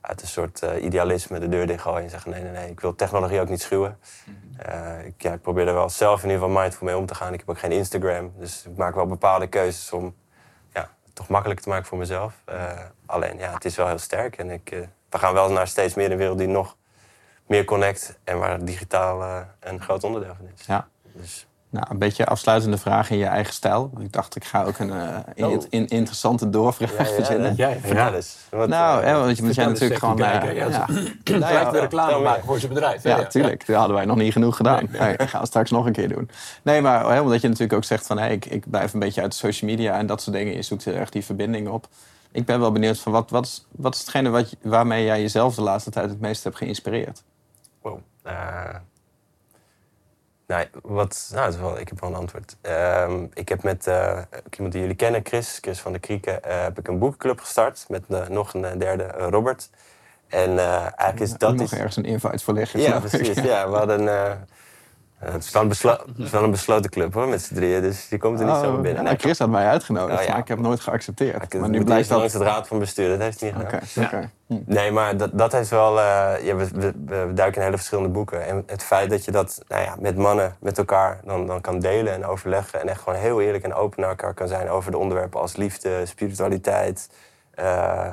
uit 0.00 0.22
een 0.22 0.28
soort 0.28 0.62
idealisme 0.80 1.38
de 1.38 1.48
deur 1.48 1.66
dichtgooien 1.66 2.02
en 2.02 2.10
zeggen: 2.10 2.30
nee, 2.30 2.42
nee, 2.42 2.52
nee. 2.52 2.70
Ik 2.70 2.80
wil 2.80 2.94
technologie 2.94 3.40
ook 3.40 3.48
niet 3.48 3.62
schuwen. 3.62 3.98
ik, 5.04 5.22
ja, 5.22 5.32
ik 5.32 5.42
probeer 5.42 5.68
er 5.68 5.74
wel 5.74 5.88
zelf 5.90 6.22
in 6.22 6.30
ieder 6.30 6.42
geval 6.42 6.62
mindful 6.62 6.86
mee 6.86 6.96
om 6.96 7.06
te 7.06 7.14
gaan. 7.14 7.32
Ik 7.32 7.38
heb 7.38 7.50
ook 7.50 7.58
geen 7.58 7.72
Instagram. 7.72 8.32
Dus 8.38 8.66
ik 8.66 8.76
maak 8.76 8.94
wel 8.94 9.06
bepaalde 9.06 9.46
keuzes 9.46 9.92
om 9.92 10.14
ja, 10.74 10.80
het 11.04 11.14
toch 11.14 11.28
makkelijker 11.28 11.64
te 11.64 11.70
maken 11.70 11.86
voor 11.86 11.98
mezelf. 11.98 12.42
alleen, 13.06 13.38
ja, 13.38 13.52
het 13.54 13.64
is 13.64 13.76
wel 13.76 13.86
heel 13.86 13.98
sterk. 13.98 14.38
En 14.38 14.50
ik, 14.50 14.88
we 15.10 15.18
gaan 15.18 15.34
wel 15.34 15.50
naar 15.50 15.68
steeds 15.68 15.94
meer 15.94 16.10
een 16.10 16.16
wereld 16.18 16.38
die 16.38 16.48
nog 16.48 16.76
meer 17.46 17.64
connect 17.64 18.18
en 18.24 18.38
waar 18.38 18.64
digitaal 18.64 19.22
uh, 19.22 19.38
een 19.60 19.80
groot 19.80 20.04
onderdeel 20.04 20.34
van 20.38 20.46
is. 20.54 20.66
Ja. 20.66 20.88
Dus. 21.02 21.46
Nou, 21.72 21.86
een 21.88 21.98
beetje 21.98 22.26
afsluitende 22.26 22.78
vraag 22.78 23.10
in 23.10 23.18
je 23.18 23.24
eigen 23.24 23.52
stijl. 23.52 23.90
Ik 23.98 24.12
dacht, 24.12 24.36
ik 24.36 24.44
ga 24.44 24.64
ook 24.64 24.78
een 24.78 24.88
uh, 24.88 25.18
in, 25.34 25.66
in, 25.70 25.86
interessante 25.86 26.50
doorvraag 26.50 26.92
ja, 26.92 27.04
ja, 27.04 27.14
verzinnen. 27.14 27.54
Ja, 27.56 27.76
ja, 27.84 28.10
dus. 28.10 28.36
Wat, 28.50 28.68
nou, 28.68 29.04
uh, 29.04 29.24
want 29.24 29.36
je 29.36 29.42
moet 29.42 29.54
jij 29.54 29.66
natuurlijk 29.66 30.00
gewoon... 30.00 30.18
Uh, 30.18 30.30
kijken, 30.30 30.54
ja, 30.54 30.68
ja. 30.68 30.86
Nou, 31.38 31.78
reclame 31.78 32.22
maken 32.22 32.44
voor 32.44 32.58
zijn 32.58 32.72
bedrijf. 32.72 33.02
Ja, 33.02 33.26
tuurlijk. 33.26 33.66
Dat 33.66 33.76
hadden 33.76 33.96
wij 33.96 34.04
nog 34.04 34.16
niet 34.16 34.32
genoeg 34.32 34.56
gedaan. 34.56 34.88
Nee, 34.90 35.14
gaan 35.18 35.40
we 35.40 35.46
straks 35.46 35.70
nog 35.70 35.86
een 35.86 35.92
keer 35.92 36.08
doen. 36.08 36.30
Nee, 36.62 36.80
maar 36.80 37.12
hè, 37.12 37.20
omdat 37.20 37.40
je 37.40 37.48
natuurlijk 37.48 37.72
ook 37.72 37.84
zegt 37.84 38.06
van... 38.06 38.18
Hey, 38.18 38.32
ik, 38.32 38.44
ik 38.44 38.70
blijf 38.70 38.92
een 38.92 39.00
beetje 39.00 39.20
uit 39.20 39.30
de 39.30 39.36
social 39.36 39.70
media 39.70 39.98
en 39.98 40.06
dat 40.06 40.22
soort 40.22 40.36
dingen. 40.36 40.54
Je 40.54 40.62
zoekt 40.62 40.86
echt 40.86 41.12
die 41.12 41.24
verbinding 41.24 41.68
op. 41.68 41.86
Ik 42.32 42.46
ben 42.46 42.60
wel 42.60 42.72
benieuwd 42.72 42.98
van 42.98 43.12
wat, 43.12 43.30
wat, 43.30 43.46
is, 43.46 43.66
wat 43.70 43.94
is 43.94 44.00
hetgene 44.00 44.30
wat, 44.30 44.56
waarmee 44.62 45.04
jij 45.04 45.20
jezelf 45.20 45.54
de 45.54 45.62
laatste 45.62 45.90
tijd 45.90 46.08
het 46.10 46.20
meest 46.20 46.44
hebt 46.44 46.56
geïnspireerd? 46.56 47.22
Wow. 47.82 48.00
Uh, 48.26 48.74
nou, 50.46 50.66
wat, 50.82 51.30
nou, 51.34 51.58
wel, 51.60 51.78
ik 51.78 51.88
heb 51.88 52.00
wel 52.00 52.10
een 52.10 52.16
antwoord. 52.16 52.56
Uh, 52.62 53.22
ik 53.34 53.48
heb 53.48 53.62
met 53.62 53.86
uh, 53.86 54.18
iemand 54.50 54.72
die 54.72 54.80
jullie 54.80 54.96
kennen, 54.96 55.20
Chris, 55.24 55.58
Chris 55.60 55.80
van 55.80 55.92
de 55.92 55.98
Krieken, 55.98 56.40
uh, 56.46 56.62
heb 56.62 56.78
ik 56.78 56.88
een 56.88 56.98
boekenclub 56.98 57.40
gestart 57.40 57.84
met 57.88 58.28
nog 58.28 58.54
een 58.54 58.78
derde, 58.78 59.06
Robert. 59.06 59.70
En 60.28 60.58
eigenlijk 60.58 61.20
is 61.20 61.32
dat... 61.32 61.54
nog 61.54 61.72
ergens 61.72 61.96
een 61.96 62.04
invite 62.04 62.44
voor 62.44 62.54
leggen. 62.54 62.80
Ja, 62.80 63.00
precies. 63.00 63.36
Ja, 63.42 63.70
we 63.70 63.76
hadden 63.76 64.04
het, 65.24 65.44
is 65.44 65.52
wel 65.52 65.62
een 65.62 65.68
het 65.68 66.08
is 66.16 66.30
wel 66.30 66.42
een 66.42 66.50
besloten 66.50 66.90
club 66.90 67.14
hoor, 67.14 67.28
met 67.28 67.42
z'n 67.42 67.54
drieën. 67.54 67.82
Dus 67.82 68.08
die 68.08 68.18
komt 68.18 68.40
er 68.40 68.46
niet 68.46 68.54
oh, 68.54 68.60
zo 68.60 68.80
binnen. 68.80 69.04
Nou, 69.04 69.16
Chris 69.16 69.38
had 69.38 69.48
mij 69.48 69.66
uitgenodigd, 69.66 70.18
oh, 70.18 70.24
ja. 70.24 70.30
maar 70.30 70.40
ik 70.40 70.48
heb 70.48 70.56
het 70.56 70.66
nooit 70.66 70.80
geaccepteerd. 70.80 71.52
Ja, 71.52 71.60
maar 71.60 71.68
nu 71.68 71.84
blijft 71.84 72.08
dat... 72.08 72.18
langs 72.18 72.32
het 72.32 72.42
raad 72.42 72.68
van 72.68 72.78
bestuur, 72.78 73.08
dat 73.08 73.18
heeft 73.18 73.40
hij 73.40 73.50
niet 73.50 73.58
gedaan. 73.58 73.80
Okay, 73.94 74.04
okay. 74.04 74.30
Hm. 74.46 74.54
Nee, 74.66 74.90
maar 74.90 75.16
dat, 75.16 75.30
dat 75.38 75.52
heeft 75.52 75.70
wel... 75.70 75.98
Uh, 75.98 76.34
ja, 76.42 76.54
we, 76.54 76.68
we, 76.74 76.92
we, 77.06 77.32
duiken 77.34 77.60
in 77.60 77.64
hele 77.64 77.76
verschillende 77.76 78.10
boeken. 78.10 78.46
En 78.46 78.62
het 78.66 78.82
feit 78.82 79.10
dat 79.10 79.24
je 79.24 79.30
dat 79.30 79.62
nou 79.68 79.82
ja, 79.82 79.96
met 80.00 80.16
mannen, 80.16 80.56
met 80.60 80.78
elkaar 80.78 81.20
dan, 81.24 81.46
dan 81.46 81.60
kan 81.60 81.78
delen 81.78 82.12
en 82.12 82.26
overleggen... 82.26 82.80
en 82.80 82.88
echt 82.88 83.00
gewoon 83.00 83.18
heel 83.18 83.40
eerlijk 83.40 83.64
en 83.64 83.74
open 83.74 84.00
naar 84.00 84.10
elkaar 84.10 84.34
kan 84.34 84.48
zijn... 84.48 84.70
over 84.70 84.90
de 84.90 84.98
onderwerpen 84.98 85.40
als 85.40 85.56
liefde, 85.56 86.06
spiritualiteit... 86.06 87.10
Uh, 87.60 88.08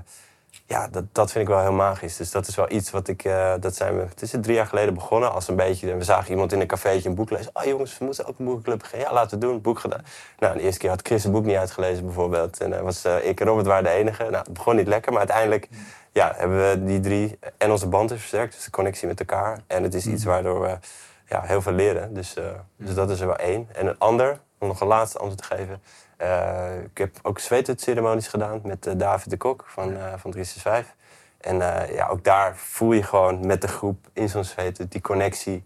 ja, 0.70 0.88
dat, 0.88 1.04
dat 1.12 1.32
vind 1.32 1.48
ik 1.48 1.54
wel 1.54 1.62
heel 1.62 1.72
magisch. 1.72 2.18
Dus 2.18 2.32
dat 2.32 2.48
is 2.48 2.56
wel 2.56 2.72
iets 2.72 2.92
wat 2.92 3.08
ik... 3.08 3.24
Uh, 3.24 3.54
dat 3.60 3.76
zijn 3.76 3.98
we, 3.98 4.02
het 4.02 4.22
is 4.22 4.34
drie 4.42 4.56
jaar 4.56 4.66
geleden 4.66 4.94
begonnen 4.94 5.32
als 5.32 5.48
een 5.48 5.56
beetje... 5.56 5.96
We 5.96 6.04
zagen 6.04 6.32
iemand 6.32 6.54
in 6.54 6.60
een 6.60 6.68
cafeetje 6.68 7.10
een 7.10 7.16
boek 7.16 7.30
lezen. 7.30 7.52
Oh 7.54 7.64
jongens, 7.64 7.98
we 7.98 8.06
moeten 8.06 8.26
ook 8.26 8.40
een 8.40 8.46
boekenclub 8.46 8.80
beginnen. 8.80 9.08
Ja, 9.08 9.14
laten 9.14 9.40
we 9.40 9.46
doen. 9.46 9.62
Boek 9.62 9.80
gedaan. 9.80 10.06
Nou, 10.40 10.58
de 10.58 10.62
eerste 10.62 10.80
keer 10.80 10.90
had 10.90 11.02
Chris 11.02 11.24
het 11.24 11.32
boek 11.32 11.46
niet 11.46 11.56
uitgelezen 11.56 12.06
bijvoorbeeld. 12.06 12.62
En 12.62 12.72
uh, 12.72 12.80
was, 12.80 13.06
uh, 13.06 13.26
ik 13.26 13.40
en 13.40 13.48
Robert 13.48 13.68
waren 13.68 13.84
de 13.84 13.90
enige. 13.90 14.24
Nou, 14.24 14.36
het 14.36 14.54
begon 14.54 14.76
niet 14.76 14.88
lekker, 14.88 15.12
maar 15.12 15.20
uiteindelijk... 15.20 15.70
Ja, 16.12 16.34
hebben 16.36 16.58
we 16.70 16.84
die 16.84 17.00
drie... 17.00 17.40
En 17.58 17.72
onze 17.72 17.88
band 17.88 18.12
is 18.12 18.20
versterkt, 18.20 18.54
dus 18.54 18.64
de 18.64 18.72
connectie 18.72 19.08
met 19.08 19.20
elkaar. 19.20 19.60
En 19.68 19.84
het 19.84 19.94
is 19.94 20.06
iets 20.06 20.24
waardoor 20.24 20.62
we 20.62 20.78
ja, 21.26 21.42
heel 21.42 21.62
veel 21.62 21.74
leren. 21.74 22.14
Dus, 22.14 22.36
dus 22.76 22.94
dat 22.94 23.10
is 23.10 23.20
er 23.20 23.28
wel 23.28 23.38
één. 23.38 23.68
En 23.74 23.88
een 23.88 23.98
ander, 23.98 24.40
om 24.60 24.68
nog 24.68 24.82
een 24.82 24.88
laatste 24.88 25.18
antwoord 25.18 25.50
te 25.50 25.56
geven... 25.56 25.82
Uh, 26.22 26.82
ik 26.84 26.98
heb 26.98 27.18
ook 27.22 27.40
zweetwitceremonies 27.40 28.28
gedaan 28.28 28.60
met 28.64 28.88
uh, 28.88 28.94
David 28.98 29.30
de 29.30 29.38
Kok 29.38 29.64
van, 29.68 29.90
uh, 29.90 29.98
van 29.98 30.32
365. 30.32 30.96
En 31.38 31.56
ja, 31.94 32.08
ook 32.08 32.24
daar 32.24 32.56
voel 32.56 32.92
je 32.92 33.04
gewoon 33.04 33.46
met 33.46 33.62
de 33.62 33.68
groep 33.68 34.08
in 34.14 34.30
zo'n 34.30 34.44
zweet 34.44 34.92
die 34.92 35.02
connectie. 35.02 35.64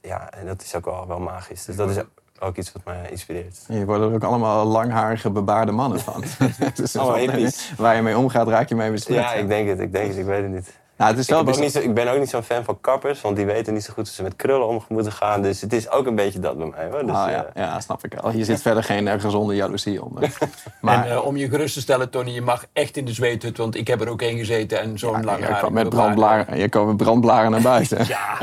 ja, 0.00 0.30
en 0.30 0.46
dat 0.46 0.62
is 0.62 0.74
ook 0.74 0.84
wel, 0.84 1.06
wel 1.06 1.20
magisch. 1.20 1.64
Dus 1.64 1.76
dat 1.76 1.90
is 1.90 2.02
ook 2.38 2.56
iets 2.56 2.72
wat 2.72 2.84
mij 2.84 3.10
inspireert. 3.10 3.64
Je 3.68 3.84
wordt 3.84 4.02
er 4.02 4.12
ook 4.12 4.24
allemaal 4.24 4.64
langharige, 4.64 5.30
bebaarde 5.30 5.72
mannen 5.72 6.00
van. 6.00 6.24
dus 6.74 6.96
oh, 6.96 7.06
waar 7.76 7.96
je 7.96 8.02
mee 8.02 8.18
omgaat, 8.18 8.48
raak 8.48 8.68
je 8.68 8.74
mee 8.74 8.90
besmet. 8.90 9.18
Ja, 9.18 9.32
ik 9.32 9.48
denk 9.48 9.68
het, 9.68 9.80
ik 9.80 9.92
denk 9.92 10.08
het, 10.08 10.16
ik 10.16 10.24
weet 10.24 10.42
het 10.42 10.52
niet. 10.52 10.82
Nou, 10.96 11.10
het 11.10 11.18
is 11.18 11.28
wel 11.28 11.38
ik, 11.38 11.44
ben 11.44 11.54
ook 11.54 11.60
niet 11.60 11.72
zo, 11.72 11.78
ik 11.78 11.94
ben 11.94 12.08
ook 12.12 12.18
niet 12.18 12.28
zo'n 12.28 12.42
fan 12.42 12.64
van 12.64 12.80
kappers, 12.80 13.20
want 13.20 13.36
die 13.36 13.46
weten 13.46 13.74
niet 13.74 13.84
zo 13.84 13.92
goed 13.92 14.06
hoe 14.06 14.14
ze 14.14 14.22
met 14.22 14.36
krullen 14.36 14.66
om 14.66 14.84
moeten 14.88 15.12
gaan. 15.12 15.42
Dus 15.42 15.60
het 15.60 15.72
is 15.72 15.90
ook 15.90 16.06
een 16.06 16.14
beetje 16.14 16.38
dat 16.38 16.58
bij 16.58 16.66
mij. 16.66 16.88
Hoor. 16.90 17.06
Dus, 17.06 17.16
oh, 17.16 17.26
ja. 17.28 17.46
ja, 17.54 17.80
snap 17.80 18.04
ik 18.04 18.14
wel. 18.20 18.30
Hier 18.30 18.44
zit 18.44 18.62
verder 18.62 18.84
geen 18.84 19.06
uh, 19.06 19.12
gezonde 19.18 19.54
jaloezie 19.54 20.04
onder. 20.04 20.38
maar, 20.80 21.06
en 21.06 21.12
uh, 21.12 21.26
om 21.26 21.36
je 21.36 21.48
gerust 21.48 21.74
te 21.74 21.80
stellen, 21.80 22.10
Tony, 22.10 22.30
je 22.30 22.42
mag 22.42 22.66
echt 22.72 22.96
in 22.96 23.04
de 23.04 23.12
zweethut, 23.12 23.56
want 23.56 23.76
ik 23.76 23.86
heb 23.86 24.00
er 24.00 24.08
ook 24.08 24.22
één 24.22 24.38
gezeten 24.38 24.80
en 24.80 24.98
zo'n 24.98 25.12
ja, 25.12 25.22
lang 25.22 25.46
Je 25.46 25.54
kwam 25.54 25.72
met 25.72 25.88
brandblaren, 25.88 26.58
je 26.58 26.68
kwam 26.68 26.86
met 26.86 26.96
brandblaren 26.96 27.50
naar 27.50 27.62
buiten. 27.62 28.06
ja, 28.16 28.38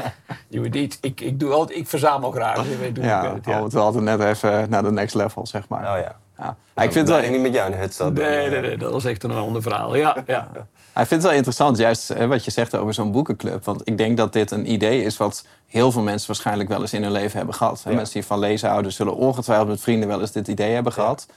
je 0.48 0.62
weet 0.62 0.74
niet. 0.74 0.98
Ik, 1.02 1.22
ik, 1.22 1.40
doe 1.40 1.52
altijd, 1.52 1.80
ik 1.80 1.88
verzamel 1.88 2.32
graag. 2.32 2.70
Je 2.70 2.78
weet, 2.78 2.96
doe 2.96 3.04
ja, 3.04 3.24
ik 3.24 3.34
het, 3.34 3.46
ja. 3.46 3.60
altijd, 3.60 3.84
altijd 3.84 4.04
net 4.04 4.20
even 4.20 4.70
naar 4.70 4.84
de 4.84 4.92
next 4.92 5.16
level, 5.16 5.48
zeg 5.48 5.68
maar. 5.68 5.82
Oh 5.82 6.02
ja. 6.02 6.20
Ja. 6.38 6.58
Nou, 6.76 6.88
ik 6.88 6.94
vind 6.94 7.08
het 7.08 7.22
wel... 7.22 7.32
niet 7.32 7.42
met 7.42 7.54
jou 7.54 7.72
in 7.72 7.78
de 7.78 7.78
hut. 7.78 8.14
Nee, 8.14 8.50
nee, 8.50 8.62
nee, 8.62 8.78
dat 8.78 8.92
was 8.92 9.06
echt 9.06 9.24
een 9.24 9.32
ander 9.32 9.62
verhaal. 9.62 9.96
Ja, 9.96 10.24
ja. 10.28 10.48
Ik 10.96 11.08
vind 11.08 11.10
het 11.10 11.22
wel 11.22 11.32
interessant, 11.32 11.78
juist 11.78 12.08
hè, 12.08 12.28
wat 12.28 12.46
je 12.46 12.52
zegt 12.52 12.76
over 12.76 12.94
zo'n 12.94 13.12
boekenclub. 13.12 13.66
Want 13.66 13.82
ik 13.84 13.98
denk 13.98 14.18
dat 14.18 14.34
dit 14.34 14.52
een 14.52 14.72
idee 14.72 15.04
is 15.04 15.18
wat 15.18 15.46
heel 15.68 15.92
veel 15.92 16.02
mensen 16.02 16.28
waarschijnlijk 16.28 16.70
wel 16.70 16.82
eens 16.82 16.94
in 16.94 17.04
hun 17.04 17.12
leven 17.12 17.38
hebben 17.38 17.56
gehad. 17.56 17.82
Ja. 17.86 17.94
Mensen 17.94 18.14
die 18.14 18.26
van 18.26 18.40
lezen 18.40 18.70
houden 18.70 18.92
zullen 18.92 19.16
ongetwijfeld 19.16 19.68
met 19.68 19.82
vrienden 19.82 20.08
wel 20.08 20.22
eens 20.22 20.32
dit 20.32 20.48
idee 20.48 20.74
hebben 20.74 20.94
gehad. 20.94 21.28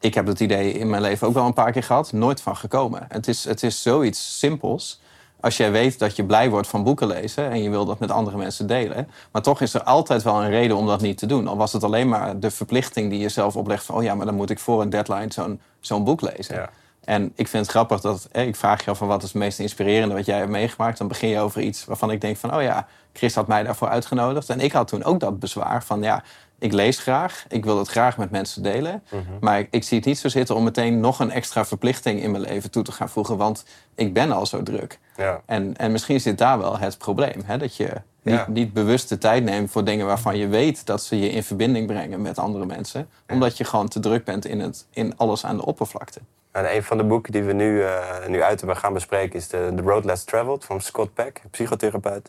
Ik 0.00 0.14
heb 0.14 0.26
het 0.26 0.40
idee 0.40 0.72
in 0.72 0.90
mijn 0.90 1.02
leven 1.02 1.26
ook 1.26 1.34
wel 1.34 1.46
een 1.46 1.52
paar 1.52 1.72
keer 1.72 1.82
gehad. 1.82 2.12
Nooit 2.12 2.40
van 2.40 2.56
gekomen. 2.56 3.06
Het 3.08 3.28
is, 3.28 3.44
het 3.44 3.62
is 3.62 3.82
zoiets 3.82 4.38
simpels. 4.38 5.00
Als 5.40 5.56
jij 5.56 5.72
weet 5.72 5.98
dat 5.98 6.16
je 6.16 6.24
blij 6.24 6.50
wordt 6.50 6.68
van 6.68 6.82
boeken 6.82 7.06
lezen 7.06 7.50
en 7.50 7.62
je 7.62 7.70
wil 7.70 7.84
dat 7.84 7.98
met 7.98 8.10
andere 8.10 8.36
mensen 8.36 8.66
delen. 8.66 9.08
Maar 9.32 9.42
toch 9.42 9.60
is 9.60 9.74
er 9.74 9.82
altijd 9.82 10.22
wel 10.22 10.42
een 10.42 10.50
reden 10.50 10.76
om 10.76 10.86
dat 10.86 11.00
niet 11.00 11.18
te 11.18 11.26
doen. 11.26 11.48
Al 11.48 11.56
was 11.56 11.72
het 11.72 11.84
alleen 11.84 12.08
maar 12.08 12.40
de 12.40 12.50
verplichting 12.50 13.10
die 13.10 13.18
je 13.18 13.28
zelf 13.28 13.56
oplegt 13.56 13.84
van... 13.84 13.94
oh 13.94 14.02
ja, 14.02 14.14
maar 14.14 14.26
dan 14.26 14.34
moet 14.34 14.50
ik 14.50 14.58
voor 14.58 14.82
een 14.82 14.90
deadline 14.90 15.32
zo'n 15.32 15.60
zo'n 15.80 16.04
boek 16.04 16.20
lezen. 16.20 16.54
Ja. 16.54 16.70
En 17.04 17.32
ik 17.34 17.48
vind 17.48 17.62
het 17.62 17.70
grappig 17.70 18.00
dat 18.00 18.28
eh, 18.32 18.46
ik 18.46 18.56
vraag 18.56 18.84
je 18.84 18.90
af 18.90 18.98
van 18.98 19.08
wat 19.08 19.22
is 19.22 19.28
het 19.28 19.38
meest 19.38 19.58
inspirerende 19.58 20.14
wat 20.14 20.26
jij 20.26 20.38
hebt 20.38 20.50
meegemaakt. 20.50 20.98
Dan 20.98 21.08
begin 21.08 21.28
je 21.28 21.38
over 21.40 21.60
iets 21.60 21.84
waarvan 21.84 22.10
ik 22.10 22.20
denk 22.20 22.36
van 22.36 22.54
oh 22.54 22.62
ja, 22.62 22.86
Chris 23.12 23.34
had 23.34 23.46
mij 23.46 23.62
daarvoor 23.62 23.88
uitgenodigd. 23.88 24.48
En 24.50 24.60
ik 24.60 24.72
had 24.72 24.88
toen 24.88 25.04
ook 25.04 25.20
dat 25.20 25.38
bezwaar 25.38 25.84
van 25.84 26.02
ja, 26.02 26.22
ik 26.58 26.72
lees 26.72 26.98
graag, 26.98 27.44
ik 27.48 27.64
wil 27.64 27.78
het 27.78 27.88
graag 27.88 28.16
met 28.16 28.30
mensen 28.30 28.62
delen. 28.62 29.02
Mhm. 29.10 29.22
Maar 29.40 29.58
ik, 29.58 29.68
ik 29.70 29.84
zie 29.84 29.96
het 29.96 30.06
niet 30.06 30.18
zo 30.18 30.28
zitten 30.28 30.54
om 30.54 30.64
meteen 30.64 31.00
nog 31.00 31.18
een 31.18 31.30
extra 31.30 31.64
verplichting 31.64 32.22
in 32.22 32.30
mijn 32.30 32.42
leven 32.42 32.70
toe 32.70 32.82
te 32.82 32.92
gaan 32.92 33.08
voegen. 33.08 33.36
Want 33.36 33.64
ik 33.94 34.12
ben 34.12 34.32
al 34.32 34.46
zo 34.46 34.62
druk. 34.62 34.98
Ja. 35.16 35.40
En, 35.46 35.76
en 35.76 35.92
misschien 35.92 36.20
zit 36.20 36.38
daar 36.38 36.58
wel 36.58 36.78
het 36.78 36.98
probleem. 36.98 37.42
Hè? 37.44 37.58
Dat 37.58 37.76
je 37.76 37.88
niet, 38.22 38.34
Ja. 38.34 38.46
niet 38.48 38.72
bewust 38.72 39.08
de 39.08 39.18
tijd 39.18 39.44
neemt 39.44 39.70
voor 39.70 39.84
dingen 39.84 40.06
waarvan 40.06 40.36
je 40.36 40.46
weet 40.46 40.86
dat 40.86 41.02
ze 41.02 41.18
je 41.18 41.30
in 41.30 41.42
verbinding 41.42 41.86
brengen 41.86 42.22
met 42.22 42.38
andere 42.38 42.66
mensen. 42.66 43.08
Omdat 43.28 43.56
je 43.56 43.64
gewoon 43.64 43.88
te 43.88 44.00
druk 44.00 44.24
bent 44.24 44.44
in, 44.46 44.60
het, 44.60 44.86
in 44.90 45.16
alles 45.16 45.44
aan 45.44 45.56
de 45.56 45.64
oppervlakte. 45.64 46.20
En 46.52 46.74
een 46.74 46.82
van 46.82 46.96
de 46.96 47.04
boeken 47.04 47.32
die 47.32 47.42
we 47.42 47.52
nu, 47.52 47.84
eh, 47.84 48.26
nu 48.26 48.42
uit 48.42 48.58
hebben 48.58 48.76
gaan 48.76 48.92
bespreken 48.92 49.36
is 49.38 49.48
de, 49.48 49.72
The 49.76 49.82
Road 49.82 50.04
Less 50.04 50.24
Traveled 50.24 50.64
van 50.64 50.80
Scott 50.80 51.14
Peck, 51.14 51.40
psychotherapeut. 51.50 52.28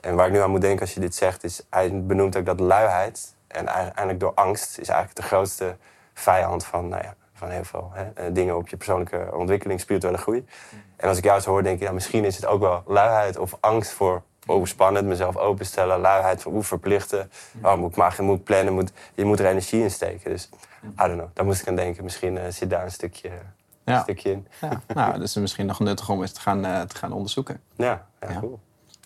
En 0.00 0.14
waar 0.14 0.26
ik 0.26 0.32
nu 0.32 0.38
aan 0.38 0.50
moet 0.50 0.60
denken 0.60 0.80
als 0.80 0.94
je 0.94 1.00
dit 1.00 1.14
zegt, 1.14 1.44
is 1.44 1.66
hij 1.70 2.04
benoemt 2.04 2.36
ook 2.36 2.46
dat 2.46 2.60
luiheid 2.60 3.34
en 3.46 3.66
eigenlijk 3.66 4.20
door 4.20 4.32
angst 4.34 4.78
is 4.78 4.88
eigenlijk 4.88 5.20
de 5.20 5.26
grootste 5.26 5.76
vijand 6.14 6.64
van, 6.64 6.88
nou 6.88 7.02
ja, 7.02 7.14
van 7.34 7.48
heel 7.48 7.64
veel 7.64 7.90
hè, 7.92 8.10
eh, 8.14 8.24
dingen 8.32 8.56
op 8.56 8.68
je 8.68 8.76
persoonlijke 8.76 9.28
ontwikkeling, 9.32 9.80
spirituele 9.80 10.18
groei. 10.18 10.46
En 10.96 11.08
als 11.08 11.18
ik 11.18 11.24
jou 11.24 11.40
zo 11.40 11.50
hoor, 11.50 11.62
denk 11.62 11.80
ik, 11.80 11.86
ja, 11.86 11.92
misschien 11.92 12.24
is 12.24 12.36
het 12.36 12.46
ook 12.46 12.60
wel 12.60 12.82
luiheid 12.86 13.38
of 13.38 13.56
angst 13.60 13.90
voor 13.90 14.22
overspannend, 14.46 15.06
mezelf 15.06 15.36
openstellen, 15.36 16.00
luiheid 16.00 16.42
voor 16.42 16.52
hoe 16.52 16.62
verplichten. 16.62 17.30
Oh, 17.62 17.74
moet 17.74 17.90
ik 17.90 17.96
maar 17.96 18.16
moet 18.18 18.38
ik 18.38 18.44
plannen, 18.44 18.72
moet, 18.72 18.92
je 19.14 19.24
moet 19.24 19.40
er 19.40 19.46
energie 19.46 19.82
in 19.82 19.90
steken. 19.90 20.30
Dus 20.30 20.48
I 20.84 20.90
don't 20.96 21.12
know, 21.12 21.28
daar 21.32 21.44
moest 21.44 21.60
ik 21.60 21.68
aan 21.68 21.76
denken. 21.76 22.04
Misschien 22.04 22.38
eh, 22.38 22.44
zit 22.48 22.70
daar 22.70 22.84
een 22.84 22.90
stukje, 22.90 23.30
Ja. 23.88 23.94
een 23.96 24.02
stukje 24.02 24.30
in. 24.30 24.46
Ja, 24.60 24.80
nou, 24.94 25.12
dat 25.12 25.22
is 25.22 25.34
misschien 25.34 25.66
nog 25.66 25.80
nuttig 25.80 26.08
om 26.10 26.20
eens 26.20 26.32
te 26.32 26.40
gaan, 26.40 26.64
eh, 26.64 26.80
te 26.80 26.96
gaan 26.96 27.12
onderzoeken. 27.12 27.60
Ja, 27.76 28.06
ja, 28.20 28.30
Ja. 28.30 28.38
cool. 28.40 28.60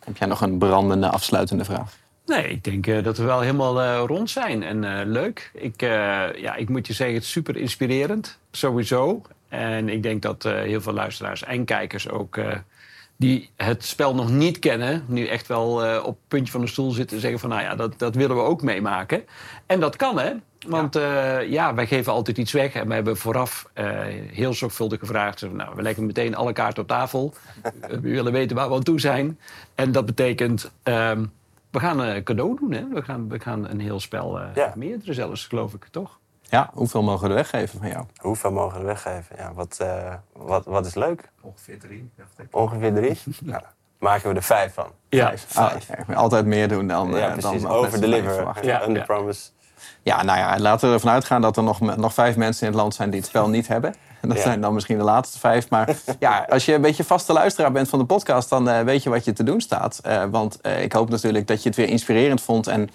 Heb 0.05 0.17
jij 0.17 0.29
nog 0.29 0.41
een 0.41 0.59
brandende, 0.59 1.09
afsluitende 1.09 1.65
vraag? 1.65 1.97
Nee, 2.27 2.49
ik 2.49 2.65
denk 2.65 2.87
eh, 2.87 3.03
dat 3.05 3.17
we 3.17 3.25
wel 3.25 3.41
helemaal 3.41 3.81
eh, 3.83 4.03
rond 4.07 4.31
zijn. 4.31 4.63
En 4.63 4.85
eh, 4.99 5.07
leuk. 5.07 5.51
Ik, 5.55 5.83
eh, 5.83 5.89
ja, 6.35 6.55
ik 6.55 6.69
moet 6.69 6.87
je 6.87 6.93
zeggen, 6.93 7.15
het 7.17 7.25
is 7.25 7.31
super 7.31 7.57
inspirerend. 7.57 8.39
Sowieso. 8.51 9.23
En 9.49 9.89
ik 9.89 10.03
denk 10.03 10.23
dat 10.23 10.45
eh, 10.45 10.53
heel 10.53 10.81
veel 10.81 10.93
luisteraars 10.93 11.45
en 11.45 11.65
kijkers 11.65 12.09
ook... 12.09 12.39
eh, 13.23 13.29
die 13.29 13.51
het 13.57 13.85
spel 13.85 14.15
nog 14.15 14.31
niet 14.31 14.59
kennen... 14.59 15.05
nu 15.07 15.27
echt 15.27 15.47
wel 15.47 15.85
eh, 15.85 16.05
op 16.05 16.17
het 16.17 16.29
puntje 16.29 16.53
van 16.53 16.61
de 16.61 16.67
stoel 16.67 16.91
zitten 16.91 17.17
en 17.17 17.23
zeggen 17.23 17.41
van... 17.41 17.49
nou 17.49 17.63
ja, 17.63 17.75
dat, 17.75 17.99
dat 17.99 18.15
willen 18.15 18.37
we 18.37 18.43
ook 18.43 18.63
meemaken. 18.63 19.25
En 19.67 19.81
dat 19.81 19.97
kan, 19.97 20.19
hè? 20.19 20.33
Want 20.69 20.95
ja. 20.95 21.39
ja, 21.39 21.75
wij 21.75 21.87
geven 21.87 22.13
altijd 22.13 22.39
iets 22.39 22.53
weg. 22.53 22.75
En 22.75 22.89
we 22.89 22.95
hebben 22.95 23.17
vooraf 23.17 23.67
eh, 23.73 23.91
heel 24.33 24.55
zorgvuldig 24.55 24.99
gevraagd... 24.99 25.53
nou, 25.53 25.75
we 25.75 25.83
leggen 25.83 26.07
meteen 26.07 26.35
alle 26.35 26.53
kaarten 26.53 26.83
op 26.83 26.89
tafel. 26.89 27.35
we 27.89 28.01
willen 28.01 28.33
weten 28.33 28.57
waar 28.57 28.69
we 28.69 28.75
aan 28.75 28.83
toe 28.83 29.01
zijn. 29.01 29.39
En 29.75 29.93
dat 29.93 30.07
betekent... 30.07 30.73
ehm, 30.83 31.25
we 31.71 31.79
gaan 31.79 31.99
een 31.99 32.23
cadeau 32.23 32.57
doen, 32.61 32.73
hè? 32.73 32.89
We 32.89 33.03
gaan, 33.03 33.29
we 33.29 33.41
gaan 33.41 33.69
een 33.69 33.81
heel 33.81 34.01
spel, 34.01 34.41
eh 34.41 34.47
Ja. 34.55 34.73
meerdere 34.77 35.13
zelfs, 35.13 35.47
geloof 35.47 35.75
ik, 35.75 35.87
toch? 35.91 36.19
Ja, 36.53 36.71
hoeveel 36.75 37.03
mogen 37.03 37.23
we 37.23 37.29
er 37.29 37.35
weggeven 37.35 37.79
van 37.79 37.89
jou? 37.89 38.05
Hoeveel 38.21 38.51
mogen 38.53 38.79
we 38.81 38.85
weggeven? 38.87 39.37
Ja, 39.39 39.53
wat, 39.55 39.77
eh, 39.81 40.15
wat, 40.33 40.65
wat 40.65 40.87
is 40.87 40.95
leuk? 40.95 41.31
Ongeveer 41.41 41.79
drie, 41.79 42.11
dacht 42.17 42.39
ik. 42.39 42.47
Ongeveer 42.57 42.95
drie? 42.95 43.19
nou, 43.53 43.63
maken 43.99 44.29
we 44.31 44.37
er 44.37 44.43
vijf 44.43 44.75
van. 44.75 44.87
Ja, 45.09 45.27
Vijf. 45.37 45.57
Ah, 45.57 45.73
ja, 46.09 46.15
altijd 46.15 46.47
meer 46.47 46.69
doen 46.69 46.87
dan, 46.89 47.11
Ja, 47.11 47.29
eh, 47.29 47.33
precies. 47.39 47.65
Overdeliver. 47.65 48.35
verwachten. 48.35 48.67
Ja, 48.67 48.79
Ja, 48.79 48.87
under 48.87 48.99
ja. 49.01 49.05
promise. 49.07 49.51
Ja, 50.03 50.23
nou 50.23 50.39
ja, 50.39 50.59
laten 50.59 50.89
we 50.89 50.95
ervan 50.95 51.13
uitgaan 51.13 51.41
dat 51.41 51.57
er 51.57 51.63
nog, 51.63 51.81
nog 51.81 52.15
vijf 52.15 52.37
mensen 52.37 52.67
in 52.67 52.73
het 52.73 52.81
land 52.83 52.95
zijn 52.95 53.11
die 53.11 53.21
het 53.21 53.29
spel 53.29 53.49
niet 53.49 53.69
hebben. 53.69 53.95
En 54.21 54.29
dat 54.29 54.37
Ja. 54.39 54.43
zijn 54.43 54.61
dan 54.61 54.75
misschien 54.75 54.99
de 54.99 55.05
laatste 55.05 55.39
vijf. 55.39 55.71
Maar 55.71 55.97
ja, 56.19 56.47
als 56.49 56.65
je 56.65 56.75
een 56.75 56.81
beetje 56.81 57.05
vaste 57.05 57.33
luisteraar 57.33 57.73
bent 57.73 57.89
van 57.89 57.99
de 57.99 58.05
podcast, 58.05 58.49
dan 58.49 58.69
eh, 58.69 58.81
weet 58.81 59.03
je 59.03 59.11
wat 59.11 59.25
je 59.25 59.33
te 59.33 59.43
doen 59.43 59.61
staat. 59.61 59.99
Eh, 60.03 60.25
want 60.31 60.61
eh, 60.61 60.83
ik 60.83 60.93
hoop 60.93 61.09
natuurlijk 61.11 61.47
dat 61.47 61.63
je 61.63 61.69
het 61.69 61.79
weer 61.79 61.89
inspirerend 61.89 62.41
vond. 62.43 62.67
En 62.67 62.91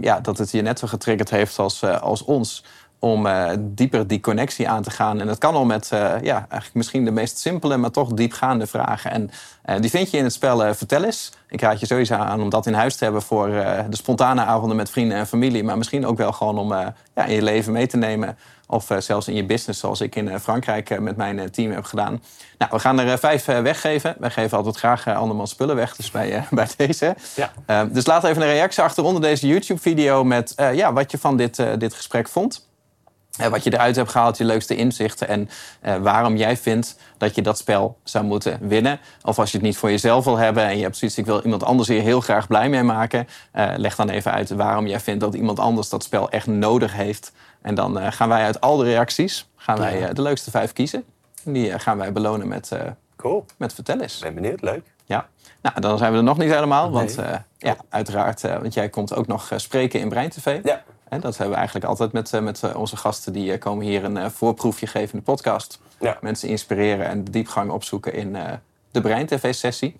ja, 0.00 0.20
dat 0.20 0.38
het 0.38 0.50
je 0.50 0.62
net 0.62 0.78
zo 0.78 0.86
getriggerd 0.86 1.30
heeft 1.30 1.58
als, 1.58 1.82
eh, 1.82 2.00
als 2.00 2.24
ons. 2.24 2.64
Om 3.02 3.26
eh, 3.26 3.50
dieper 3.58 4.06
die 4.06 4.20
connectie 4.20 4.68
aan 4.68 4.82
te 4.82 4.90
gaan. 4.90 5.20
En 5.20 5.26
dat 5.26 5.38
kan 5.38 5.54
al 5.54 5.64
met 5.64 5.92
eh, 5.92 6.00
ja, 6.22 6.36
eigenlijk 6.36 6.74
misschien 6.74 7.04
de 7.04 7.10
meest 7.10 7.38
simpele, 7.38 7.76
maar 7.76 7.90
toch 7.90 8.12
diepgaande 8.12 8.66
vragen. 8.66 9.10
En 9.10 9.30
eh, 9.62 9.80
die 9.80 9.90
vind 9.90 10.10
je 10.10 10.16
in 10.16 10.24
het 10.24 10.32
spel 10.32 10.74
Vertel 10.74 11.04
eens. 11.04 11.32
Ik 11.48 11.60
raad 11.60 11.80
je 11.80 11.86
sowieso 11.86 12.14
aan 12.14 12.42
om 12.42 12.50
dat 12.50 12.66
in 12.66 12.74
huis 12.74 12.96
te 12.96 13.04
hebben 13.04 13.22
voor 13.22 13.48
de 13.88 13.96
spontane 13.96 14.44
avonden 14.44 14.76
met 14.76 14.90
vrienden 14.90 15.18
en 15.18 15.26
familie. 15.26 15.64
Maar 15.64 15.78
misschien 15.78 16.06
ook 16.06 16.16
wel 16.16 16.32
gewoon 16.32 16.58
om 16.58 16.72
ja, 17.14 17.24
in 17.26 17.34
je 17.34 17.42
leven 17.42 17.72
mee 17.72 17.86
te 17.86 17.96
nemen. 17.96 18.38
Of 18.66 18.88
zelfs 18.98 19.28
in 19.28 19.34
je 19.34 19.44
business, 19.44 19.80
zoals 19.80 20.00
ik 20.00 20.16
in 20.16 20.38
Frankrijk 20.40 21.00
met 21.00 21.16
mijn 21.16 21.50
team 21.50 21.72
heb 21.72 21.84
gedaan. 21.84 22.22
Nou, 22.58 22.70
we 22.70 22.78
gaan 22.78 23.00
er 23.00 23.18
vijf 23.18 23.44
weggeven. 23.44 24.16
Wij 24.18 24.30
geven 24.30 24.56
altijd 24.56 24.76
graag 24.76 25.08
andermans 25.08 25.50
spullen 25.50 25.76
weg, 25.76 25.96
dus 25.96 26.10
bij, 26.10 26.44
bij 26.50 26.68
deze. 26.76 27.16
Ja. 27.36 27.52
Eh, 27.66 27.82
dus 27.90 28.06
laat 28.06 28.24
even 28.24 28.42
een 28.42 28.48
reactie 28.48 28.82
achter 28.82 29.04
onder 29.04 29.22
deze 29.22 29.46
YouTube-video 29.46 30.24
met 30.24 30.52
ja, 30.56 30.92
wat 30.92 31.10
je 31.10 31.18
van 31.18 31.36
dit, 31.36 31.62
dit 31.78 31.94
gesprek 31.94 32.28
vond. 32.28 32.68
Eh, 33.40 33.46
wat 33.48 33.64
je 33.64 33.72
eruit 33.72 33.96
hebt 33.96 34.10
gehaald, 34.10 34.38
je 34.38 34.44
leukste 34.44 34.76
inzichten 34.76 35.28
en 35.28 35.48
eh, 35.80 35.96
waarom 35.96 36.36
jij 36.36 36.56
vindt 36.56 36.96
dat 37.18 37.34
je 37.34 37.42
dat 37.42 37.58
spel 37.58 37.98
zou 38.04 38.24
moeten 38.24 38.58
winnen. 38.60 39.00
Of 39.24 39.38
als 39.38 39.50
je 39.50 39.56
het 39.56 39.66
niet 39.66 39.76
voor 39.76 39.90
jezelf 39.90 40.24
wil 40.24 40.36
hebben 40.36 40.64
en 40.64 40.76
je 40.76 40.82
hebt 40.82 40.96
zoiets, 40.96 41.18
ik 41.18 41.26
wil 41.26 41.40
iemand 41.42 41.64
anders 41.64 41.88
hier 41.88 42.00
heel 42.02 42.20
graag 42.20 42.46
blij 42.46 42.68
mee 42.68 42.82
maken. 42.82 43.28
eh, 43.52 43.72
leg 43.76 43.96
dan 43.96 44.08
even 44.08 44.32
uit 44.32 44.50
waarom 44.50 44.86
jij 44.86 45.00
vindt 45.00 45.20
dat 45.20 45.34
iemand 45.34 45.58
anders 45.58 45.88
dat 45.88 46.02
spel 46.02 46.30
echt 46.30 46.46
nodig 46.46 46.92
heeft. 46.92 47.32
En 47.62 47.74
dan 47.74 48.12
gaan 48.12 48.28
wij 48.28 48.44
uit 48.44 48.60
al 48.60 48.76
de 48.76 48.84
reacties 48.84 49.48
gaan 49.56 49.78
wij, 49.78 50.12
de 50.12 50.22
leukste 50.22 50.50
vijf 50.50 50.72
kiezen. 50.72 51.04
En 51.44 51.52
die 51.52 51.78
gaan 51.78 51.98
wij 51.98 52.12
belonen 52.12 52.48
met, 52.48 52.72
Cool. 53.16 53.44
met 53.56 53.74
Vertel 53.74 54.00
eens. 54.00 54.18
Ben 54.18 54.34
benieuwd. 54.34 54.60
Leuk. 54.62 54.86
Ja, 55.04 55.28
nou, 55.62 55.80
dan 55.80 55.98
zijn 55.98 56.12
we 56.12 56.18
er 56.18 56.24
nog 56.24 56.38
niet 56.38 56.50
helemaal. 56.50 56.84
Nee. 56.90 56.92
Want 56.92 57.16
ja, 57.58 57.76
uiteraard, 57.88 58.40
want 58.40 58.74
jij 58.74 58.88
komt 58.88 59.14
ook 59.14 59.26
nog 59.26 59.52
spreken 59.56 60.00
in 60.00 60.08
Brein 60.08 60.30
TV. 60.30 60.60
Ja. 60.62 60.82
En 61.10 61.20
dat 61.20 61.32
hebben 61.32 61.50
we 61.50 61.56
eigenlijk 61.56 61.86
altijd 61.86 62.12
met, 62.12 62.32
eh, 62.32 62.40
met 62.40 62.62
eh, 62.62 62.76
onze 62.76 62.96
gasten. 62.96 63.32
Die 63.32 63.52
eh, 63.52 63.60
komen 63.60 63.84
hier 63.84 64.04
een 64.04 64.30
voorproefje 64.30 64.86
geven 64.86 65.12
in 65.12 65.18
de 65.18 65.24
podcast. 65.24 65.80
Ja. 65.98 66.18
Mensen 66.20 66.48
inspireren 66.48 67.06
en 67.06 67.24
diepgang 67.24 67.70
opzoeken 67.70 68.12
in 68.12 68.36
de 68.90 69.00
Brein 69.00 69.26
TV-sessie. 69.26 69.96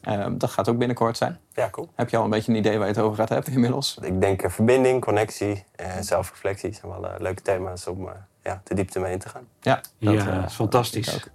Ehm, 0.00 0.38
dat 0.38 0.50
gaat 0.50 0.68
ook 0.68 0.78
binnenkort 0.78 1.16
zijn. 1.16 1.38
Ja, 1.54 1.70
cool. 1.70 1.88
Heb 1.94 2.10
je 2.10 2.16
al 2.16 2.24
een 2.24 2.30
beetje 2.30 2.52
een 2.52 2.58
idee 2.58 2.78
waar 2.78 2.86
je 2.86 2.92
het 2.92 3.02
over 3.02 3.16
gaat 3.16 3.28
hebben 3.28 3.52
inmiddels? 3.52 3.98
Ik 4.02 4.20
denk 4.20 4.50
verbinding, 4.50 5.00
connectie, 5.00 5.64
eh, 5.76 5.86
zelfreflectie 6.00 6.72
zijn 6.72 6.92
wel 6.92 7.10
leuke 7.18 7.42
thema's 7.42 7.86
om 7.86 8.08
ja, 8.44 8.60
de 8.64 8.74
diepte 8.74 9.00
mee 9.00 9.12
in 9.12 9.18
te 9.18 9.28
gaan. 9.28 9.42
Ja, 9.60 9.80
Ja, 9.98 10.12
eh, 10.12 10.34
dat 10.40 10.50
is 10.50 10.54
fantastisch. 10.54 11.26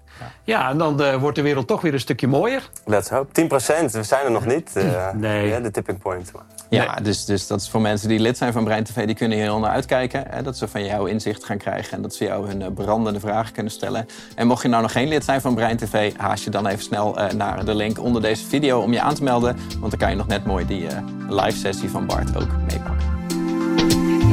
Ja, 0.43 0.69
en 0.69 0.78
dan 0.78 1.02
eh, 1.02 1.15
wordt 1.15 1.36
de 1.36 1.41
wereld 1.41 1.67
toch 1.67 1.82
weer 1.82 1.93
een 1.93 2.00
stukje 2.00 2.28
mooier. 2.28 2.69
Let's 2.86 3.10
hope. 3.10 3.32
10%, 3.32 3.91
we 3.91 4.04
zijn 4.04 4.26
er 4.26 4.32
nog 4.32 4.45
niet. 4.45 4.76
eh, 4.76 5.12
Nee. 5.13 5.62
de 5.62 5.72
tipping 5.72 6.00
point. 6.00 6.32
Maar 6.34 6.43
Ja, 6.69 6.95
dus, 6.95 7.26
dus 7.26 7.48
dat 7.48 7.62
is 7.62 7.69
voor 7.69 7.82
mensen 7.82 8.08
die 8.10 8.19
lid 8.19 8.38
zijn 8.38 8.54
van 8.54 8.63
Brein 8.63 8.84
TV, 8.84 9.06
die 9.06 9.15
kunnen 9.15 9.38
hier 9.38 9.45
heel 9.45 9.60
naar 9.60 9.72
uitkijken. 9.72 10.24
Hè, 10.30 10.41
dat 10.41 10.58
ze 10.58 10.67
van 10.67 10.86
jou 10.86 11.10
inzicht 11.10 11.43
gaan 11.43 11.58
krijgen 11.58 11.91
en 11.98 12.02
dat 12.02 12.15
ze 12.15 12.24
jou 12.24 12.48
hun 12.48 12.74
brandende 12.74 13.19
vragen 13.19 13.54
kunnen 13.54 13.72
stellen. 13.72 14.06
En 14.36 14.48
mocht 14.48 14.62
je 14.62 14.67
nou 14.67 14.82
nog 14.82 14.91
geen 14.91 15.08
lid 15.08 15.24
zijn 15.24 15.41
van 15.41 15.56
Brein 15.56 15.78
TV, 15.78 16.17
haast 16.17 16.43
je 16.43 16.50
dan 16.50 16.67
even 16.67 16.84
snel 16.84 17.17
eh, 17.17 17.32
naar 17.34 17.65
de 17.65 17.76
link 17.76 18.00
onder 18.00 18.22
deze 18.22 18.45
video 18.45 18.82
om 18.82 18.93
je 18.93 19.02
aan 19.02 19.13
te 19.15 19.24
melden. 19.24 19.58
Want 19.80 19.91
dan 19.91 20.00
kan 20.00 20.10
je 20.10 20.15
nog 20.15 20.28
net 20.28 20.45
mooi 20.45 20.65
die 20.65 20.88
eh, 20.88 20.98
live 21.30 21.58
sessie 21.58 21.89
van 21.89 22.06
Bart 22.06 22.38
ook 22.38 22.50
meepakken. 22.67 23.09